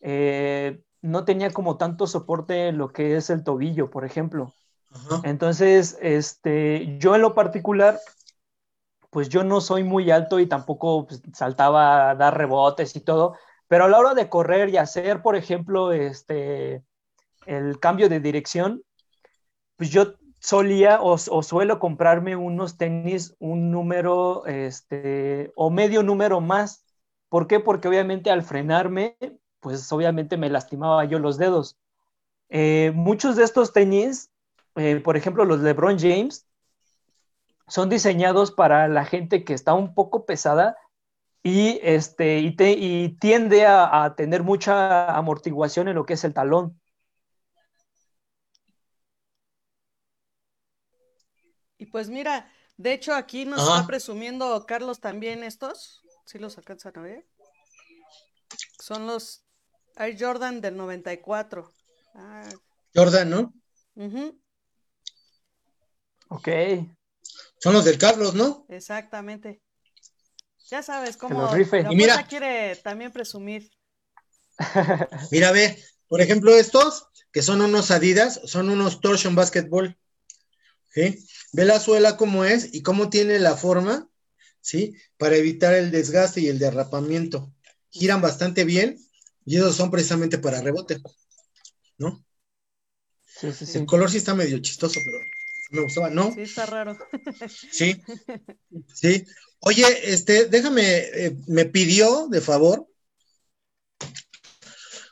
eh, 0.00 0.82
no 1.02 1.24
tenía 1.24 1.50
como 1.50 1.78
tanto 1.78 2.06
soporte 2.06 2.68
en 2.68 2.76
lo 2.76 2.92
que 2.92 3.16
es 3.16 3.30
el 3.30 3.42
tobillo, 3.42 3.90
por 3.90 4.04
ejemplo. 4.04 4.52
Ajá. 4.90 5.22
Entonces, 5.24 5.96
este, 6.02 6.98
yo 6.98 7.14
en 7.14 7.22
lo 7.22 7.34
particular, 7.34 7.98
pues 9.10 9.28
yo 9.28 9.44
no 9.44 9.60
soy 9.60 9.84
muy 9.84 10.10
alto 10.10 10.40
y 10.40 10.46
tampoco 10.46 11.06
pues, 11.06 11.22
saltaba 11.34 12.10
a 12.10 12.14
dar 12.14 12.36
rebotes 12.36 12.96
y 12.96 13.00
todo, 13.00 13.36
pero 13.68 13.84
a 13.84 13.88
la 13.88 13.98
hora 13.98 14.14
de 14.14 14.28
correr 14.28 14.68
y 14.70 14.76
hacer, 14.76 15.22
por 15.22 15.36
ejemplo, 15.36 15.92
este, 15.92 16.84
el 17.46 17.80
cambio 17.80 18.08
de 18.08 18.20
dirección, 18.20 18.82
pues 19.76 19.90
yo 19.90 20.14
solía 20.40 21.00
o, 21.02 21.14
o 21.14 21.42
suelo 21.42 21.78
comprarme 21.78 22.36
unos 22.36 22.76
tenis 22.78 23.36
un 23.38 23.70
número, 23.70 24.46
este, 24.46 25.52
o 25.56 25.70
medio 25.70 26.02
número 26.02 26.40
más. 26.40 26.84
¿Por 27.28 27.46
qué? 27.46 27.60
Porque 27.60 27.88
obviamente 27.88 28.30
al 28.30 28.42
frenarme, 28.42 29.16
pues 29.60 29.90
obviamente 29.92 30.36
me 30.36 30.50
lastimaba 30.50 31.04
yo 31.04 31.18
los 31.18 31.38
dedos. 31.38 31.78
Eh, 32.48 32.92
muchos 32.94 33.36
de 33.36 33.44
estos 33.44 33.72
tenis 33.72 34.30
eh, 34.76 35.00
por 35.00 35.16
ejemplo, 35.16 35.44
los 35.44 35.60
LeBron 35.60 35.98
James 35.98 36.46
son 37.70 37.88
diseñados 37.88 38.50
para 38.50 38.88
la 38.88 39.04
gente 39.04 39.44
que 39.44 39.54
está 39.54 39.72
un 39.74 39.94
poco 39.94 40.26
pesada 40.26 40.76
y, 41.42 41.80
este, 41.82 42.40
y, 42.40 42.54
te, 42.54 42.72
y 42.72 43.16
tiende 43.18 43.64
a, 43.64 44.04
a, 44.04 44.14
tener 44.14 44.42
mucha 44.42 45.16
amortiguación 45.16 45.88
en 45.88 45.94
lo 45.94 46.04
que 46.04 46.14
es 46.14 46.24
el 46.24 46.34
talón. 46.34 46.78
Y 51.78 51.86
pues 51.86 52.10
mira, 52.10 52.52
de 52.76 52.92
hecho 52.92 53.14
aquí 53.14 53.46
nos 53.46 53.60
Ajá. 53.60 53.76
está 53.76 53.86
presumiendo 53.86 54.66
Carlos 54.66 55.00
también 55.00 55.42
estos, 55.42 56.02
si 56.26 56.38
los 56.38 56.58
alcanzan 56.58 56.98
a 56.98 57.02
ver. 57.02 57.26
Son 58.78 59.06
los 59.06 59.46
Air 59.96 60.16
Jordan 60.18 60.60
del 60.60 60.76
94. 60.76 61.72
Ah, 62.14 62.50
Jordan, 62.94 63.30
¿no? 63.30 63.54
ujú, 63.94 64.38
Ok. 66.28 66.48
Son 67.60 67.74
los 67.74 67.84
del 67.84 67.98
Carlos, 67.98 68.34
¿no? 68.34 68.64
exactamente. 68.68 69.60
Ya 70.70 70.82
sabes 70.82 71.16
cómo 71.16 71.42
la 71.42 71.92
Y 71.92 71.96
mira- 71.96 72.26
quiere 72.28 72.76
también 72.76 73.12
presumir. 73.12 73.70
Mira, 75.30 75.50
ve, 75.52 75.82
por 76.06 76.20
ejemplo, 76.20 76.54
estos, 76.54 77.06
que 77.32 77.42
son 77.42 77.60
unos 77.60 77.90
Adidas, 77.90 78.40
son 78.44 78.70
unos 78.70 79.00
Torsion 79.00 79.34
Basketball. 79.34 79.96
¿Sí? 80.92 81.24
Ve 81.52 81.64
la 81.64 81.78
suela 81.78 82.16
cómo 82.16 82.44
es 82.44 82.74
y 82.74 82.82
cómo 82.82 83.10
tiene 83.10 83.38
la 83.38 83.56
forma, 83.56 84.08
¿sí? 84.60 84.96
Para 85.18 85.36
evitar 85.36 85.74
el 85.74 85.90
desgaste 85.90 86.40
y 86.40 86.48
el 86.48 86.58
derrapamiento. 86.58 87.52
Giran 87.90 88.20
bastante 88.20 88.64
bien 88.64 88.98
y 89.44 89.56
esos 89.56 89.76
son 89.76 89.90
precisamente 89.90 90.38
para 90.38 90.60
rebote, 90.60 91.00
¿no? 91.98 92.24
Sí, 93.24 93.52
sí, 93.52 93.66
sí. 93.66 93.78
El 93.78 93.86
color 93.86 94.10
sí 94.10 94.16
está 94.18 94.34
medio 94.34 94.58
chistoso, 94.58 94.98
pero 95.04 95.18
me 95.70 95.82
gustaba, 95.82 96.10
¿no? 96.10 96.32
Sí, 96.34 96.42
está 96.42 96.66
raro. 96.66 96.96
Sí, 97.70 98.00
sí. 98.94 99.24
Oye, 99.60 99.84
este, 100.04 100.46
déjame, 100.46 100.82
eh, 100.84 101.36
me 101.46 101.66
pidió 101.66 102.28
de 102.28 102.40
favor 102.40 102.88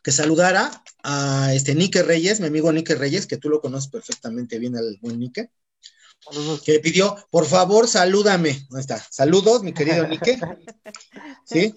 que 0.02 0.10
saludara 0.12 0.82
a 1.02 1.52
este 1.54 1.74
Nike 1.74 2.02
Reyes, 2.02 2.40
mi 2.40 2.46
amigo 2.46 2.72
Nike 2.72 2.94
Reyes, 2.94 3.26
que 3.26 3.36
tú 3.36 3.50
lo 3.50 3.60
conoces 3.60 3.90
perfectamente 3.90 4.58
bien 4.58 4.76
al 4.76 4.98
buen 5.00 5.18
Nike, 5.18 5.50
Saludos. 6.20 6.62
que 6.62 6.72
me 6.72 6.78
pidió, 6.80 7.16
por 7.30 7.46
favor, 7.46 7.86
salúdame. 7.88 8.50
Ahí 8.50 8.80
está. 8.80 9.04
Saludos, 9.10 9.62
mi 9.62 9.72
querido 9.72 10.06
Nike. 10.06 10.38
Sí. 11.44 11.74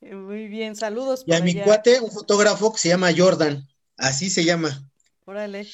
Muy 0.00 0.48
bien, 0.48 0.76
saludos 0.76 1.24
Y 1.26 1.32
a 1.32 1.40
mi 1.40 1.60
cuate, 1.60 2.00
un 2.00 2.10
fotógrafo 2.10 2.72
que 2.72 2.78
se 2.78 2.88
llama 2.88 3.10
Jordan. 3.16 3.66
Así 3.96 4.30
se 4.30 4.44
llama, 4.44 4.88
Órale. 5.28 5.68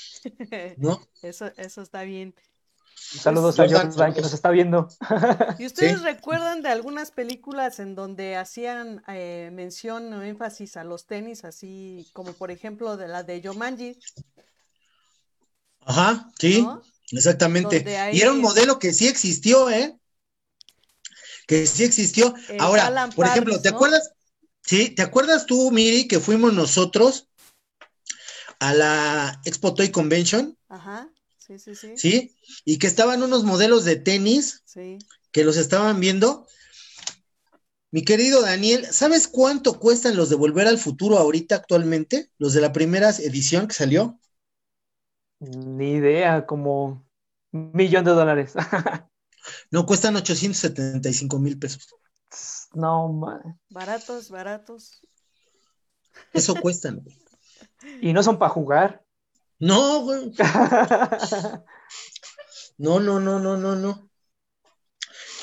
¿no? 0.78 1.00
Eso, 1.22 1.46
eso 1.56 1.82
está 1.82 2.02
bien. 2.02 2.34
Saludos 2.96 3.60
a 3.60 3.68
Jordan, 3.68 4.12
que 4.12 4.20
nos 4.20 4.32
está 4.34 4.50
viendo. 4.50 4.88
¿Y 5.60 5.66
ustedes 5.66 5.98
Sí. 5.98 6.04
recuerdan 6.04 6.60
de 6.62 6.70
algunas 6.70 7.12
películas 7.12 7.78
en 7.78 7.94
donde 7.94 8.34
hacían 8.34 9.04
eh, 9.06 9.50
mención 9.52 10.12
o 10.12 10.22
énfasis 10.24 10.76
a 10.76 10.82
los 10.82 11.06
tenis, 11.06 11.44
así 11.44 12.08
como 12.12 12.32
por 12.32 12.50
ejemplo 12.50 12.96
de 12.96 13.06
la 13.06 13.22
de 13.22 13.40
Jumanji, 13.44 13.96
Ajá, 15.86 16.28
sí. 16.38 16.62
¿no? 16.62 16.82
Exactamente. 17.12 17.96
Hay- 17.96 18.16
Y 18.16 18.22
era 18.22 18.32
un 18.32 18.40
modelo 18.40 18.78
que 18.80 18.92
sí 18.92 19.06
existió, 19.06 19.70
¿eh? 19.70 19.96
Que 21.46 21.66
sí 21.66 21.84
existió. 21.84 22.34
El 22.48 22.60
Ahora, 22.60 22.86
Alan 22.86 23.10
por 23.12 23.26
ejemplo, 23.26 23.60
¿te 23.60 23.70
¿no? 23.70 23.76
acuerdas? 23.76 24.10
Sí, 24.62 24.90
¿te 24.90 25.02
acuerdas 25.02 25.44
tú, 25.46 25.70
Miri, 25.70 26.08
que 26.08 26.20
fuimos 26.20 26.54
nosotros 26.54 27.28
a 28.58 28.74
la 28.74 29.40
Expo 29.44 29.74
Toy 29.74 29.90
Convention? 29.90 30.56
Ajá, 30.68 31.10
sí, 31.38 31.58
sí, 31.58 31.74
sí, 31.74 31.96
¿Sí? 31.96 32.36
Y 32.64 32.78
que 32.78 32.86
estaban 32.86 33.22
unos 33.22 33.44
modelos 33.44 33.84
de 33.84 33.96
tenis 33.96 34.62
sí. 34.64 34.98
que 35.32 35.44
los 35.44 35.56
estaban 35.56 36.00
viendo. 36.00 36.46
Mi 37.90 38.04
querido 38.04 38.42
Daniel, 38.42 38.86
¿sabes 38.90 39.28
cuánto 39.28 39.78
cuestan 39.78 40.16
los 40.16 40.28
de 40.28 40.36
Volver 40.36 40.66
al 40.66 40.78
Futuro 40.78 41.18
ahorita 41.18 41.54
actualmente? 41.54 42.30
Los 42.38 42.52
de 42.52 42.60
la 42.60 42.72
primera 42.72 43.10
edición 43.10 43.68
que 43.68 43.74
salió. 43.74 44.18
Ni 45.38 45.92
idea, 45.92 46.46
como 46.46 47.06
un 47.52 47.70
millón 47.72 48.04
de 48.04 48.10
dólares. 48.10 48.54
No, 49.70 49.84
cuestan 49.84 50.16
875 50.16 51.38
mil 51.38 51.58
pesos. 51.58 51.88
No, 52.72 53.12
man. 53.12 53.60
Baratos, 53.68 54.30
baratos. 54.30 55.02
Eso 56.32 56.54
cuestan. 56.54 57.04
Y 58.00 58.12
no 58.12 58.22
son 58.22 58.38
para 58.38 58.50
jugar. 58.50 59.02
No, 59.58 60.02
güey. 60.02 60.32
No, 62.76 62.98
no, 62.98 63.20
no, 63.20 63.38
no, 63.38 63.56
no, 63.56 63.76
no. 63.76 64.10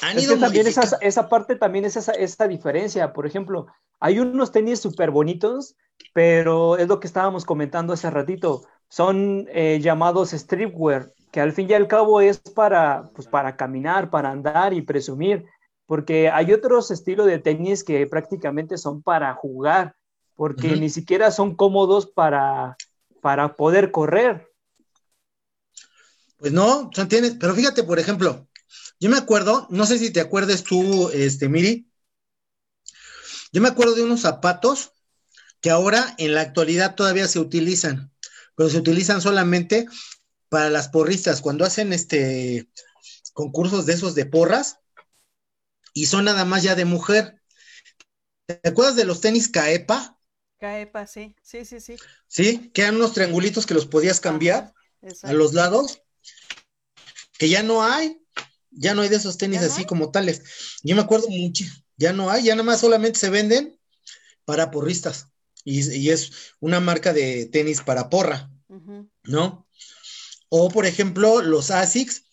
Han 0.01 0.17
Es 0.17 0.23
ido 0.25 0.35
que 0.35 0.41
también 0.41 0.67
esa, 0.67 0.97
esa 0.99 1.29
parte 1.29 1.55
también 1.55 1.85
es 1.85 1.95
esa, 1.95 2.11
esa 2.11 2.47
diferencia. 2.47 3.13
Por 3.13 3.25
ejemplo, 3.25 3.67
hay 3.99 4.19
unos 4.19 4.51
tenis 4.51 4.79
súper 4.79 5.11
bonitos, 5.11 5.75
pero 6.13 6.77
es 6.77 6.87
lo 6.87 6.99
que 6.99 7.07
estábamos 7.07 7.45
comentando 7.45 7.93
hace 7.93 8.09
ratito. 8.09 8.63
Son 8.89 9.47
eh, 9.49 9.79
llamados 9.81 10.31
streetwear, 10.31 11.13
que 11.31 11.39
al 11.39 11.53
fin 11.53 11.69
y 11.69 11.73
al 11.73 11.87
cabo 11.87 12.19
es 12.19 12.39
para, 12.39 13.09
pues, 13.15 13.27
para 13.27 13.55
caminar, 13.55 14.09
para 14.09 14.31
andar 14.31 14.73
y 14.73 14.81
presumir. 14.81 15.45
Porque 15.85 16.29
hay 16.29 16.51
otros 16.51 16.91
estilos 16.91 17.27
de 17.27 17.39
tenis 17.39 17.83
que 17.83 18.05
prácticamente 18.07 18.77
son 18.77 19.01
para 19.01 19.33
jugar, 19.35 19.95
porque 20.41 20.75
ni 20.75 20.89
siquiera 20.89 21.29
son 21.29 21.55
cómodos 21.55 22.07
para, 22.07 22.75
para 23.21 23.55
poder 23.55 23.91
correr. 23.91 24.49
Pues 26.37 26.51
no, 26.51 26.89
son 26.95 27.07
tienes, 27.07 27.35
pero 27.39 27.53
fíjate, 27.53 27.83
por 27.83 27.99
ejemplo, 27.99 28.49
yo 28.99 29.11
me 29.11 29.17
acuerdo, 29.17 29.67
no 29.69 29.85
sé 29.85 29.99
si 29.99 30.09
te 30.09 30.19
acuerdes 30.19 30.63
tú, 30.63 31.11
este, 31.13 31.47
Miri, 31.47 31.91
yo 33.51 33.61
me 33.61 33.67
acuerdo 33.67 33.93
de 33.93 34.01
unos 34.01 34.21
zapatos 34.21 34.93
que 35.61 35.69
ahora 35.69 36.15
en 36.17 36.33
la 36.33 36.41
actualidad 36.41 36.95
todavía 36.95 37.27
se 37.27 37.37
utilizan, 37.37 38.11
pero 38.55 38.67
se 38.67 38.79
utilizan 38.79 39.21
solamente 39.21 39.85
para 40.49 40.71
las 40.71 40.89
porristas, 40.89 41.41
cuando 41.41 41.65
hacen 41.65 41.93
este 41.93 42.67
concursos 43.33 43.85
de 43.85 43.93
esos 43.93 44.15
de 44.15 44.25
porras 44.25 44.79
y 45.93 46.07
son 46.07 46.25
nada 46.25 46.45
más 46.45 46.63
ya 46.63 46.73
de 46.73 46.85
mujer. 46.85 47.43
¿Te 48.47 48.59
acuerdas 48.67 48.95
de 48.95 49.05
los 49.05 49.21
tenis 49.21 49.47
Caepa? 49.47 50.17
Caepa, 50.61 51.07
sí, 51.07 51.35
sí, 51.41 51.65
sí, 51.65 51.79
sí. 51.79 51.95
Sí, 52.27 52.69
que 52.71 52.83
eran 52.83 52.97
unos 52.97 53.13
triangulitos 53.13 53.65
que 53.65 53.73
los 53.73 53.87
podías 53.87 54.19
cambiar 54.19 54.71
a 55.23 55.33
los 55.33 55.53
lados, 55.55 56.03
que 57.39 57.49
ya 57.49 57.63
no 57.63 57.83
hay, 57.83 58.21
ya 58.69 58.93
no 58.93 59.01
hay 59.01 59.09
de 59.09 59.15
esos 59.15 59.39
tenis 59.39 59.61
¿Ya 59.61 59.65
no 59.65 59.73
así 59.73 59.81
hay? 59.81 59.87
como 59.87 60.11
tales. 60.11 60.43
Yo 60.83 60.95
me 60.95 61.01
acuerdo 61.01 61.29
mucho, 61.29 61.65
ya 61.97 62.13
no 62.13 62.29
hay, 62.29 62.43
ya 62.43 62.53
nada 62.53 62.63
más 62.63 62.79
solamente 62.79 63.17
se 63.17 63.31
venden 63.31 63.79
para 64.45 64.69
porristas 64.69 65.29
y, 65.63 65.81
y 65.97 66.11
es 66.11 66.53
una 66.59 66.79
marca 66.79 67.11
de 67.11 67.47
tenis 67.47 67.81
para 67.81 68.11
porra. 68.11 68.51
¿no? 69.23 69.67
O 70.49 70.69
por 70.69 70.85
ejemplo 70.85 71.41
los 71.41 71.71
ASICS, 71.71 72.25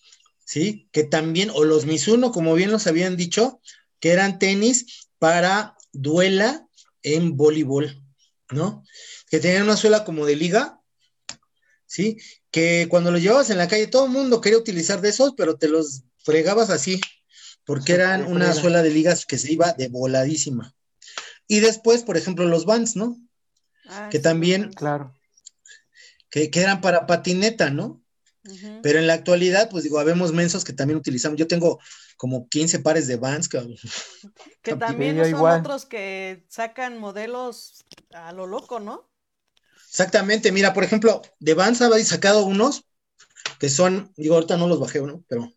¿sí? 0.44 0.90
Que 0.92 1.02
también, 1.02 1.48
o 1.54 1.64
los 1.64 1.86
Mizuno, 1.86 2.30
como 2.30 2.54
bien 2.54 2.72
los 2.72 2.86
habían 2.86 3.16
dicho, 3.16 3.62
que 4.00 4.10
eran 4.10 4.38
tenis 4.38 5.08
para 5.18 5.76
duela 5.92 6.68
en 7.02 7.34
voleibol, 7.38 8.02
¿no? 8.50 8.84
Que 9.28 9.40
tenían 9.40 9.64
una 9.64 9.76
suela 9.76 10.04
como 10.04 10.26
de 10.26 10.36
liga, 10.36 10.80
¿sí? 11.86 12.16
Que 12.50 12.86
cuando 12.88 13.10
los 13.10 13.20
llevabas 13.22 13.50
en 13.50 13.58
la 13.58 13.68
calle, 13.68 13.86
todo 13.86 14.06
el 14.06 14.12
mundo 14.12 14.40
quería 14.40 14.58
utilizar 14.58 15.00
de 15.00 15.10
esos, 15.10 15.34
pero 15.36 15.56
te 15.56 15.68
los 15.68 16.02
fregabas 16.24 16.70
así, 16.70 17.00
porque 17.64 17.92
eran 17.92 18.26
una 18.26 18.46
suela 18.54 18.82
de 18.82 18.90
ligas 18.90 19.26
que 19.26 19.38
se 19.38 19.52
iba 19.52 19.72
de 19.72 19.88
voladísima. 19.88 20.74
Y 21.46 21.60
después, 21.60 22.02
por 22.02 22.16
ejemplo, 22.16 22.46
los 22.46 22.64
Vans, 22.66 22.96
¿no? 22.96 23.16
Ah, 23.86 24.08
Que 24.10 24.18
también- 24.18 24.72
Claro. 24.72 25.14
Que, 26.30 26.50
que 26.50 26.60
eran 26.60 26.82
para 26.82 27.06
patineta, 27.06 27.70
¿no? 27.70 28.02
Pero 28.82 28.98
en 28.98 29.06
la 29.06 29.14
actualidad, 29.14 29.68
pues 29.70 29.84
digo, 29.84 29.98
habemos 29.98 30.32
mensos 30.32 30.64
que 30.64 30.72
también 30.72 30.98
utilizamos. 30.98 31.38
Yo 31.38 31.46
tengo 31.46 31.80
como 32.16 32.48
15 32.48 32.78
pares 32.80 33.06
de 33.06 33.16
Vans. 33.16 33.48
Que 33.48 33.58
también 34.78 35.18
son 35.18 35.28
igual. 35.28 35.60
otros 35.60 35.86
que 35.86 36.44
sacan 36.48 36.98
modelos 36.98 37.84
a 38.12 38.32
lo 38.32 38.46
loco, 38.46 38.80
¿no? 38.80 39.10
Exactamente, 39.88 40.52
mira, 40.52 40.74
por 40.74 40.84
ejemplo, 40.84 41.22
de 41.40 41.54
Vans 41.54 41.80
habéis 41.80 42.08
sacado 42.08 42.44
unos 42.44 42.84
que 43.58 43.68
son, 43.68 44.12
digo, 44.16 44.34
ahorita 44.34 44.56
no 44.56 44.68
los 44.68 44.80
bajé, 44.80 45.00
¿no? 45.00 45.24
Pero, 45.28 45.52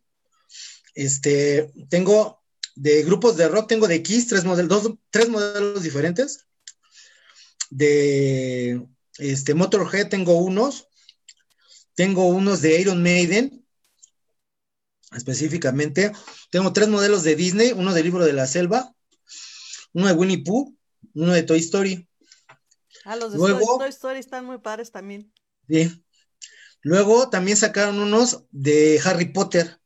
este, 0.95 1.71
tengo 1.89 2.41
de 2.75 3.03
grupos 3.03 3.37
de 3.37 3.47
rock, 3.47 3.67
tengo 3.67 3.87
de 3.87 4.01
Kiss, 4.01 4.27
tres 4.27 4.43
modelos, 4.43 4.83
dos, 4.83 4.93
tres 5.09 5.29
modelos 5.29 5.83
diferentes. 5.83 6.47
De, 7.69 8.85
este, 9.17 9.53
Motorhead 9.53 10.09
tengo 10.09 10.33
unos. 10.35 10.87
Tengo 11.95 12.27
unos 12.27 12.61
de 12.61 12.79
Iron 12.81 13.01
Maiden, 13.03 13.65
específicamente. 15.15 16.11
Tengo 16.49 16.73
tres 16.73 16.87
modelos 16.87 17.23
de 17.23 17.35
Disney, 17.35 17.71
uno 17.73 17.93
del 17.93 18.03
libro 18.05 18.25
de 18.25 18.33
la 18.33 18.47
selva, 18.47 18.93
uno 19.93 20.07
de 20.07 20.13
Winnie 20.13 20.43
Pooh, 20.43 20.75
uno 21.13 21.33
de 21.33 21.43
Toy 21.43 21.59
Story. 21.59 22.07
Ah, 23.05 23.15
los 23.15 23.31
de 23.31 23.37
Luego- 23.37 23.77
Toy- 23.79 23.89
Story 23.89 24.19
están 24.19 24.45
muy 24.45 24.59
padres 24.59 24.91
también. 24.91 25.33
Sí. 25.67 26.03
Luego 26.81 27.29
también 27.29 27.57
sacaron 27.57 27.99
unos 27.99 28.43
de 28.51 28.99
Harry 29.03 29.25
Potter. 29.25 29.77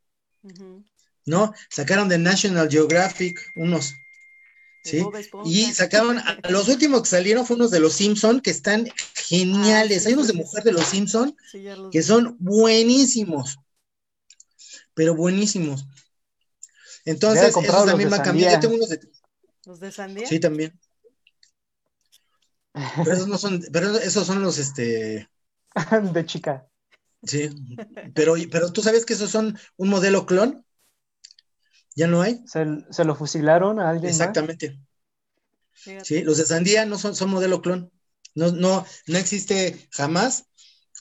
¿no? 1.28 1.52
Sacaron 1.72 2.08
de 2.08 2.20
National 2.20 2.70
Geographic 2.70 3.42
unos, 3.56 3.94
¿sí? 4.84 5.04
Y 5.46 5.74
sacaron, 5.74 6.20
a- 6.20 6.38
los 6.50 6.68
últimos 6.68 7.02
que 7.02 7.10
salieron 7.10 7.48
fueron 7.48 7.62
unos 7.62 7.72
de 7.72 7.80
los 7.80 7.94
Simpson 7.94 8.42
que 8.42 8.52
están 8.52 8.88
geniales. 9.28 9.98
Ah, 9.98 10.02
sí, 10.02 10.08
Hay 10.08 10.14
unos 10.14 10.28
de 10.28 10.34
mujer 10.34 10.64
de 10.64 10.72
los 10.72 10.86
Simpson 10.86 11.36
Sí, 11.52 11.64
los 11.64 11.92
que 11.92 12.00
vi. 12.00 12.04
son 12.04 12.38
buenísimos, 12.40 13.58
pero 14.94 15.16
buenísimos. 15.16 15.86
Entonces, 17.06 17.56
esos 17.56 17.86
también 17.86 18.10
van 18.10 18.22
cambiando. 18.22 18.56
Yo 18.56 18.60
tengo 18.62 18.76
unos 18.76 18.90
de, 18.90 19.00
¿Los 19.66 19.80
de 19.80 19.92
sandía? 19.92 20.28
sí, 20.28 20.40
también. 20.40 20.80
Pero 22.74 23.14
esos 23.14 23.28
no 23.28 23.38
son, 23.38 23.64
pero 23.72 23.96
esos 23.98 24.28
son 24.28 24.42
los, 24.42 24.58
este, 24.58 25.30
De 26.14 26.26
chica. 26.26 26.68
Sí, 27.24 27.50
pero, 28.14 28.36
pero 28.52 28.72
tú 28.72 28.82
sabes 28.82 29.06
que 29.06 29.14
esos 29.14 29.32
son 29.32 29.58
un 29.78 29.90
modelo 29.90 30.26
clon 30.26 30.66
ya 31.96 32.08
no 32.08 32.22
hay. 32.22 32.44
¿Se, 32.46 33.06
lo 33.06 33.16
fusilaron 33.16 33.80
a 33.80 33.90
alguien? 33.90 34.10
Exactamente. 34.10 34.78
Sí, 36.04 36.24
los 36.24 36.38
de 36.38 36.46
sandía 36.46 36.86
no 36.86 36.98
son, 36.98 37.16
son 37.16 37.30
modelo 37.30 37.62
clon. 37.62 37.92
No, 38.36 38.52
no, 38.52 38.86
no 39.08 39.18
existe 39.18 39.88
jamás 39.92 40.46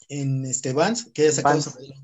en 0.08 0.46
este 0.46 0.72
Vans 0.72 1.10
que 1.12 1.22
haya 1.22 1.32
sacado 1.32 1.58
ese 1.58 1.70
modelo. 1.70 1.94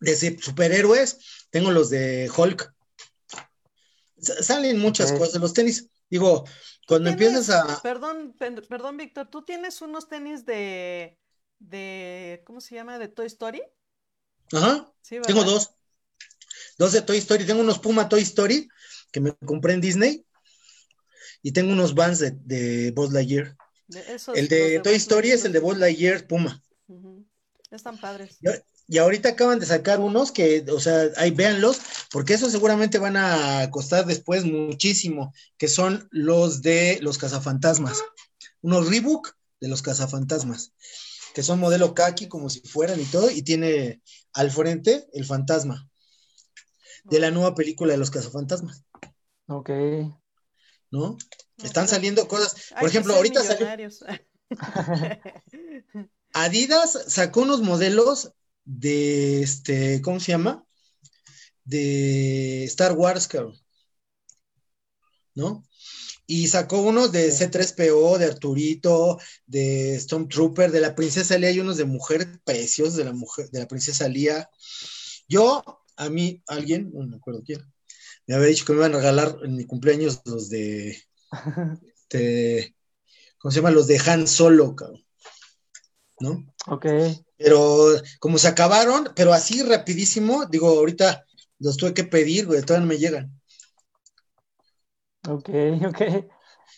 De 0.00 0.38
superhéroes, 0.38 1.18
tengo 1.50 1.70
los 1.70 1.90
de 1.90 2.30
Hulk. 2.34 2.72
salen 4.18 4.78
muchas 4.78 5.12
cosas. 5.12 5.40
Los 5.40 5.52
tenis, 5.52 5.88
digo, 6.08 6.44
cuando 6.86 7.10
empiezas 7.10 7.50
a. 7.50 7.80
Perdón, 7.82 8.34
perdón, 8.38 8.96
Víctor, 8.96 9.28
¿tú 9.28 9.42
tienes 9.44 9.80
unos 9.82 10.08
tenis 10.08 10.44
de. 10.44 11.18
de. 11.58 12.42
¿cómo 12.46 12.60
se 12.60 12.74
llama? 12.74 12.98
de 12.98 13.08
Toy 13.08 13.26
Story? 13.26 13.62
Ajá. 14.52 14.92
tengo 15.26 15.44
dos. 15.44 15.70
Dos 16.78 16.92
de 16.92 17.02
Toy 17.02 17.18
Story. 17.18 17.44
Tengo 17.44 17.60
unos 17.60 17.78
Puma 17.78 18.08
Toy 18.08 18.22
Story 18.22 18.68
que 19.12 19.20
me 19.20 19.34
compré 19.36 19.74
en 19.74 19.80
Disney. 19.80 20.26
Y 21.42 21.52
tengo 21.52 21.72
unos 21.72 21.94
Vans 21.94 22.18
de, 22.18 22.32
de 22.44 22.90
Buzz 22.92 23.12
Lightyear. 23.12 23.56
el 24.34 24.48
de, 24.48 24.80
Toy 24.80 24.94
Story 24.94 25.30
es 25.30 25.44
el 25.44 25.52
de 25.52 25.60
Buzz 25.60 25.78
Lightyear 25.78 26.26
Puma. 26.26 26.62
Están 27.70 28.00
padres. 28.00 28.38
Y, 28.88 28.98
ahorita 28.98 29.30
acaban 29.30 29.60
de 29.60 29.66
sacar 29.66 30.00
unos 30.00 30.32
que, 30.32 30.66
o 30.72 30.80
sea, 30.80 31.04
ahí 31.16 31.30
véanlos, 31.30 31.80
porque 32.10 32.34
esos 32.34 32.50
seguramente 32.50 32.98
van 32.98 33.16
a 33.16 33.70
costar 33.70 34.04
después 34.04 34.44
muchísimo, 34.44 35.32
que 35.56 35.68
son 35.68 36.08
los 36.10 36.62
de 36.62 36.98
los 37.00 37.16
cazafantasmas. 37.16 38.02
Unos 38.62 38.88
Reebok 38.88 39.32
de 39.60 39.68
los 39.68 39.82
cazafantasmas, 39.82 40.72
que 41.34 41.44
son 41.44 41.60
modelo 41.60 41.94
kaki 41.94 42.26
como 42.26 42.50
si 42.50 42.60
fueran 42.62 43.00
y 43.00 43.04
todo, 43.04 43.30
y 43.30 43.42
tiene 43.42 44.02
al 44.32 44.50
frente 44.50 45.06
el 45.12 45.24
fantasma 45.24 45.88
de 47.04 47.20
la 47.20 47.30
nueva 47.30 47.54
película 47.54 47.92
de 47.92 47.98
los 47.98 48.10
cazafantasmas. 48.10 48.84
Ok. 49.46 49.70
¿No? 50.90 51.16
Están 51.62 51.88
saliendo 51.88 52.26
cosas. 52.26 52.72
Por 52.78 52.88
ejemplo, 52.88 53.14
ahorita 53.14 53.44
salió. 53.44 53.68
Adidas 56.32 56.98
sacó 57.08 57.42
unos 57.42 57.62
modelos 57.62 58.32
de 58.64 59.42
este, 59.42 60.00
¿cómo 60.02 60.20
se 60.20 60.32
llama? 60.32 60.64
De 61.64 62.64
Star 62.64 62.92
Wars, 62.92 63.28
¿no? 65.34 65.64
Y 66.26 66.46
sacó 66.46 66.82
unos 66.82 67.10
de 67.10 67.32
C3PO, 67.32 68.18
de 68.18 68.26
Arturito, 68.26 69.18
de 69.46 69.98
Stormtrooper, 69.98 70.70
de 70.70 70.80
la 70.80 70.94
princesa 70.94 71.36
Lía, 71.36 71.50
y 71.50 71.60
unos 71.60 71.76
de 71.76 71.84
mujer 71.84 72.40
preciosos 72.44 72.94
de 72.94 73.04
la 73.04 73.12
mujer, 73.12 73.50
de 73.50 73.58
la 73.58 73.66
princesa 73.66 74.08
Lía. 74.08 74.48
Yo, 75.28 75.62
a 75.96 76.08
mí, 76.08 76.42
alguien, 76.46 76.92
no 76.92 77.04
me 77.06 77.16
acuerdo 77.16 77.42
quién, 77.44 77.60
me 78.30 78.36
había 78.36 78.48
dicho 78.50 78.64
que 78.64 78.72
me 78.72 78.78
iban 78.78 78.94
a 78.94 78.98
regalar 78.98 79.38
en 79.42 79.56
mi 79.56 79.64
cumpleaños 79.64 80.22
los 80.24 80.48
de, 80.48 80.96
de 82.10 82.76
¿cómo 83.38 83.50
se 83.50 83.56
llama? 83.58 83.72
Los 83.72 83.88
de 83.88 84.00
Han 84.06 84.28
Solo, 84.28 84.76
cabrón. 84.76 85.04
¿no? 86.20 86.44
Ok. 86.68 86.86
Pero 87.36 87.88
como 88.20 88.38
se 88.38 88.46
acabaron, 88.46 89.10
pero 89.16 89.32
así 89.32 89.62
rapidísimo, 89.62 90.46
digo, 90.46 90.68
ahorita 90.68 91.24
los 91.58 91.76
tuve 91.76 91.92
que 91.92 92.04
pedir, 92.04 92.46
güey, 92.46 92.62
todavía 92.62 92.86
no 92.86 92.92
me 92.92 92.98
llegan. 92.98 93.40
Ok, 95.28 95.48
ok. 95.88 96.00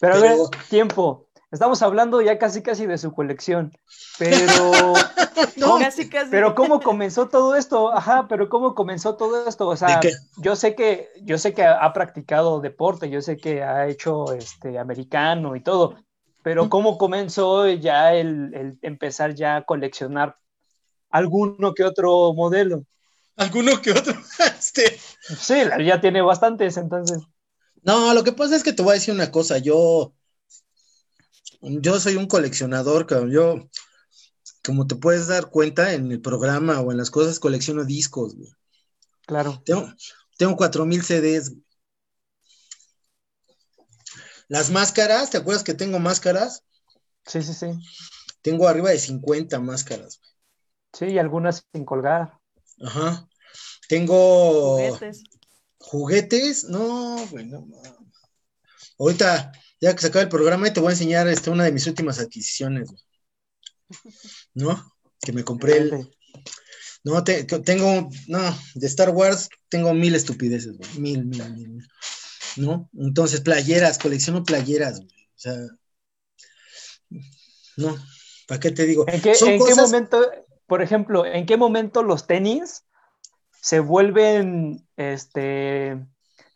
Pero, 0.01 0.15
a 0.15 0.21
ver, 0.21 0.39
tiempo. 0.71 1.29
Estamos 1.53 1.83
hablando 1.83 2.23
ya 2.23 2.39
casi 2.39 2.63
casi 2.63 2.87
de 2.87 2.97
su 2.97 3.13
colección, 3.13 3.77
pero 4.19 4.35
no, 5.57 5.79
casi, 5.79 6.09
casi. 6.09 6.31
pero 6.31 6.55
cómo 6.55 6.81
comenzó 6.81 7.29
todo 7.29 7.57
esto, 7.57 7.93
ajá, 7.93 8.27
pero 8.27 8.49
cómo 8.49 8.75
comenzó 8.75 9.17
todo 9.17 9.47
esto, 9.47 9.69
o 9.69 9.77
sea, 9.77 10.01
yo 10.39 10.57
sé 10.57 10.75
que 10.75 11.11
yo 11.21 11.37
sé 11.37 11.53
que 11.53 11.63
ha 11.63 11.93
practicado 11.93 12.61
deporte, 12.61 13.11
yo 13.11 13.21
sé 13.21 13.37
que 13.37 13.63
ha 13.63 13.87
hecho 13.87 14.33
este 14.33 14.79
americano 14.79 15.55
y 15.55 15.61
todo, 15.61 15.97
pero 16.43 16.71
¿cómo 16.71 16.97
comenzó 16.97 17.69
ya 17.69 18.15
el, 18.15 18.79
empezar 18.81 19.35
ya 19.35 19.57
a 19.57 19.63
coleccionar 19.65 20.37
alguno 21.11 21.75
que 21.75 21.85
otro 21.85 22.33
modelo? 22.33 22.85
¿Alguno 23.37 23.81
que 23.83 23.93
otro? 23.93 24.15
este... 24.59 24.99
Sí, 24.99 25.63
ya 25.85 26.01
tiene 26.01 26.23
bastantes, 26.23 26.79
entonces. 26.79 27.19
No, 27.83 28.15
lo 28.15 28.25
que 28.25 28.33
pasa 28.33 28.57
es 28.57 28.63
que 28.63 28.73
te 28.73 28.83
voy 28.83 28.93
a 28.93 28.95
decir 28.95 29.13
una 29.15 29.31
cosa, 29.31 29.59
yo, 29.59 30.15
yo 31.63 32.01
soy 32.01 32.17
un 32.17 32.27
coleccionador, 32.27 33.07
Yo, 33.31 33.69
como 34.65 34.87
te 34.87 34.97
puedes 34.97 35.29
dar 35.29 35.51
cuenta 35.51 35.95
en 35.95 36.11
el 36.11 36.21
programa 36.21 36.81
o 36.81 36.91
en 36.91 36.99
las 36.99 37.11
cosas, 37.11 37.41
colecciono 37.41 37.85
discos, 37.85 38.35
Claro. 39.27 39.63
Tengo, 39.65 39.89
tengo 40.37 40.57
4000 40.57 41.03
CDs. 41.03 41.53
Las 44.49 44.71
máscaras, 44.71 45.31
¿te 45.31 45.39
acuerdas 45.39 45.63
que 45.63 45.75
tengo 45.75 45.99
máscaras? 45.99 46.65
Sí, 47.25 47.43
sí, 47.43 47.55
sí. 47.55 47.69
Tengo 48.43 48.67
arriba 48.67 48.91
de 48.91 48.99
50 48.99 49.61
máscaras. 49.61 50.21
Sí, 50.93 51.07
y 51.07 51.19
algunas 51.19 51.65
sin 51.73 51.85
colgar. 51.85 52.39
Ajá. 52.85 53.29
Tengo. 53.89 54.79
Juguetes. 54.79 55.25
¿Juguetes? 55.79 56.65
No, 56.65 57.25
bueno. 57.31 57.67
Ahorita, 58.99 59.53
ya 59.83 59.95
que 59.95 60.01
se 60.01 60.07
acaba 60.07 60.23
el 60.23 60.29
programa, 60.29 60.73
te 60.73 60.79
voy 60.79 60.91
a 60.91 60.93
enseñar 60.93 61.27
este, 61.27 61.51
una 61.51 61.65
de 61.65 61.73
mis 61.73 61.89
últimas 61.89 62.21
adquisiciones. 62.21 62.89
¿No? 64.55 64.95
Que 65.21 65.33
me 65.33 65.43
compré 65.43 65.79
el. 65.79 66.09
No, 67.03 67.25
tengo. 67.25 68.09
No, 68.29 68.59
de 68.77 68.87
Star 68.87 69.11
Wars 69.11 69.49
tengo 69.69 69.93
mil 69.93 70.15
estupideces, 70.15 70.77
Mil, 70.97 71.25
mil, 71.25 71.53
mil. 71.53 71.89
¿no? 72.57 72.89
Entonces, 72.97 73.41
playeras, 73.41 73.99
colecciono 73.99 74.45
playeras, 74.45 75.01
O 75.01 75.05
sea, 75.35 75.57
no, 77.77 77.97
¿para 78.47 78.61
qué 78.61 78.71
te 78.71 78.87
digo? 78.87 79.05
¿En 79.09 79.21
qué, 79.21 79.35
momento, 79.75 80.31
por 80.69 80.81
ejemplo, 80.81 81.27
en 81.27 81.45
qué 81.45 81.57
momento 81.57 82.05
los 82.05 82.29
tenis 82.29 82.85
se 83.61 83.81
vuelven 83.81 84.87
este, 84.97 86.07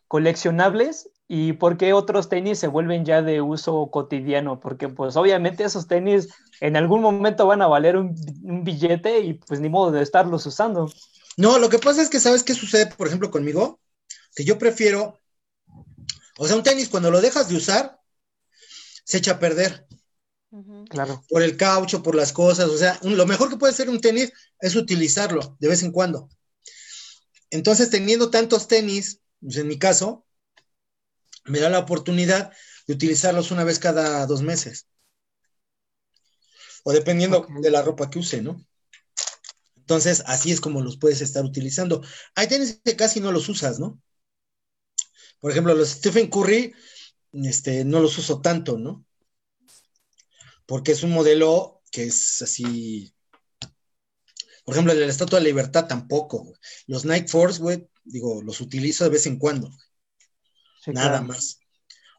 coleccionables 0.07 1.09
y 1.27 1.53
por 1.53 1.77
qué 1.77 1.93
otros 1.93 2.29
tenis 2.29 2.59
se 2.59 2.67
vuelven 2.67 3.05
ya 3.05 3.21
de 3.21 3.41
uso 3.41 3.89
cotidiano? 3.91 4.59
Porque 4.59 4.89
pues 4.89 5.15
obviamente 5.15 5.63
esos 5.63 5.87
tenis 5.87 6.29
en 6.61 6.77
algún 6.77 7.01
momento 7.01 7.47
van 7.47 7.61
a 7.61 7.67
valer 7.67 7.97
un, 7.97 8.15
un 8.43 8.63
billete 8.63 9.19
y 9.19 9.33
pues 9.33 9.59
ni 9.59 9.69
modo 9.69 9.91
de 9.91 10.01
estarlos 10.01 10.45
usando. 10.45 10.89
No, 11.35 11.59
lo 11.59 11.69
que 11.69 11.79
pasa 11.79 12.01
es 12.01 12.09
que, 12.09 12.19
¿sabes 12.19 12.43
qué 12.43 12.53
sucede, 12.53 12.87
por 12.87 13.07
ejemplo, 13.07 13.29
conmigo? 13.29 13.79
Que 14.35 14.43
yo 14.43 14.57
prefiero 14.57 15.19
o 16.37 16.47
sea, 16.47 16.55
un 16.55 16.63
tenis 16.63 16.89
cuando 16.89 17.11
lo 17.11 17.19
dejas 17.19 17.49
de 17.49 17.55
usar, 17.55 17.99
se 19.03 19.17
echa 19.17 19.33
a 19.33 19.39
perder. 19.39 19.87
Claro. 20.89 21.23
Por 21.29 21.41
el 21.41 21.57
caucho, 21.57 22.01
por 22.01 22.15
las 22.15 22.31
cosas. 22.31 22.69
O 22.69 22.77
sea, 22.77 22.99
lo 23.03 23.25
mejor 23.25 23.49
que 23.49 23.57
puede 23.57 23.73
hacer 23.73 23.89
un 23.89 23.99
tenis 23.99 24.31
es 24.59 24.75
utilizarlo 24.75 25.57
de 25.59 25.67
vez 25.67 25.83
en 25.83 25.91
cuando. 25.91 26.29
Entonces, 27.49 27.89
teniendo 27.89 28.29
tantos 28.29 28.67
tenis, 28.67 29.21
pues, 29.41 29.57
en 29.57 29.67
mi 29.67 29.79
caso, 29.79 30.25
me 31.47 31.59
da 31.59 31.69
la 31.69 31.79
oportunidad 31.79 32.51
de 32.87 32.93
utilizarlos 32.93 33.51
una 33.51 33.63
vez 33.63 33.79
cada 33.79 34.25
dos 34.25 34.41
meses. 34.41 34.87
O 36.83 36.93
dependiendo 36.93 37.47
de 37.61 37.71
la 37.71 37.81
ropa 37.81 38.09
que 38.09 38.19
use, 38.19 38.41
¿no? 38.41 38.65
Entonces, 39.75 40.23
así 40.25 40.51
es 40.51 40.61
como 40.61 40.81
los 40.81 40.97
puedes 40.97 41.21
estar 41.21 41.43
utilizando. 41.45 42.03
Hay 42.35 42.47
tenis 42.47 42.81
que 42.83 42.95
casi 42.95 43.19
no 43.19 43.31
los 43.31 43.47
usas, 43.49 43.79
¿no? 43.79 44.01
Por 45.39 45.51
ejemplo, 45.51 45.73
los 45.75 45.89
Stephen 45.89 46.29
Curry, 46.29 46.73
este, 47.31 47.85
no 47.85 47.99
los 47.99 48.17
uso 48.17 48.41
tanto, 48.41 48.77
¿no? 48.77 49.05
Porque 50.65 50.91
es 50.91 51.03
un 51.03 51.11
modelo 51.11 51.81
que 51.91 52.03
es 52.03 52.41
así. 52.41 53.13
Por 54.65 54.75
ejemplo, 54.75 54.91
el 54.91 54.99
de 54.99 55.05
la 55.05 55.11
Estatua 55.11 55.39
de 55.39 55.43
la 55.43 55.49
Libertad 55.49 55.87
tampoco. 55.87 56.53
Los 56.87 57.05
Night 57.05 57.29
Force, 57.29 57.61
güey, 57.61 57.87
digo, 58.03 58.41
los 58.41 58.59
utilizo 58.59 59.05
de 59.05 59.11
vez 59.11 59.25
en 59.25 59.37
cuando. 59.37 59.71
Nada 60.93 61.21
más, 61.21 61.59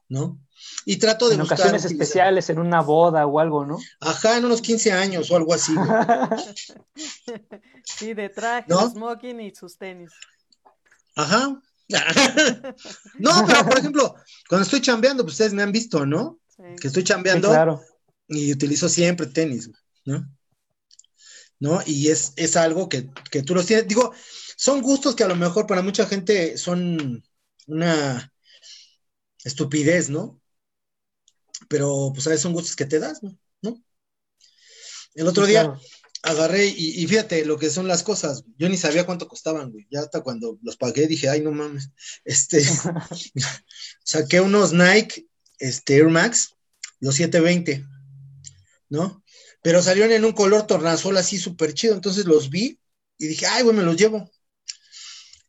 ¿no? 0.09 0.39
Y 0.85 0.97
trato 0.97 1.29
de 1.29 1.37
en 1.37 1.43
ocasiones 1.43 1.85
especiales, 1.85 2.51
en 2.51 2.59
una 2.59 2.81
boda 2.81 3.27
o 3.27 3.39
algo, 3.39 3.65
¿no? 3.65 3.79
Ajá, 4.01 4.37
en 4.37 4.45
unos 4.45 4.61
15 4.61 4.93
años 4.93 5.31
o 5.31 5.37
algo 5.37 5.55
así. 5.55 5.75
sí, 7.85 8.15
de 8.15 8.29
traje, 8.29 8.73
smoking 8.91 9.41
y 9.41 9.55
sus 9.55 9.77
tenis. 9.77 10.11
Ajá, 11.15 11.61
no, 13.19 13.47
pero 13.47 13.65
por 13.65 13.79
ejemplo, 13.79 14.15
cuando 14.49 14.65
estoy 14.65 14.81
chambeando, 14.81 15.23
pues 15.23 15.35
ustedes 15.35 15.55
me 15.55 15.63
han 15.63 15.73
visto, 15.73 16.05
¿no? 16.05 16.41
Que 16.81 16.89
estoy 16.89 17.05
chambeando 17.05 17.81
y 18.29 18.53
utilizo 18.53 18.89
siempre 18.89 19.27
tenis, 19.27 19.71
¿no? 20.05 20.29
¿No? 21.61 21.81
Y 21.87 22.09
es, 22.09 22.33
es 22.37 22.57
algo 22.57 22.89
que, 22.89 23.11
que, 23.31 23.43
tú 23.43 23.55
los 23.55 23.67
tienes. 23.67 23.89
Digo, 23.89 24.13
son 24.57 24.83
gustos 24.83 25.17
que 25.17 25.25
a 25.25 25.29
lo 25.29 25.35
mejor 25.35 25.67
para 25.67 25.83
mucha 25.83 26.07
gente 26.07 26.59
son 26.59 27.25
una 27.67 28.33
estupidez, 29.49 30.09
¿no? 30.09 30.41
Pero 31.69 32.13
pues 32.15 32.27
a 32.27 32.31
veces 32.31 32.43
son 32.43 32.53
gustos 32.53 32.77
que 32.77 32.87
te 32.87 33.01
das, 33.01 33.21
¿no? 33.23 33.37
El 35.15 35.27
otro 35.27 35.47
día 35.47 35.77
agarré 36.23 36.67
y, 36.67 37.05
fíjate 37.07 37.45
lo 37.45 37.59
que 37.59 37.71
son 37.71 37.89
las 37.89 38.05
cosas. 38.05 38.45
Yo 38.57 38.69
ni 38.69 38.77
sabía 38.77 39.05
cuánto 39.05 39.27
costaban, 39.27 39.73
güey. 39.73 39.89
Ya 39.91 40.01
hasta 40.01 40.21
cuando 40.21 40.59
los 40.63 40.77
pagué 40.77 41.09
dije, 41.09 41.29
ay, 41.29 41.41
no 41.41 41.51
mames. 41.51 41.91
Este, 42.25 42.63
saqué 44.05 44.41
unos 44.41 44.73
Nike 44.73 45.27
este, 45.59 45.97
Air 45.97 46.09
Max, 46.09 46.55
los 47.01 47.17
720, 47.17 47.85
¿no? 48.91 49.25
Pero 49.63 49.83
salieron 49.83 50.13
en 50.13 50.25
un 50.25 50.33
color 50.33 50.67
tornasol 50.67 51.17
así 51.17 51.37
súper 51.37 51.75
chido. 51.75 51.95
Entonces 51.95 52.27
los 52.27 52.49
vi 52.51 52.79
y 53.19 53.27
dije, 53.27 53.47
ay, 53.47 53.65
güey, 53.65 53.77
me 53.77 53.83
los 53.83 53.97
llevo. 53.97 54.31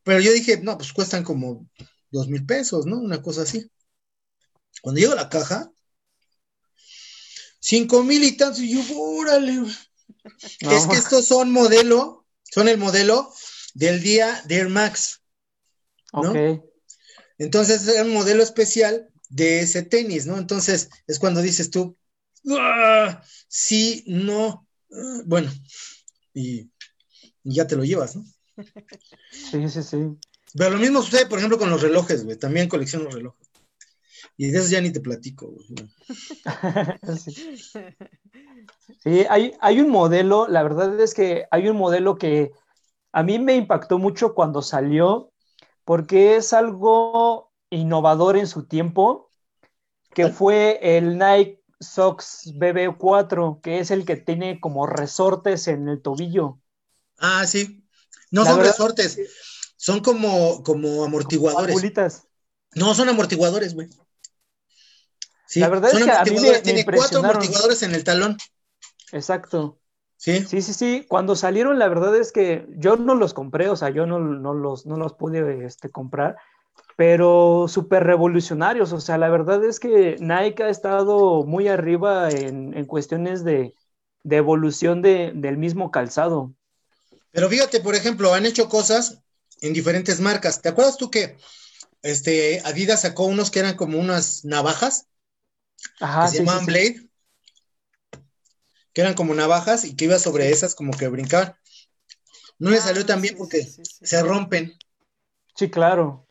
Pero 0.03 0.19
yo 0.19 0.31
dije, 0.31 0.59
no, 0.63 0.77
pues 0.77 0.93
cuestan 0.93 1.23
como 1.23 1.69
dos 2.09 2.27
mil 2.27 2.45
pesos, 2.45 2.87
¿no? 2.87 2.97
Una 2.97 3.21
cosa 3.21 3.43
así. 3.43 3.69
Cuando 4.81 4.99
llego 4.99 5.13
a 5.13 5.17
la 5.17 5.29
caja, 5.29 5.71
cinco 7.59 8.03
mil 8.03 8.23
y 8.23 8.37
tantos, 8.37 8.59
y 8.59 8.73
yo, 8.73 8.81
órale, 8.97 9.63
es 10.59 10.87
que 10.87 10.95
estos 10.95 11.25
son 11.25 11.51
modelo, 11.51 12.25
son 12.43 12.67
el 12.67 12.77
modelo 12.77 13.33
del 13.73 14.01
día 14.01 14.41
de 14.45 14.55
Air 14.55 14.69
Max. 14.69 15.21
¿no? 16.13 16.33
Entonces 17.37 17.87
es 17.87 18.01
un 18.01 18.13
modelo 18.13 18.43
especial 18.43 19.09
de 19.29 19.61
ese 19.61 19.83
tenis, 19.83 20.25
¿no? 20.25 20.37
Entonces 20.37 20.89
es 21.07 21.19
cuando 21.19 21.41
dices 21.41 21.69
tú, 21.69 21.97
¡Ah! 22.49 23.23
sí, 23.47 24.03
no, 24.07 24.67
bueno, 25.25 25.51
y, 26.33 26.69
ya 27.43 27.67
te 27.67 27.75
lo 27.75 27.83
llevas, 27.83 28.15
¿no? 28.15 28.25
Sí, 29.31 29.69
sí, 29.69 29.83
sí. 29.83 29.97
Pero 30.55 30.71
lo 30.71 30.79
mismo 30.79 31.01
sucede, 31.01 31.27
por 31.27 31.37
ejemplo, 31.37 31.57
con 31.57 31.69
los 31.69 31.81
relojes, 31.81 32.25
güey. 32.25 32.37
También 32.37 32.67
colecciono 32.67 33.09
relojes. 33.09 33.48
Y 34.39 34.51
de 34.51 34.59
eso 34.59 34.69
ya 34.69 34.79
ni 34.79 34.89
te 34.89 35.01
platico. 35.01 35.53
sí, 39.03 39.25
hay, 39.29 39.51
hay, 39.59 39.81
un 39.81 39.89
modelo, 39.89 40.47
la 40.47 40.63
verdad 40.63 40.97
es 41.01 41.13
que 41.13 41.45
hay 41.51 41.67
un 41.67 41.75
modelo 41.75 42.17
que 42.17 42.53
a 43.11 43.21
mí 43.21 43.37
me 43.37 43.57
impactó 43.57 43.99
mucho 43.99 44.33
cuando 44.33 44.61
salió, 44.61 45.33
porque 45.83 46.37
es 46.37 46.53
algo 46.53 47.51
innovador 47.69 48.37
en 48.37 48.47
su 48.47 48.65
tiempo, 48.65 49.29
que 50.13 50.29
fue 50.29 50.79
el 50.97 51.17
Nike 51.17 51.61
Sox 51.81 52.53
BB4, 52.55 53.59
que 53.59 53.79
es 53.79 53.91
el 53.91 54.05
que 54.05 54.15
tiene 54.15 54.61
como 54.61 54.87
resortes 54.87 55.67
en 55.67 55.89
el 55.89 56.01
tobillo. 56.01 56.61
Ah, 57.17 57.45
sí. 57.45 57.83
No 58.31 58.45
son 58.45 58.61
resortes, 58.61 59.19
son 59.75 59.99
como, 59.99 60.63
como 60.63 61.03
amortiguadores. 61.03 61.75
No, 62.75 62.95
son 62.95 63.09
amortiguadores, 63.09 63.73
güey 63.73 63.89
la 65.55 65.69
verdad 65.69 65.91
es 65.93 66.03
que 66.03 66.11
a 66.11 66.23
mí 66.23 66.39
me, 66.39 66.59
tiene 66.59 66.85
cuatro 66.85 67.19
amortiguadores 67.19 67.81
en 67.83 67.95
el 67.95 68.03
talón. 68.03 68.37
Exacto. 69.11 69.79
Sí. 70.17 70.45
Sí, 70.45 70.61
sí, 70.61 70.73
sí. 70.73 71.05
Cuando 71.07 71.35
salieron, 71.35 71.79
la 71.79 71.87
verdad 71.87 72.15
es 72.15 72.31
que 72.31 72.67
yo 72.77 72.97
no 72.97 73.15
los 73.15 73.33
compré, 73.33 73.69
o 73.69 73.75
sea, 73.75 73.89
yo 73.89 74.05
no, 74.05 74.19
los, 74.19 74.85
no 74.85 74.97
los 74.97 75.13
pude 75.13 75.65
este, 75.65 75.89
comprar, 75.89 76.35
pero 76.97 77.67
súper 77.69 78.03
revolucionarios. 78.03 78.91
O 78.91 78.99
sea, 78.99 79.17
la 79.17 79.29
verdad 79.29 79.63
es 79.63 79.79
que 79.79 80.17
Nike 80.19 80.63
ha 80.63 80.69
estado 80.69 81.45
muy 81.45 81.67
arriba 81.67 82.29
en, 82.29 82.85
cuestiones 82.85 83.43
de, 83.43 83.73
evolución 84.29 85.01
del 85.01 85.57
mismo 85.57 85.89
calzado. 85.89 86.53
Pero 87.31 87.49
fíjate, 87.49 87.79
por 87.79 87.95
ejemplo, 87.95 88.33
han 88.33 88.45
hecho 88.45 88.67
cosas 88.67 89.21
en 89.61 89.73
diferentes 89.73 90.19
marcas. 90.19 90.61
¿Te 90.61 90.69
acuerdas 90.69 90.97
tú 90.97 91.09
que 91.09 91.37
este, 92.01 92.61
Adidas 92.65 93.01
sacó 93.01 93.25
unos 93.25 93.51
que 93.51 93.59
eran 93.59 93.75
como 93.75 93.99
unas 93.99 94.43
navajas? 94.45 95.07
Que 95.99 96.27
se 96.29 96.37
llamaban 96.39 96.65
Blade, 96.65 97.09
que 98.93 99.01
eran 99.01 99.13
como 99.13 99.33
navajas 99.33 99.85
y 99.85 99.95
que 99.95 100.05
iba 100.05 100.19
sobre 100.19 100.49
esas 100.51 100.75
como 100.75 100.91
que 100.91 101.07
brincar. 101.07 101.57
No 102.57 102.69
le 102.69 102.77
ah, 102.77 102.81
salió 102.81 103.05
tan 103.05 103.21
bien 103.21 103.35
porque 103.37 103.63
se 103.63 104.21
rompen. 104.21 104.77
Sí, 105.55 105.69
claro. 105.69 106.27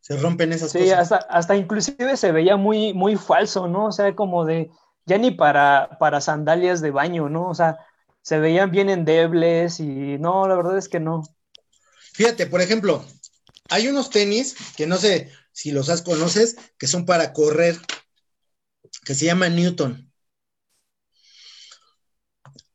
Se 0.00 0.16
rompen 0.16 0.52
esas 0.52 0.72
cosas. 0.72 0.86
Sí, 0.86 0.92
hasta, 0.92 1.16
hasta 1.16 1.56
inclusive 1.56 2.16
se 2.16 2.30
veía 2.32 2.56
muy, 2.56 2.92
muy 2.92 3.16
falso, 3.16 3.66
¿no? 3.66 3.86
O 3.86 3.92
sea, 3.92 4.14
como 4.14 4.44
de, 4.44 4.70
ya 5.06 5.18
ni 5.18 5.30
para, 5.30 5.96
para 5.98 6.20
sandalias 6.20 6.80
de 6.80 6.90
baño, 6.90 7.28
¿no? 7.28 7.48
O 7.48 7.54
sea, 7.54 7.78
se 8.22 8.38
veían 8.38 8.70
bien 8.70 8.90
endebles 8.90 9.80
y 9.80 10.18
no, 10.18 10.46
la 10.46 10.56
verdad 10.56 10.76
es 10.76 10.88
que 10.88 11.00
no. 11.00 11.22
Fíjate, 12.12 12.46
por 12.46 12.60
ejemplo, 12.60 13.04
hay 13.68 13.88
unos 13.88 14.10
tenis 14.10 14.56
que 14.76 14.86
no 14.86 14.96
sé 14.96 15.30
si 15.52 15.70
los 15.70 15.88
has 15.88 16.02
conoces, 16.02 16.56
que 16.78 16.86
son 16.86 17.06
para 17.06 17.32
correr 17.32 17.76
que 19.04 19.14
se 19.14 19.26
llama 19.26 19.48
Newton. 19.48 20.12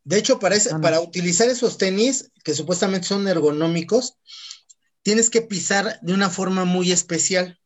De 0.04 0.18
hecho, 0.18 0.40
para, 0.40 0.58
para 0.82 1.00
utilizar 1.00 1.50
esos 1.50 1.78
tenis, 1.78 2.32
que 2.44 2.56
supuestamente 2.56 3.08
son 3.08 3.28
ergonómicos, 3.28 4.18
tienes 5.04 5.30
que 5.30 5.42
pisar 5.42 6.00
de 6.02 6.14
una 6.14 6.30
forma 6.30 6.66
muy 6.66 6.92
especial 6.92 7.60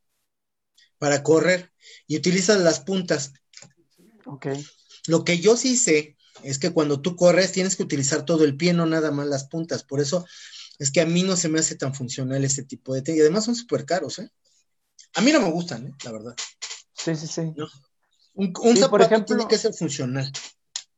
para 0.98 1.22
correr 1.22 1.72
y 2.06 2.16
utilizas 2.16 2.60
las 2.60 2.80
puntas. 2.80 3.32
Ok. 4.26 4.48
Lo 5.06 5.24
que 5.24 5.38
yo 5.38 5.56
sí 5.56 5.76
sé 5.76 6.16
es 6.42 6.58
que 6.58 6.70
cuando 6.70 7.00
tú 7.00 7.16
corres 7.16 7.52
tienes 7.52 7.76
que 7.76 7.82
utilizar 7.82 8.24
todo 8.24 8.44
el 8.44 8.56
pie, 8.56 8.72
no 8.72 8.86
nada 8.86 9.10
más 9.10 9.26
las 9.26 9.44
puntas. 9.44 9.82
Por 9.82 10.00
eso 10.00 10.26
es 10.78 10.90
que 10.90 11.00
a 11.00 11.06
mí 11.06 11.22
no 11.22 11.36
se 11.36 11.48
me 11.48 11.58
hace 11.58 11.76
tan 11.76 11.94
funcional 11.94 12.44
ese 12.44 12.64
tipo 12.64 12.94
de 12.94 13.02
tenis. 13.02 13.18
Y 13.18 13.22
además 13.22 13.44
son 13.44 13.56
súper 13.56 13.84
caros, 13.86 14.18
¿eh? 14.18 14.30
A 15.14 15.20
mí 15.22 15.32
no 15.32 15.40
me 15.40 15.50
gustan, 15.50 15.86
¿eh? 15.86 15.92
La 16.04 16.12
verdad. 16.12 16.36
Sí, 16.92 17.14
sí, 17.16 17.26
sí. 17.26 17.54
Un, 18.36 18.76
zapato 18.76 18.90
por 18.90 19.02
ejemplo, 19.02 19.36
tiene 19.36 19.48
que 19.48 19.56
ser 19.56 19.72
funcional. 19.72 20.30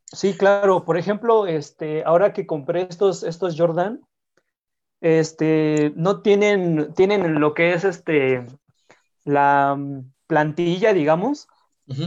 Sí, 0.05 0.35
claro. 0.35 0.85
Por 0.85 0.99
ejemplo, 0.99 1.47
este, 1.47 2.03
ahora 2.05 2.33
que 2.33 2.47
compré 2.47 2.87
estos, 2.91 3.23
estos 3.23 3.55
Jordan, 3.57 4.01
este, 5.01 5.93
no 5.95 6.21
tienen, 6.21 6.93
tienen 6.95 7.41
lo 7.41 7.55
que 7.55 7.75
es 7.75 7.85
este, 7.85 8.45
la 9.25 9.77
mm, 9.79 10.13
plantilla, 10.27 10.93
digamos, 10.93 11.47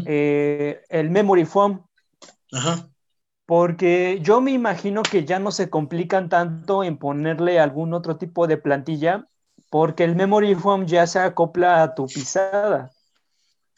eh, 0.06 0.82
el 0.90 1.10
memory 1.10 1.46
foam. 1.46 1.86
Ajá. 2.52 2.90
Porque 3.46 4.20
yo 4.22 4.42
me 4.42 4.52
imagino 4.52 5.02
que 5.04 5.26
ya 5.26 5.40
no 5.40 5.52
se 5.52 5.70
complican 5.70 6.30
tanto 6.30 6.84
en 6.84 6.98
ponerle 6.98 7.60
algún 7.60 7.94
otro 7.94 8.18
tipo 8.18 8.48
de 8.48 8.58
plantilla, 8.58 9.28
porque 9.70 10.04
el 10.04 10.16
memory 10.16 10.56
foam 10.56 10.86
ya 10.86 11.08
se 11.08 11.20
acopla 11.20 11.84
a 11.84 11.96
tu 11.96 12.06
pisada. 12.06 12.92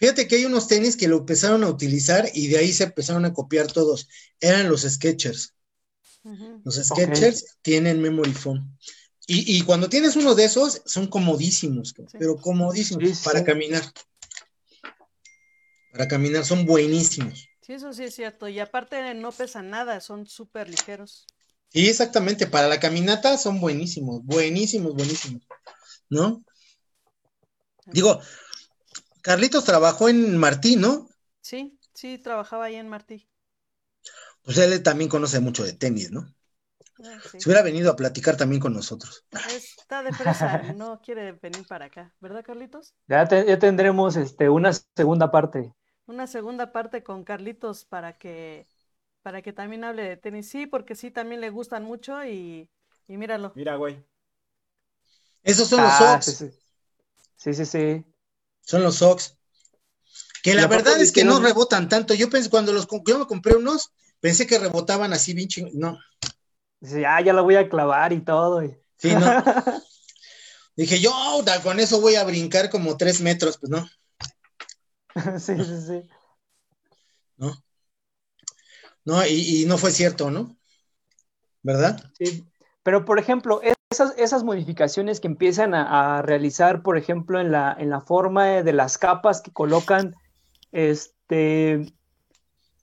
Fíjate 0.04 0.28
que 0.28 0.36
hay 0.36 0.44
unos 0.44 0.68
tenis 0.68 0.98
que 0.98 1.08
lo 1.08 1.20
empezaron 1.20 1.64
a 1.64 1.70
utilizar 1.70 2.30
y 2.34 2.48
de 2.48 2.58
ahí 2.58 2.74
se 2.74 2.84
empezaron 2.84 3.24
a 3.24 3.32
copiar 3.32 3.72
todos. 3.72 4.10
Eran 4.42 4.68
los 4.68 4.82
Sketchers. 4.82 5.56
Los 6.66 6.76
Sketchers 6.76 7.56
tienen 7.62 8.02
memory 8.02 8.34
foam. 8.34 8.78
Y, 9.28 9.62
cuando 9.62 9.88
tienes 9.88 10.18
uno 10.18 10.36
de 10.36 10.44
esos, 10.44 10.82
son 10.84 11.08
comodísimos, 11.08 11.96
pero 12.20 12.36
comodísimos 12.36 13.22
para 13.22 13.46
caminar. 13.46 13.82
Para 15.94 16.10
caminar, 16.10 16.44
son 16.44 16.66
buenísimos. 16.66 17.48
Sí, 17.62 17.72
eso 17.72 17.94
sí 17.94 18.04
es 18.04 18.14
cierto. 18.14 18.50
Y 18.50 18.60
aparte 18.60 19.14
no 19.14 19.32
pesan 19.32 19.70
nada, 19.70 20.02
son 20.02 20.28
súper 20.28 20.70
ligeros. 20.70 21.26
Sí, 21.70 21.88
exactamente. 21.88 22.46
Para 22.46 22.68
la 22.68 22.82
caminata 22.82 23.38
son 23.38 23.62
buenísimos, 23.62 24.22
buenísimos, 24.26 24.96
buenísimos. 24.96 25.44
¿No? 26.10 26.44
Digo, 27.86 28.20
Carlitos 29.24 29.64
trabajó 29.64 30.10
en 30.10 30.38
Martí, 30.38 30.76
¿no? 30.76 31.08
Sí, 31.42 31.80
sí, 31.94 32.18
trabajaba 32.18 32.66
ahí 32.66 32.76
en 32.76 32.90
Martí. 32.90 33.28
Pues 34.44 34.58
él 34.58 34.84
también 34.84 35.10
conoce 35.10 35.40
mucho 35.40 35.64
de 35.64 35.74
tenis, 35.74 36.12
¿no? 36.12 36.28
Ah, 37.04 37.18
Se 37.38 37.50
hubiera 37.50 37.64
venido 37.64 37.92
a 37.92 37.96
platicar 37.96 38.38
también 38.38 38.62
con 38.62 38.74
nosotros. 38.74 39.26
Está 39.32 40.04
de 40.04 40.12
presa, 40.12 40.74
no 40.74 41.02
quiere 41.02 41.32
venir 41.34 41.66
para 41.68 41.86
acá, 41.86 42.14
¿verdad, 42.20 42.44
Carlitos? 42.46 42.94
Ya, 43.08 43.28
tendremos 43.28 44.16
este, 44.16 44.50
una 44.50 44.72
segunda 44.96 45.32
parte. 45.32 45.74
Una 46.06 46.28
segunda 46.28 46.72
parte 46.72 47.04
con 47.04 47.24
Carlitos 47.24 47.86
para 47.86 48.18
que, 48.18 48.66
para 49.22 49.42
que 49.42 49.54
también 49.54 49.84
hable 49.86 50.04
de 50.04 50.18
tenis. 50.18 50.50
Sí, 50.50 50.68
porque 50.68 50.96
sí, 50.96 51.12
también 51.12 51.42
le 51.42 51.50
gustan 51.50 51.84
mucho 51.84 52.24
y, 52.26 52.70
y 53.08 53.18
míralo. 53.18 53.54
Mira, 53.56 53.76
güey. 53.78 54.04
Esos 55.44 55.68
son 55.68 55.82
los 55.84 55.92
ah, 55.92 56.22
Sox. 56.22 56.52
sí, 57.36 57.54
sí. 57.54 57.66
sí. 57.66 58.06
Son 58.66 58.84
los 58.84 58.96
Sox. 58.96 59.38
Que 60.42 60.56
la 60.56 60.68
verdad 60.68 61.00
es 61.00 61.12
que 61.12 61.24
no 61.24 61.40
rebotan 61.40 61.88
tanto. 61.88 62.14
Yo 62.14 62.30
pensé, 62.30 62.50
cuando 62.50 62.74
los 62.74 62.88
yo 63.08 63.20
me 63.20 63.28
compré 63.28 63.56
unos, 63.56 63.94
pensé 64.20 64.46
que 64.46 64.60
rebotaban 64.60 65.14
así 65.14 65.34
bien 65.34 65.48
ching... 65.48 65.70
No. 65.74 65.98
Dice, 66.82 67.06
ah, 67.06 67.22
ya 67.22 67.32
la 67.32 67.42
voy 67.42 67.56
a 67.56 67.70
clavar 67.70 68.12
y 68.12 68.20
todo. 68.20 68.62
Sí, 68.98 69.16
no. 69.16 69.22
Dije, 70.76 71.00
yo 71.00 71.14
con 71.64 71.80
eso 71.80 72.02
voy 72.02 72.16
a 72.16 72.24
brincar 72.24 72.70
como 72.70 72.98
tres 72.98 73.22
metros, 73.22 73.58
pues 73.58 73.70
no. 73.70 73.88
sí, 75.40 75.56
sí, 75.56 75.82
sí. 75.88 76.10
No. 77.38 77.64
No, 79.06 79.26
y, 79.26 79.62
y 79.62 79.66
no 79.66 79.78
fue 79.78 79.92
cierto, 79.92 80.32
¿no? 80.32 80.58
¿Verdad? 81.62 82.04
Sí. 82.18 82.46
Pero, 82.84 83.06
por 83.06 83.20
ejemplo, 83.20 83.62
esas, 84.00 84.44
modificaciones 84.44 85.20
que 85.20 85.28
empiezan 85.28 85.74
a, 85.74 86.22
realizar, 86.22 86.84
por 86.84 86.98
ejemplo, 86.98 87.40
en 87.40 87.52
la, 87.52 87.76
en 87.78 87.90
la 87.90 88.02
forma 88.02 88.46
de 88.64 88.74
las 88.74 88.98
capas 88.98 89.42
que 89.42 89.52
colocan, 89.52 90.16
este, 90.72 91.94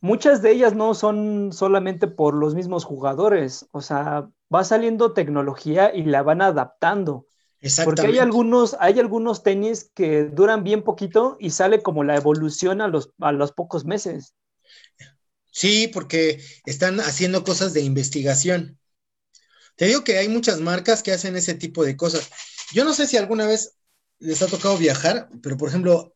muchas 0.00 0.42
de 0.42 0.52
ellas 0.52 0.74
no 0.74 0.94
son 0.94 1.52
solamente 1.52 2.06
por 2.06 2.34
los 2.34 2.54
mismos 2.54 2.84
jugadores, 2.84 3.66
o 3.72 3.80
sea, 3.80 4.28
va 4.54 4.64
saliendo 4.64 5.12
tecnología 5.12 5.94
y 5.94 6.04
la 6.04 6.22
van 6.22 6.42
adaptando. 6.42 7.26
Porque 7.84 8.06
hay 8.06 8.18
algunos, 8.18 8.74
hay 8.80 8.98
algunos 8.98 9.42
tenis 9.42 9.90
que 9.94 10.24
duran 10.24 10.64
bien 10.64 10.82
poquito 10.82 11.36
y 11.38 11.50
sale 11.50 11.82
como 11.82 12.04
la 12.04 12.16
evolución 12.16 12.80
a 12.80 12.88
los, 12.88 13.12
a 13.20 13.32
los 13.32 13.52
pocos 13.52 13.84
meses. 13.84 14.34
Sí, 15.50 15.88
porque 15.92 16.40
están 16.64 17.00
haciendo 17.00 17.44
cosas 17.44 17.74
de 17.74 17.82
investigación. 17.82 18.80
Te 19.81 19.87
digo 19.87 20.05
que 20.05 20.18
hay 20.18 20.28
muchas 20.28 20.61
marcas 20.61 21.03
que 21.03 21.11
hacen 21.11 21.37
ese 21.37 21.55
tipo 21.55 21.83
de 21.87 21.97
cosas. 21.97 22.28
Yo 22.74 22.85
no 22.85 22.93
sé 22.93 23.07
si 23.07 23.16
alguna 23.16 23.47
vez 23.47 23.78
les 24.18 24.43
ha 24.43 24.47
tocado 24.47 24.76
viajar, 24.76 25.31
pero 25.43 25.57
por 25.57 25.70
ejemplo, 25.70 26.14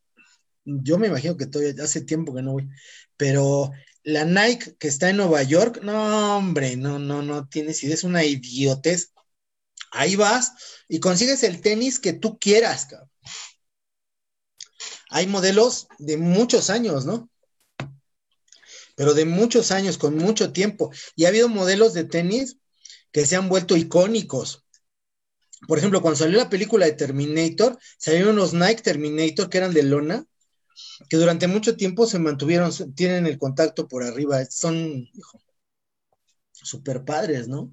yo 0.67 0.99
me 0.99 1.07
imagino 1.07 1.39
que 1.39 1.47
todavía 1.47 1.83
hace 1.83 2.03
tiempo 2.03 2.35
que 2.35 2.43
no 2.43 2.53
voy, 2.53 2.69
pero 3.17 3.73
la 4.03 4.27
Nike 4.27 4.77
que 4.77 4.89
está 4.89 5.09
en 5.09 5.17
Nueva 5.17 5.43
York, 5.45 5.81
no, 5.83 6.37
hombre, 6.37 6.77
no, 6.77 6.99
no, 6.99 7.23
no 7.23 7.49
tienes 7.49 7.83
idea, 7.83 7.95
es 7.95 8.05
una 8.05 8.23
idiotez. 8.23 9.15
Ahí 9.93 10.15
vas 10.15 10.53
y 10.87 11.01
consigues 11.01 11.43
el 11.43 11.62
tenis 11.62 11.99
que 11.99 12.12
tú 12.12 12.39
quieras. 12.39 12.87
Hay 15.09 15.27
modelos 15.27 15.89
de 15.99 16.19
muchos 16.19 16.69
años, 16.69 17.07
¿no? 17.07 17.31
Pero 18.95 19.15
de 19.15 19.25
muchos 19.25 19.71
años, 19.71 19.97
con 19.97 20.19
mucho 20.19 20.53
tiempo. 20.53 20.91
Y 21.17 21.25
ha 21.25 21.29
habido 21.29 21.49
modelos 21.49 21.95
de 21.95 22.05
tenis 22.05 22.59
que 23.15 23.25
se 23.25 23.37
han 23.37 23.49
vuelto 23.49 23.77
icónicos. 23.77 24.67
Por 25.69 25.79
ejemplo, 25.79 26.03
cuando 26.03 26.19
salió 26.19 26.37
la 26.37 26.51
película 26.51 26.85
de 26.85 26.93
Terminator, 26.93 27.79
salieron 27.97 28.33
unos 28.33 28.53
Nike 28.53 28.83
Terminator 28.83 29.49
que 29.49 29.59
eran 29.59 29.73
de 29.73 29.85
lona, 29.85 30.27
que 31.09 31.17
durante 31.17 31.47
mucho 31.47 31.77
tiempo 31.77 32.09
se 32.09 32.19
mantuvieron, 32.19 32.73
tienen 32.97 33.27
el 33.27 33.39
contacto 33.39 33.87
por 33.87 34.03
arriba, 34.03 34.45
son, 34.47 35.09
hijo, 35.15 35.41
super 36.51 37.05
padres, 37.05 37.47
¿no? 37.47 37.73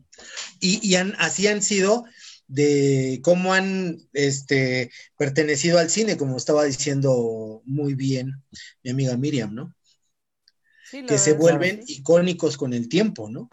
Y, 0.60 0.94
así 1.18 1.48
han 1.48 1.64
sido 1.64 2.06
de 2.46 3.20
cómo 3.24 3.56
han 3.56 3.98
este, 4.14 4.92
pertenecido 5.18 5.80
al 5.80 5.90
cine, 5.90 6.18
como 6.18 6.38
estaba 6.38 6.66
diciendo 6.66 7.64
muy 7.66 7.96
bien 7.96 8.44
mi 8.84 8.92
amiga 8.92 9.18
Miriam, 9.18 9.56
¿no? 9.56 9.76
que 11.08 11.18
se 11.18 11.34
vuelven 11.34 11.82
icónicos 11.88 12.58
con 12.58 12.74
el 12.74 12.90
tiempo, 12.90 13.30
¿no? 13.30 13.50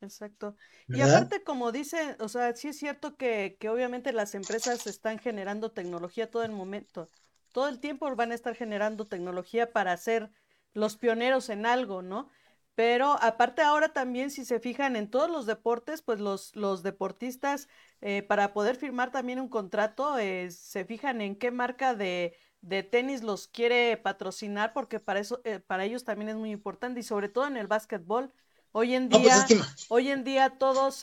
Exacto. 0.00 0.56
Y 0.88 1.00
aparte, 1.00 1.42
como 1.42 1.72
dice, 1.72 2.16
o 2.20 2.28
sea, 2.28 2.54
sí 2.54 2.68
es 2.68 2.78
cierto 2.78 3.16
que, 3.16 3.56
que 3.58 3.68
obviamente 3.68 4.12
las 4.12 4.34
empresas 4.34 4.86
están 4.86 5.18
generando 5.18 5.72
tecnología 5.72 6.30
todo 6.30 6.44
el 6.44 6.52
momento, 6.52 7.10
todo 7.52 7.68
el 7.68 7.80
tiempo 7.80 8.14
van 8.14 8.32
a 8.32 8.34
estar 8.34 8.54
generando 8.54 9.06
tecnología 9.06 9.72
para 9.72 9.96
ser 9.96 10.30
los 10.74 10.96
pioneros 10.96 11.48
en 11.48 11.66
algo, 11.66 12.02
¿no? 12.02 12.30
Pero 12.74 13.18
aparte 13.20 13.60
ahora 13.60 13.92
también, 13.92 14.30
si 14.30 14.44
se 14.44 14.58
fijan 14.58 14.96
en 14.96 15.10
todos 15.10 15.30
los 15.30 15.44
deportes, 15.44 16.00
pues 16.00 16.20
los, 16.20 16.56
los 16.56 16.82
deportistas, 16.82 17.68
eh, 18.00 18.22
para 18.22 18.54
poder 18.54 18.76
firmar 18.76 19.10
también 19.12 19.40
un 19.40 19.48
contrato, 19.48 20.18
eh, 20.18 20.50
se 20.50 20.84
fijan 20.86 21.20
en 21.20 21.36
qué 21.36 21.50
marca 21.50 21.94
de, 21.94 22.34
de, 22.62 22.82
tenis 22.82 23.22
los 23.22 23.46
quiere 23.46 23.98
patrocinar, 23.98 24.72
porque 24.72 25.00
para 25.00 25.20
eso, 25.20 25.42
eh, 25.44 25.60
para 25.60 25.84
ellos 25.84 26.04
también 26.04 26.30
es 26.30 26.36
muy 26.36 26.50
importante, 26.50 27.00
y 27.00 27.02
sobre 27.02 27.28
todo 27.28 27.46
en 27.46 27.58
el 27.58 27.66
básquetbol. 27.66 28.32
Hoy 28.72 28.94
en 28.94 29.08
pues 29.08 29.22
día, 29.22 29.46
hoy 29.88 30.08
en 30.08 30.24
día 30.24 30.56
todos 30.58 31.00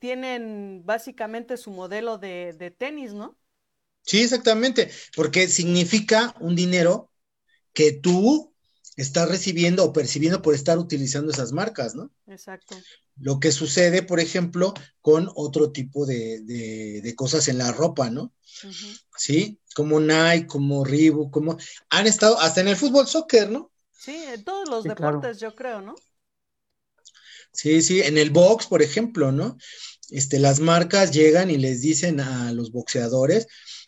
tienen 0.00 0.82
básicamente 0.84 1.56
su 1.56 1.70
modelo 1.70 2.18
de, 2.18 2.52
de 2.58 2.70
tenis, 2.70 3.14
¿no? 3.14 3.38
Sí, 4.02 4.22
exactamente, 4.22 4.90
porque 5.14 5.46
significa 5.46 6.34
un 6.40 6.56
dinero 6.56 7.10
que 7.72 7.92
tú 7.92 8.52
estás 8.96 9.28
recibiendo 9.28 9.84
o 9.84 9.92
percibiendo 9.92 10.42
por 10.42 10.54
estar 10.54 10.78
utilizando 10.78 11.32
esas 11.32 11.52
marcas, 11.52 11.94
¿no? 11.94 12.10
Exacto. 12.26 12.76
Lo 13.16 13.40
que 13.40 13.52
sucede, 13.52 14.02
por 14.02 14.20
ejemplo, 14.20 14.74
con 15.00 15.30
otro 15.34 15.70
tipo 15.70 16.06
de, 16.06 17.14
cosas 17.16 17.48
en 17.48 17.58
la 17.58 17.72
ropa, 17.72 18.10
¿no? 18.10 18.32
Sí, 19.16 19.60
como 19.74 20.00
Nike, 20.00 20.46
como 20.46 20.84
Reebok, 20.84 21.32
como 21.32 21.56
han 21.90 22.06
estado 22.06 22.38
hasta 22.40 22.60
en 22.60 22.68
el 22.68 22.76
fútbol 22.76 23.06
soccer, 23.06 23.50
¿no? 23.50 23.70
Sí, 23.92 24.16
en 24.16 24.42
todos 24.44 24.68
los 24.68 24.84
deportes, 24.84 25.38
yo 25.38 25.54
creo, 25.54 25.80
¿no? 25.80 25.94
Sí, 27.52 27.82
sí, 27.82 28.00
en 28.00 28.18
el 28.18 28.30
box, 28.30 28.66
por 28.66 28.82
ejemplo, 28.82 29.32
¿no? 29.32 29.56
Este, 30.10 30.38
las 30.38 30.60
marcas 30.60 31.12
llegan 31.12 31.50
y 31.50 31.56
les 31.56 31.80
dicen 31.80 32.20
a 32.20 32.52
los 32.52 32.70
boxeadores, 32.72 33.46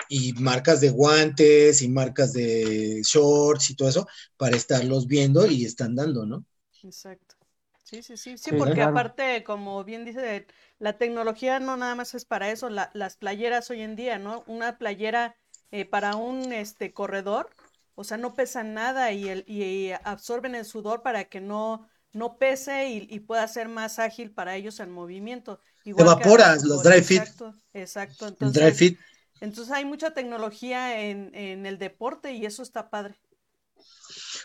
y 0.08 0.32
marcas 0.34 0.80
de 0.80 0.90
guantes 0.90 1.82
y 1.82 1.88
marcas 1.88 2.32
de 2.32 3.02
shorts 3.04 3.70
y 3.70 3.76
todo 3.76 3.88
eso 3.88 4.06
para 4.36 4.56
estarlos 4.56 5.06
viendo 5.06 5.46
y 5.46 5.64
están 5.64 5.94
dando, 5.94 6.26
¿no? 6.26 6.44
Exacto. 6.82 7.36
Sí, 7.84 8.02
sí, 8.02 8.16
sí, 8.16 8.38
sí, 8.38 8.50
porque 8.52 8.82
aparte, 8.82 9.44
como 9.44 9.84
bien 9.84 10.04
dice, 10.04 10.46
la 10.78 10.96
tecnología 10.96 11.60
no 11.60 11.76
nada 11.76 11.94
más 11.94 12.14
es 12.14 12.24
para 12.24 12.50
eso, 12.50 12.68
las 12.70 13.16
playeras 13.16 13.70
hoy 13.70 13.82
en 13.82 13.94
día, 13.94 14.18
¿no? 14.18 14.42
Una 14.46 14.78
playera 14.78 15.36
eh, 15.70 15.84
para 15.84 16.16
un 16.16 16.52
este 16.52 16.92
corredor, 16.92 17.50
o 17.94 18.02
sea, 18.02 18.16
no 18.16 18.34
pesan 18.34 18.74
nada 18.74 19.12
y, 19.12 19.28
el, 19.28 19.44
y 19.46 19.92
absorben 20.02 20.54
el 20.54 20.64
sudor 20.64 21.02
para 21.02 21.24
que 21.24 21.40
no, 21.40 21.86
no 22.14 22.38
pese 22.38 22.88
y, 22.88 23.20
pueda 23.20 23.46
ser 23.48 23.68
más 23.68 23.98
ágil 23.98 24.30
para 24.30 24.56
ellos 24.56 24.80
el 24.80 24.88
movimiento. 24.88 25.60
Evaporas 25.84 26.64
los 26.64 26.82
dry 26.82 27.02
fit. 27.02 27.20
Exacto, 27.20 27.54
exacto. 27.74 28.28
Entonces, 28.28 28.62
dry 28.62 28.72
fit 28.72 28.98
entonces 29.40 29.74
hay 29.74 29.84
mucha 29.84 30.14
tecnología 30.14 31.02
en, 31.02 31.66
el 31.66 31.78
deporte 31.78 32.32
y 32.32 32.46
eso 32.46 32.62
está 32.62 32.88
padre. 32.88 33.20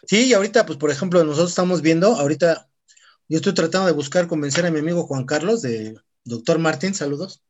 Sí, 0.06 0.26
y 0.26 0.34
ahorita, 0.34 0.66
pues 0.66 0.78
por 0.78 0.92
ejemplo, 0.92 1.24
nosotros 1.24 1.52
estamos 1.52 1.82
viendo, 1.82 2.16
ahorita 2.16 2.70
yo 3.30 3.38
estoy 3.38 3.54
tratando 3.54 3.88
de 3.88 3.94
buscar 3.94 4.28
convencer 4.28 4.66
a 4.66 4.72
mi 4.72 4.80
amigo 4.80 5.04
Juan 5.04 5.26
Carlos 5.26 5.62
de 5.62 5.96
Doctor 6.26 6.60
Martín, 6.60 6.94
saludos, 6.94 7.42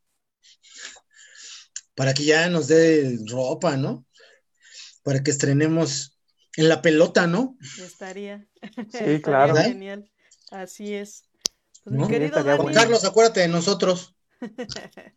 para 1.96 2.14
que 2.14 2.26
ya 2.26 2.50
nos 2.50 2.68
dé 2.68 3.18
ropa, 3.28 3.78
¿no? 3.78 4.06
Para 5.02 5.24
que 5.24 5.32
estrenemos 5.32 6.19
en 6.60 6.68
la 6.68 6.82
pelota, 6.82 7.26
¿no? 7.26 7.56
Estaría. 7.82 8.46
Sí, 8.92 9.22
claro. 9.24 9.56
Genial. 9.56 10.12
Así 10.52 10.94
es. 10.94 11.24
Pues, 11.86 11.96
mi 11.96 12.08
querido 12.08 12.44
Juan 12.44 12.74
Carlos, 12.74 13.06
acuérdate 13.06 13.40
de 13.40 13.48
nosotros. 13.48 14.14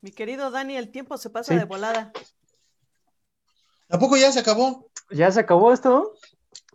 Mi 0.00 0.10
querido 0.10 0.50
Dani, 0.50 0.76
el 0.76 0.90
tiempo 0.90 1.16
se 1.16 1.30
pasa 1.30 1.54
de 1.54 1.64
volada. 1.64 2.12
¿A 3.88 4.00
poco 4.00 4.16
ya 4.16 4.32
se 4.32 4.40
acabó? 4.40 4.90
¿Ya 5.12 5.30
se 5.30 5.38
acabó 5.38 5.72
esto? 5.72 6.14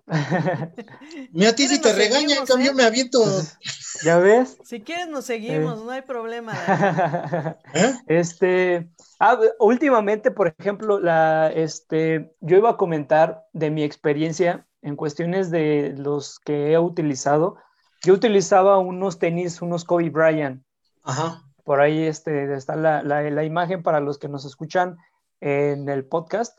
Mira, 1.34 1.50
a 1.50 1.56
ti 1.56 1.68
si 1.68 1.82
te 1.82 1.92
regaña, 1.92 2.38
en 2.38 2.46
cambio 2.46 2.72
¿eh? 2.72 2.74
me 2.74 2.84
aviento. 2.84 3.20
¿Ya 4.04 4.18
ves? 4.18 4.58
Si 4.64 4.82
quieres 4.82 5.10
nos 5.10 5.26
seguimos, 5.26 5.84
no 5.84 5.92
hay 5.92 6.02
problema. 6.02 6.54
¿Eh? 7.74 7.94
Este, 8.08 8.90
ah, 9.20 9.38
últimamente, 9.60 10.32
por 10.32 10.56
ejemplo, 10.58 11.00
la, 11.00 11.52
este, 11.54 12.34
yo 12.40 12.58
iba 12.58 12.72
a 12.72 12.78
comentar 12.78 13.46
de 13.52 13.70
mi 13.70 13.84
experiencia 13.84 14.66
en 14.82 14.96
cuestiones 14.96 15.52
de 15.52 15.94
los 15.98 16.40
que 16.40 16.72
he 16.72 16.80
utilizado. 16.80 17.58
Yo 18.04 18.14
utilizaba 18.14 18.78
unos 18.78 19.20
tenis, 19.20 19.62
unos 19.62 19.84
Kobe 19.84 20.10
Bryant. 20.10 20.64
Ajá. 21.04 21.44
Por 21.66 21.82
ahí 21.82 22.04
este, 22.04 22.54
está 22.54 22.78
la, 22.78 23.44
imagen 23.44 23.84
para 23.84 24.00
los 24.00 24.18
que 24.18 24.30
nos 24.30 24.46
escuchan 24.46 24.98
en 25.42 25.90
el 25.90 26.06
podcast. 26.06 26.58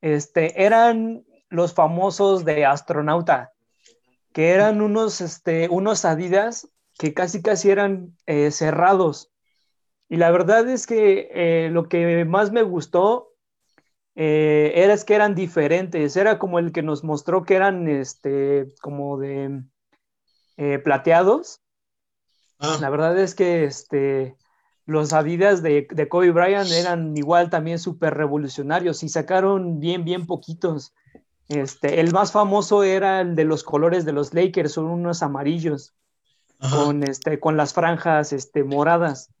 Este, 0.00 0.64
eran 0.64 1.26
los 1.56 1.74
famosos 1.74 2.44
de 2.44 2.64
astronauta, 2.66 3.52
que 4.32 4.50
eran 4.50 4.82
unos, 4.82 5.20
este, 5.20 5.68
unos 5.70 6.04
Adidas 6.04 6.68
que 6.98 7.14
casi 7.14 7.42
casi 7.42 7.70
eran 7.70 8.16
eh, 8.26 8.50
cerrados. 8.50 9.32
Y 10.08 10.16
la 10.16 10.30
verdad 10.30 10.68
es 10.68 10.86
que 10.86 11.30
eh, 11.32 11.70
lo 11.70 11.88
que 11.88 12.24
más 12.24 12.52
me 12.52 12.62
gustó 12.62 13.32
eh, 14.14 14.72
era 14.76 14.92
es 14.92 15.04
que 15.04 15.14
eran 15.14 15.34
diferentes. 15.34 16.16
Era 16.16 16.38
como 16.38 16.58
el 16.58 16.72
que 16.72 16.82
nos 16.82 17.02
mostró 17.02 17.42
que 17.42 17.56
eran 17.56 17.88
este, 17.88 18.68
como 18.80 19.18
de 19.18 19.62
plateados. 20.84 21.60
Ah. 22.58 22.78
La 22.80 22.88
verdad 22.88 23.18
es 23.18 23.34
que 23.34 23.64
este, 23.64 24.36
los 24.86 25.12
Adidas 25.12 25.62
de, 25.62 25.88
de 25.90 26.08
Kobe 26.08 26.30
Bryant 26.30 26.70
eran 26.70 27.16
igual 27.16 27.50
también 27.50 27.78
súper 27.78 28.14
revolucionarios 28.14 29.02
y 29.02 29.08
sacaron 29.08 29.80
bien, 29.80 30.04
bien 30.04 30.26
poquitos. 30.26 30.94
Este, 31.48 32.00
el 32.00 32.12
más 32.12 32.32
famoso 32.32 32.82
era 32.82 33.20
el 33.20 33.36
de 33.36 33.44
los 33.44 33.62
colores 33.62 34.04
de 34.04 34.12
los 34.12 34.34
Lakers, 34.34 34.72
son 34.72 34.86
unos 34.86 35.22
amarillos, 35.22 35.94
con, 36.70 37.02
este, 37.02 37.38
con 37.38 37.56
las 37.56 37.72
franjas 37.72 38.32
este, 38.32 38.64
moradas. 38.64 39.32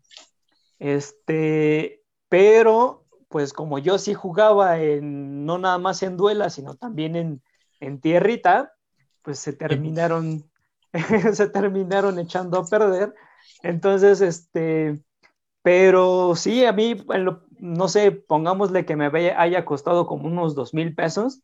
Este, 0.78 2.02
pero, 2.28 3.04
pues 3.28 3.52
como 3.52 3.78
yo 3.78 3.98
sí 3.98 4.14
jugaba 4.14 4.78
en, 4.78 5.44
no 5.46 5.58
nada 5.58 5.78
más 5.78 6.02
en 6.02 6.16
duela, 6.16 6.50
sino 6.50 6.76
también 6.76 7.16
en, 7.16 7.42
en 7.80 8.00
tierrita, 8.00 8.72
pues 9.22 9.40
se 9.40 9.52
terminaron, 9.52 10.48
se 11.32 11.48
terminaron 11.48 12.20
echando 12.20 12.58
a 12.58 12.66
perder. 12.66 13.14
Entonces, 13.62 14.20
este, 14.20 15.02
pero 15.62 16.36
sí, 16.36 16.64
a 16.64 16.72
mí, 16.72 17.04
no 17.58 17.88
sé, 17.88 18.12
pongámosle 18.12 18.84
que 18.84 18.94
me 18.94 19.06
haya 19.06 19.64
costado 19.64 20.06
como 20.06 20.28
unos 20.28 20.54
dos 20.54 20.72
mil 20.72 20.94
pesos 20.94 21.42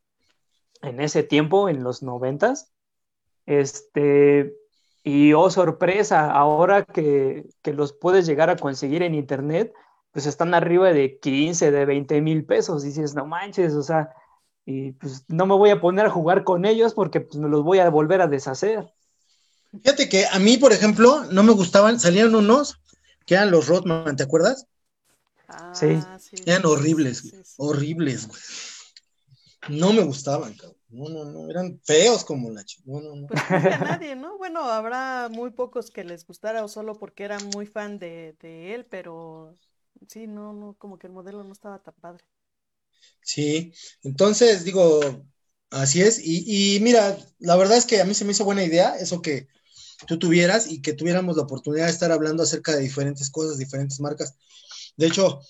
en 0.83 1.01
ese 1.01 1.23
tiempo, 1.23 1.69
en 1.69 1.83
los 1.83 2.03
noventas. 2.03 2.71
Este, 3.47 4.55
y 5.05 5.33
oh 5.33 5.51
sorpresa, 5.51 6.31
ahora 6.31 6.85
que, 6.85 7.47
que 7.63 7.73
los 7.73 7.93
puedes 7.93 8.27
llegar 8.27 8.51
a 8.51 8.57
conseguir 8.57 9.03
en 9.03 9.15
internet, 9.15 9.73
pues 10.13 10.27
están 10.27 10.55
arriba 10.55 10.93
de 10.93 11.19
15, 11.19 11.71
de 11.71 11.85
20 11.87 12.21
mil 12.21 12.45
pesos. 12.45 12.85
Y 12.85 12.89
dices, 12.89 13.15
no 13.15 13.27
manches, 13.27 13.75
o 13.75 13.83
sea, 13.83 14.11
y 14.65 14.93
pues 14.93 15.25
no 15.29 15.47
me 15.47 15.55
voy 15.55 15.71
a 15.71 15.81
poner 15.81 16.07
a 16.07 16.11
jugar 16.11 16.45
con 16.45 16.65
ellos 16.65 16.95
porque 16.95 17.21
pues 17.21 17.37
me 17.39 17.49
los 17.49 17.65
voy 17.65 17.79
a 17.79 17.89
volver 17.91 18.21
a 18.21 18.29
deshacer. 18.29 18.93
Fíjate 19.73 20.09
que 20.09 20.27
a 20.27 20.39
mí, 20.39 20.59
por 20.59 20.73
ejemplo, 20.73 21.25
no 21.31 21.43
me 21.43 21.53
gustaban, 21.53 21.99
salían 21.99 22.35
unos 22.35 22.79
que 23.25 23.35
eran 23.35 23.51
los 23.51 23.69
Rodman, 23.69 24.17
¿te 24.17 24.23
acuerdas? 24.23 24.67
Ah, 25.49 25.73
Sí. 25.75 25.99
Eran 26.47 26.65
horribles, 26.67 27.55
horribles, 27.57 28.29
güey. 28.29 28.41
No 29.69 29.93
me 29.93 30.03
gustaban, 30.03 30.55
cabrón. 30.55 30.79
No, 30.89 31.09
no, 31.09 31.25
no, 31.25 31.51
eran 31.51 31.81
feos 31.85 32.25
como 32.25 32.51
la 32.51 32.65
ch... 32.65 32.81
No, 32.85 33.01
no, 33.01 33.17
no. 33.17 33.29
Pues 33.29 33.71
a 33.71 33.79
nadie, 33.79 34.15
¿no? 34.17 34.37
Bueno, 34.39 34.61
habrá 34.65 35.29
muy 35.31 35.51
pocos 35.51 35.91
que 35.91 36.05
les 36.05 36.27
gustara 36.27 36.65
o 36.65 36.69
solo 36.69 36.99
porque 36.99 37.25
eran 37.25 37.47
muy 37.47 37.67
fan 37.67 37.99
de, 37.99 38.37
de 38.41 38.75
él, 38.75 38.87
pero 38.87 39.57
sí, 40.09 40.27
no, 40.27 40.53
no, 40.53 40.75
como 40.79 40.99
que 40.99 41.07
el 41.07 41.13
modelo 41.13 41.43
no 41.45 41.53
estaba 41.53 41.79
tan 41.83 41.95
padre. 41.95 42.25
Sí, 43.23 43.73
entonces 44.03 44.65
digo, 44.65 45.01
así 45.71 46.03
es. 46.03 46.19
Y, 46.23 46.77
y 46.77 46.81
mira, 46.81 47.17
la 47.39 47.57
verdad 47.57 47.77
es 47.79 47.87
que 47.87 48.01
a 48.01 48.05
mí 48.05 48.15
se 48.15 48.25
me 48.25 48.33
hizo 48.33 48.45
buena 48.45 48.65
idea 48.65 48.97
eso 48.99 49.23
que 49.23 49.49
tú 50.07 50.19
tuvieras 50.19 50.71
y 50.71 50.83
que 50.83 50.95
tuviéramos 50.95 51.37
la 51.37 51.45
oportunidad 51.45 51.87
de 51.87 51.93
estar 51.93 52.13
hablando 52.13 52.43
acerca 52.43 52.73
de 52.75 52.83
diferentes 52.83 53.31
cosas, 53.31 53.59
diferentes 53.59 54.01
marcas. 54.01 54.37
De 54.97 55.07
hecho, 55.07 55.41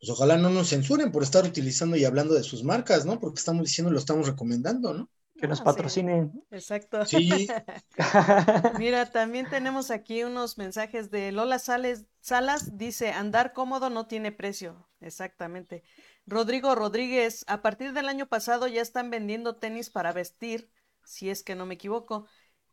pues 0.00 0.10
ojalá 0.10 0.38
no 0.38 0.50
nos 0.50 0.70
censuren 0.70 1.12
por 1.12 1.22
estar 1.22 1.44
utilizando 1.46 1.96
y 1.96 2.04
hablando 2.06 2.34
de 2.34 2.42
sus 2.42 2.64
marcas, 2.64 3.06
¿no? 3.06 3.20
Porque 3.20 3.38
estamos 3.38 3.64
diciendo, 3.64 3.92
lo 3.92 3.98
estamos 4.00 4.26
recomendando, 4.28 4.94
¿no? 4.94 5.10
Que 5.38 5.48
nos 5.48 5.60
Ah, 5.60 5.68
sí, 5.68 5.76
patrocinen. 5.76 6.32
exacto. 6.50 6.98
Sí, 7.02 7.56
Mira, 8.72 9.10
también 9.12 9.48
tenemos 9.48 9.90
aquí 9.90 10.24
unos 10.24 10.58
mensajes 10.58 11.10
de 11.10 11.32
Lola 11.32 11.58
Sales, 11.58 12.06
Salas, 12.20 12.76
dice, 12.78 13.10
andar 13.12 13.52
cómodo 13.52 13.90
no 13.90 14.06
tiene 14.06 14.32
precio. 14.32 14.88
Exactamente. 15.00 15.82
Rodrigo 16.26 16.74
Rodríguez, 16.74 17.44
a 17.48 17.62
partir 17.62 17.92
del 17.92 18.08
año 18.08 18.26
pasado 18.28 18.68
ya 18.68 18.82
están 18.82 19.10
vendiendo 19.10 19.56
tenis 19.56 19.90
para 19.90 20.12
vestir, 20.12 20.70
si 21.04 21.30
es 21.30 21.42
que 21.42 21.54
no 21.56 21.66
me 21.66 21.74
equivoco. 21.74 22.26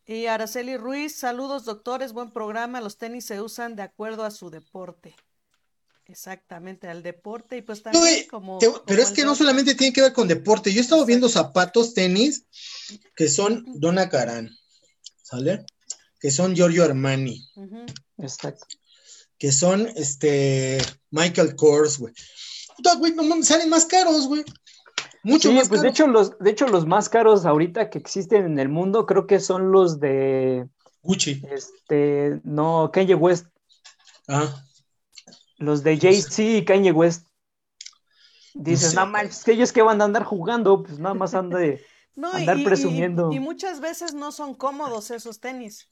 Y 0.05 0.27
Araceli 0.27 0.77
Ruiz, 0.77 1.15
saludos 1.17 1.65
doctores, 1.65 2.13
buen 2.13 2.31
programa. 2.31 2.81
Los 2.81 2.97
tenis 2.97 3.25
se 3.25 3.41
usan 3.41 3.75
de 3.75 3.83
acuerdo 3.83 4.23
a 4.23 4.31
su 4.31 4.49
deporte. 4.49 5.15
Exactamente, 6.07 6.87
al 6.87 7.03
deporte 7.03 7.57
y 7.57 7.61
pues 7.61 7.83
también 7.83 8.03
Oye, 8.03 8.27
como... 8.27 8.57
te- 8.59 8.67
como 8.67 8.83
pero 8.85 9.01
es 9.01 9.11
que 9.11 9.25
no 9.25 9.35
solamente 9.35 9.75
tiene 9.75 9.91
que 9.93 10.01
ver 10.01 10.13
con 10.13 10.27
deporte. 10.27 10.71
Yo 10.71 10.79
he 10.79 10.81
estado 10.83 11.05
viendo 11.05 11.27
zapatos, 11.29 11.93
tenis, 11.93 12.45
que 13.15 13.27
son 13.27 13.65
Donna 13.79 14.09
Karan, 14.09 14.49
¿sale? 15.21 15.65
Que 16.19 16.31
son 16.31 16.55
Giorgio 16.55 16.83
Armani. 16.83 17.45
Exacto. 18.17 18.65
que 19.37 19.51
son 19.51 19.87
este 19.95 20.77
Michael 21.11 21.55
Kors, 21.55 21.99
güey. 21.99 22.13
Puta, 22.75 22.95
güey, 22.95 23.13
no 23.13 23.23
mames, 23.23 23.47
salen 23.47 23.69
más 23.69 23.85
caros, 23.85 24.27
güey. 24.27 24.43
Mucho 25.23 25.49
Sí, 25.49 25.55
más 25.55 25.67
pues 25.67 25.81
de 25.81 25.89
hecho, 25.89 26.07
los, 26.07 26.37
de 26.39 26.51
hecho, 26.51 26.67
los 26.67 26.85
más 26.87 27.09
caros 27.09 27.45
ahorita 27.45 27.89
que 27.89 27.97
existen 27.97 28.45
en 28.45 28.59
el 28.59 28.69
mundo 28.69 29.05
creo 29.05 29.27
que 29.27 29.39
son 29.39 29.71
los 29.71 29.99
de, 29.99 30.67
Gucci. 31.01 31.41
este, 31.51 32.39
no, 32.43 32.89
Kanye 32.93 33.15
West, 33.15 33.45
Ah, 34.29 34.63
los 35.57 35.83
de 35.83 35.97
Jay-Z 35.99 36.41
y 36.43 36.65
Kanye 36.65 36.91
West. 36.91 37.27
Dices, 38.53 38.91
sé. 38.91 38.95
no 38.95 39.05
manches, 39.05 39.43
que 39.43 39.51
ellos 39.53 39.71
que 39.71 39.81
van 39.81 40.01
a 40.01 40.05
andar 40.05 40.23
jugando, 40.23 40.83
pues 40.83 40.99
nada 40.99 41.13
más 41.15 41.33
han 41.33 41.49
de... 41.49 41.85
No, 42.15 42.37
Andar 42.37 42.57
y, 42.57 42.61
y- 42.61 42.65
presumiendo. 42.65 43.29
y 43.29 43.39
muchas 43.39 43.79
veces 43.79 44.13
no 44.15 44.31
son 44.31 44.55
cómodos 44.55 45.11
esos 45.11 45.39
tenis. 45.39 45.87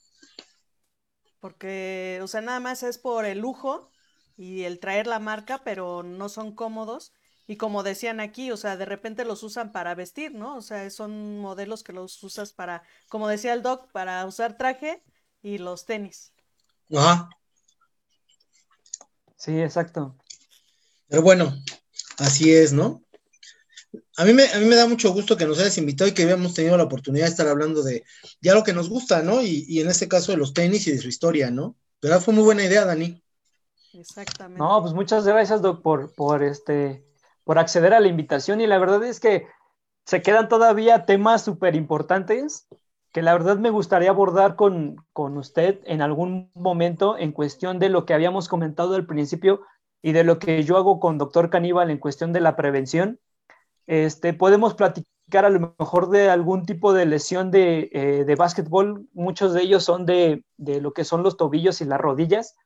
Porque, 1.40 2.20
o 2.24 2.28
sea, 2.28 2.42
nada 2.42 2.60
más 2.60 2.84
es 2.84 2.98
por 2.98 3.26
el 3.26 3.40
lujo 3.40 3.90
y 4.38 4.64
el 4.64 4.80
traer 4.80 5.08
la 5.08 5.20
marca, 5.20 5.64
pero 5.64 6.04
no 6.04 6.30
son 6.30 6.56
cómodos. 6.56 7.14
Y 7.48 7.58
como 7.58 7.84
decían 7.84 8.20
aquí, 8.20 8.52
o 8.52 8.58
sea, 8.58 8.76
de 8.78 8.86
repente 8.86 9.24
los 9.26 9.44
usan 9.44 9.72
para 9.72 9.94
vestir, 9.96 10.34
¿no? 10.34 10.56
O 10.58 10.62
sea, 10.62 10.90
son 10.90 11.40
modelos 11.40 11.84
que 11.84 11.94
los 11.94 12.22
usas 12.24 12.54
para, 12.54 12.82
como 13.10 13.28
decía 13.28 13.54
el 13.54 13.62
doc, 13.62 13.92
para 13.92 14.26
usar 14.26 14.58
traje 14.58 15.04
y 15.44 15.60
los 15.60 15.86
tenis. 15.86 16.34
ajá. 16.96 17.30
Sí, 19.46 19.62
exacto. 19.62 20.16
Pero 21.08 21.22
bueno, 21.22 21.54
así 22.18 22.52
es, 22.52 22.74
¿no? 22.74 23.04
A 24.18 24.26
mí, 24.26 24.34
me, 24.34 24.52
a 24.52 24.58
mí 24.58 24.66
me 24.66 24.76
da 24.76 24.88
mucho 24.88 25.14
gusto 25.14 25.38
que 25.38 25.46
nos 25.46 25.60
hayas 25.60 25.78
invitado 25.78 26.10
y 26.10 26.16
que 26.16 26.24
hayamos 26.24 26.56
tenido 26.56 26.76
la 26.78 26.86
oportunidad 26.86 27.26
de 27.26 27.30
estar 27.30 27.48
hablando 27.48 27.84
de 27.84 28.04
ya 28.42 28.56
lo 28.56 28.64
que 28.64 28.74
nos 28.74 28.90
gusta, 28.90 29.22
¿no? 29.22 29.44
Y, 29.44 29.64
y 29.68 29.82
en 29.82 29.90
este 29.90 30.08
caso 30.08 30.32
de 30.32 30.40
los 30.40 30.56
tenis 30.56 30.88
y 30.88 30.94
de 30.94 30.98
su 30.98 31.10
historia, 31.10 31.52
¿no? 31.52 31.76
Pero 32.00 32.20
fue 32.22 32.34
muy 32.34 32.44
buena 32.44 32.64
idea, 32.64 32.86
Dani. 32.86 33.22
Exactamente. 33.94 34.58
No, 34.58 34.82
pues 34.82 34.96
muchas 34.96 35.28
gracias, 35.28 35.62
Doc, 35.62 35.84
por, 35.84 36.12
por 36.16 36.42
este, 36.42 37.06
por 37.44 37.60
acceder 37.60 37.94
a 37.94 38.00
la 38.00 38.08
invitación. 38.08 38.62
Y 38.62 38.66
la 38.66 38.80
verdad 38.80 39.04
es 39.04 39.20
que 39.20 39.46
se 40.08 40.24
quedan 40.24 40.50
todavía 40.50 41.06
temas 41.06 41.44
súper 41.44 41.76
importantes 41.76 42.66
que 43.16 43.22
la 43.22 43.32
verdad 43.32 43.58
me 43.58 43.70
gustaría 43.70 44.10
abordar 44.10 44.58
con, 44.58 44.98
con 45.14 45.38
usted 45.38 45.80
en 45.86 46.02
algún 46.02 46.52
momento 46.54 47.18
en 47.18 47.32
cuestión 47.32 47.80
de 47.80 47.88
lo 47.88 48.06
que 48.06 48.14
habíamos 48.14 48.50
comentado 48.50 48.94
al 48.94 49.06
principio 49.06 49.62
y 50.02 50.12
de 50.12 50.26
lo 50.26 50.38
que 50.38 50.62
yo 50.64 50.76
hago 50.76 51.00
con 51.00 51.18
Doctor 51.18 51.50
Caníbal 51.50 51.90
en 51.92 51.98
cuestión 51.98 52.34
de 52.34 52.42
la 52.42 52.58
prevención. 52.58 53.22
Este, 53.88 54.34
podemos 54.34 54.74
platicar 54.74 55.46
a 55.46 55.50
lo 55.50 55.74
mejor 55.80 56.10
de 56.10 56.30
algún 56.30 56.66
tipo 56.66 56.92
de 56.92 57.06
lesión 57.06 57.52
de, 57.52 57.90
eh, 57.94 58.26
de 58.26 58.36
básquetbol. 58.36 59.08
Muchos 59.14 59.54
de 59.54 59.62
ellos 59.62 59.86
son 59.86 60.06
de, 60.06 60.44
de 60.58 60.82
lo 60.82 60.92
que 60.92 61.06
son 61.06 61.24
los 61.24 61.38
tobillos 61.38 61.80
y 61.80 61.86
las 61.86 62.02
rodillas 62.02 62.58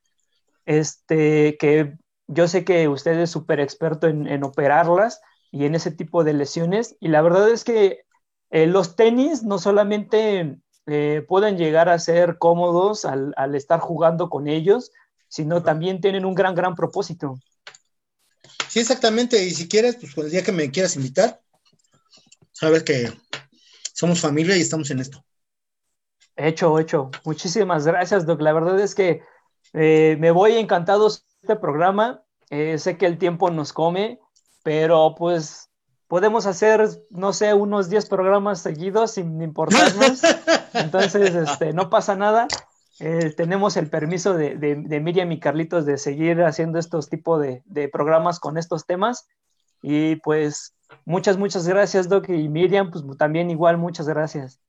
este, 0.66 1.58
que 1.60 1.94
yo 2.26 2.48
sé 2.48 2.66
que 2.66 2.88
usted 2.88 3.20
es 3.20 3.30
súper 3.30 3.60
experto 3.60 4.08
en, 4.08 4.26
en, 4.26 4.44
operarlas 4.44 5.22
y 5.52 5.66
en 5.66 5.76
ese 5.76 5.92
tipo 5.92 6.24
de 6.24 6.34
lesiones. 6.34 6.98
Y 7.00 7.10
la 7.10 7.22
verdad 7.22 7.52
es 7.52 7.64
que 7.64 8.00
eh, 8.50 8.68
los 8.68 8.96
tenis 8.96 9.44
no 9.44 9.60
solamente 9.60 10.58
eh, 10.88 11.26
pueden 11.28 11.58
llegar 11.58 11.90
a 11.90 12.00
ser 12.00 12.38
cómodos 12.38 13.06
al, 13.06 13.34
al, 13.38 13.56
estar 13.56 13.80
jugando 13.80 14.30
con 14.30 14.48
ellos, 14.48 14.92
sino 15.28 15.62
también 15.64 16.02
tienen 16.02 16.26
un 16.26 16.36
gran, 16.36 16.56
gran 16.56 16.76
propósito. 16.76 17.40
Sí, 18.68 18.80
exactamente. 18.80 19.44
Y 19.44 19.52
si 19.52 19.68
quieres, 19.68 19.98
pues 19.98 20.18
el 20.18 20.32
día 20.32 20.44
que 20.44 20.52
me 20.52 20.72
quieras 20.72 20.96
invitar, 20.96 21.42
sabes 22.52 22.84
que 22.84 23.12
somos 23.94 24.20
familia 24.20 24.56
y 24.58 24.62
estamos 24.62 24.90
en 24.92 25.00
esto. 25.00 25.24
Hecho, 26.36 26.80
hecho. 26.80 27.12
Muchísimas 27.26 27.86
gracias, 27.86 28.26
Doc. 28.26 28.42
La 28.42 28.54
verdad 28.54 28.80
es 28.80 28.96
que 28.96 29.22
eh, 29.74 30.16
me 30.20 30.32
voy 30.32 30.54
encantado 30.54 31.10
de 31.10 31.16
este 31.42 31.56
programa. 31.56 32.24
Eh, 32.50 32.78
sé 32.78 32.98
que 32.98 33.06
el 33.06 33.18
tiempo 33.18 33.52
nos 33.52 33.74
come, 33.74 34.20
pero 34.64 35.16
pues 35.18 35.69
podemos 36.10 36.48
hacer, 36.48 36.90
no 37.12 37.32
sé, 37.34 37.54
unos 37.54 37.90
10 37.90 38.10
programas 38.10 38.62
seguidos 38.62 39.12
sin 39.12 39.42
importarnos. 39.42 40.22
Entonces, 40.74 41.36
este, 41.36 41.72
no 41.72 41.90
pasa 41.90 42.16
nada. 42.16 42.48
Eh, 43.00 43.32
tenemos 43.38 43.78
el 43.78 43.90
permiso 43.90 44.34
de, 44.34 44.56
de, 44.56 44.76
de, 44.76 45.00
Miriam 45.00 45.32
y 45.32 45.40
Carlitos 45.40 45.86
de 45.86 45.98
seguir 45.98 46.42
haciendo 46.42 46.80
estos 46.80 47.10
tipos 47.10 47.40
de, 47.40 47.62
de, 47.66 47.88
programas 47.88 48.40
con 48.40 48.58
estos 48.58 48.88
temas. 48.88 49.28
Y 49.84 50.16
pues 50.18 50.74
muchas, 51.06 51.38
muchas 51.38 51.68
gracias, 51.68 52.10
Doc. 52.10 52.28
Y 52.28 52.50
Miriam, 52.50 52.90
pues 52.90 53.06
también 53.16 53.52
igual, 53.52 53.78
muchas 53.78 54.08
gracias. 54.08 54.60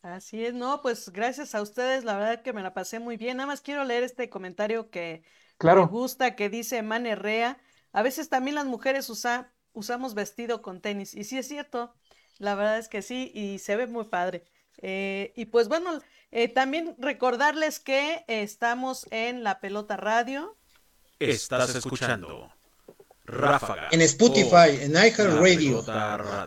Así 0.00 0.42
es, 0.42 0.54
no, 0.54 0.80
pues 0.80 1.10
gracias 1.10 1.54
a 1.54 1.60
ustedes, 1.60 2.04
la 2.04 2.16
verdad 2.16 2.42
que 2.42 2.54
me 2.54 2.62
la 2.62 2.72
pasé 2.72 2.98
muy 2.98 3.18
bien. 3.18 3.36
Nada 3.36 3.48
más 3.48 3.60
quiero 3.60 3.84
leer 3.84 4.04
este 4.04 4.30
comentario 4.30 4.88
que 4.90 5.22
claro. 5.58 5.82
me 5.82 5.90
gusta, 5.90 6.34
que 6.34 6.48
dice 6.48 6.82
Man 6.82 7.04
Herrea. 7.04 7.58
A 7.92 8.02
veces 8.02 8.30
también 8.30 8.54
las 8.54 8.64
mujeres 8.64 9.10
usa, 9.10 9.52
usamos 9.78 10.14
vestido 10.14 10.60
con 10.60 10.80
tenis. 10.80 11.14
Y 11.14 11.24
sí 11.24 11.38
es 11.38 11.46
cierto, 11.46 11.94
la 12.38 12.54
verdad 12.54 12.78
es 12.78 12.88
que 12.88 13.02
sí, 13.02 13.30
y 13.34 13.58
se 13.60 13.76
ve 13.76 13.86
muy 13.86 14.04
padre. 14.04 14.44
Eh, 14.78 15.32
y 15.36 15.46
pues 15.46 15.68
bueno, 15.68 16.00
eh, 16.30 16.48
también 16.48 16.94
recordarles 16.98 17.78
que 17.78 18.24
estamos 18.26 19.06
en 19.10 19.44
La 19.44 19.60
Pelota 19.60 19.96
Radio. 19.96 20.56
Estás 21.18 21.74
escuchando 21.74 22.52
Ráfaga. 23.24 23.88
En 23.92 24.00
Spotify, 24.02 24.80
en 24.80 24.92
iHeartRadio. 24.92 25.84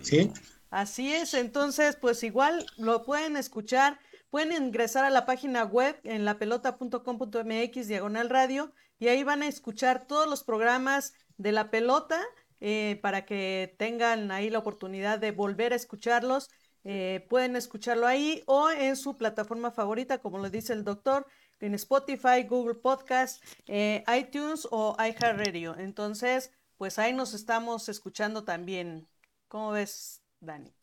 ¿Sí? 0.02 0.32
Así 0.70 1.14
es, 1.14 1.34
entonces, 1.34 1.96
pues 1.96 2.24
igual 2.24 2.66
lo 2.78 3.04
pueden 3.04 3.38
escuchar, 3.38 4.00
pueden 4.30 4.52
ingresar 4.52 5.04
a 5.04 5.10
la 5.10 5.26
página 5.26 5.64
web 5.64 6.00
en 6.04 6.26
lapelota.com.mx 6.26 7.88
diagonal 7.88 8.30
radio 8.30 8.74
y 8.98 9.10
ahí 9.10 9.24
van 9.24 9.42
a 9.42 9.48
escuchar 9.48 10.06
todos 10.06 10.30
los 10.30 10.44
programas 10.44 11.14
de 11.38 11.52
la 11.52 11.72
pelota 11.72 12.22
eh, 12.62 13.00
para 13.02 13.26
que 13.26 13.76
tengan 13.78 14.32
ahí 14.32 14.50
la 14.50 14.60
oportunidad 14.60 15.20
de 15.20 15.32
volver 15.32 15.74
a 15.74 15.76
escucharlos. 15.76 16.50
Eh, 16.84 17.26
pueden 17.30 17.56
escucharlo 17.56 18.08
ahí 18.08 18.44
o 18.46 18.70
en 18.70 18.96
su 18.96 19.18
plataforma 19.18 19.72
favorita, 19.72 20.20
como 20.20 20.38
lo 20.38 20.50
dice 20.50 20.74
el 20.74 20.84
doctor, 20.84 21.28
en 21.60 21.74
Spotify, 21.76 22.44
Google 22.48 22.76
Podcast, 22.76 23.44
eh, 23.68 24.04
iTunes 24.18 24.68
o 24.72 24.96
iHeartRadio. 24.98 25.78
Entonces, 25.78 26.52
pues 26.78 26.98
ahí 26.98 27.14
nos 27.14 27.34
estamos 27.34 27.90
escuchando 27.90 28.44
también. 28.44 29.08
¿Cómo 29.48 29.72
ves? 29.72 30.22
Dani. 30.40 30.74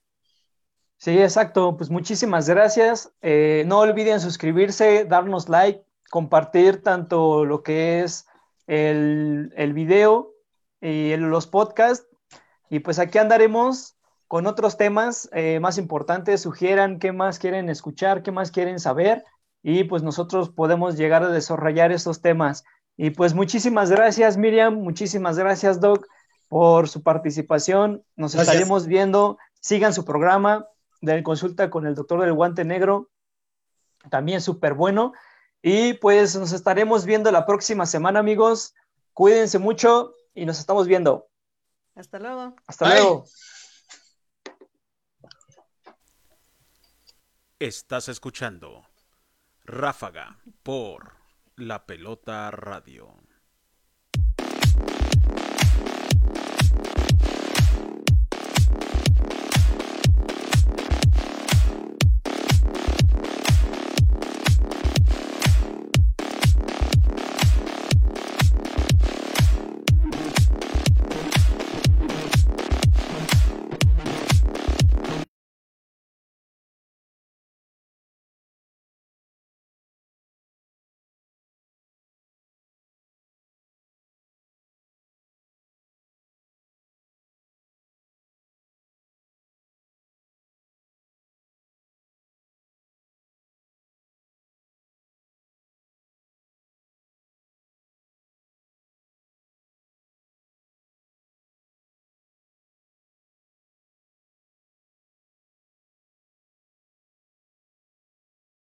Sí, 0.96 1.18
exacto. 1.18 1.76
Pues 1.76 1.90
muchísimas 1.90 2.48
gracias. 2.48 3.12
Eh, 3.22 3.64
no 3.66 3.78
olviden 3.80 4.20
suscribirse, 4.20 5.04
darnos 5.04 5.48
like, 5.48 5.84
compartir 6.10 6.82
tanto 6.82 7.44
lo 7.44 7.62
que 7.62 8.02
es 8.02 8.26
el, 8.66 9.52
el 9.56 9.72
video 9.72 10.37
y 10.80 11.16
los 11.16 11.46
podcasts. 11.46 12.06
Y 12.70 12.80
pues 12.80 12.98
aquí 12.98 13.18
andaremos 13.18 13.96
con 14.26 14.46
otros 14.46 14.76
temas 14.76 15.28
eh, 15.32 15.58
más 15.60 15.78
importantes. 15.78 16.42
Sugieran 16.42 16.98
qué 16.98 17.12
más 17.12 17.38
quieren 17.38 17.68
escuchar, 17.68 18.22
qué 18.22 18.30
más 18.30 18.50
quieren 18.50 18.78
saber. 18.78 19.24
Y 19.62 19.84
pues 19.84 20.02
nosotros 20.02 20.50
podemos 20.50 20.96
llegar 20.96 21.22
a 21.22 21.30
desarrollar 21.30 21.92
esos 21.92 22.20
temas. 22.20 22.64
Y 22.96 23.10
pues 23.10 23.34
muchísimas 23.34 23.90
gracias, 23.90 24.36
Miriam. 24.36 24.74
Muchísimas 24.74 25.38
gracias, 25.38 25.80
Doc, 25.80 26.06
por 26.48 26.88
su 26.88 27.02
participación. 27.02 28.04
Nos 28.16 28.34
estaremos 28.34 28.86
viendo. 28.86 29.38
Sigan 29.60 29.92
su 29.92 30.04
programa 30.04 30.66
de 31.00 31.22
consulta 31.22 31.70
con 31.70 31.86
el 31.86 31.94
doctor 31.94 32.20
del 32.20 32.34
guante 32.34 32.64
negro. 32.64 33.08
También 34.10 34.40
súper 34.40 34.74
bueno. 34.74 35.12
Y 35.62 35.94
pues 35.94 36.36
nos 36.36 36.52
estaremos 36.52 37.04
viendo 37.04 37.32
la 37.32 37.46
próxima 37.46 37.86
semana, 37.86 38.20
amigos. 38.20 38.74
Cuídense 39.12 39.58
mucho 39.58 40.12
y 40.38 40.46
nos 40.46 40.60
estamos 40.60 40.86
viendo. 40.86 41.28
Hasta 41.96 42.18
luego. 42.20 42.54
Hasta 42.66 42.88
luego. 42.88 43.24
Estás 47.58 48.08
escuchando 48.08 48.86
Ráfaga 49.64 50.38
por 50.62 51.16
La 51.56 51.86
Pelota 51.86 52.52
Radio. 52.52 53.16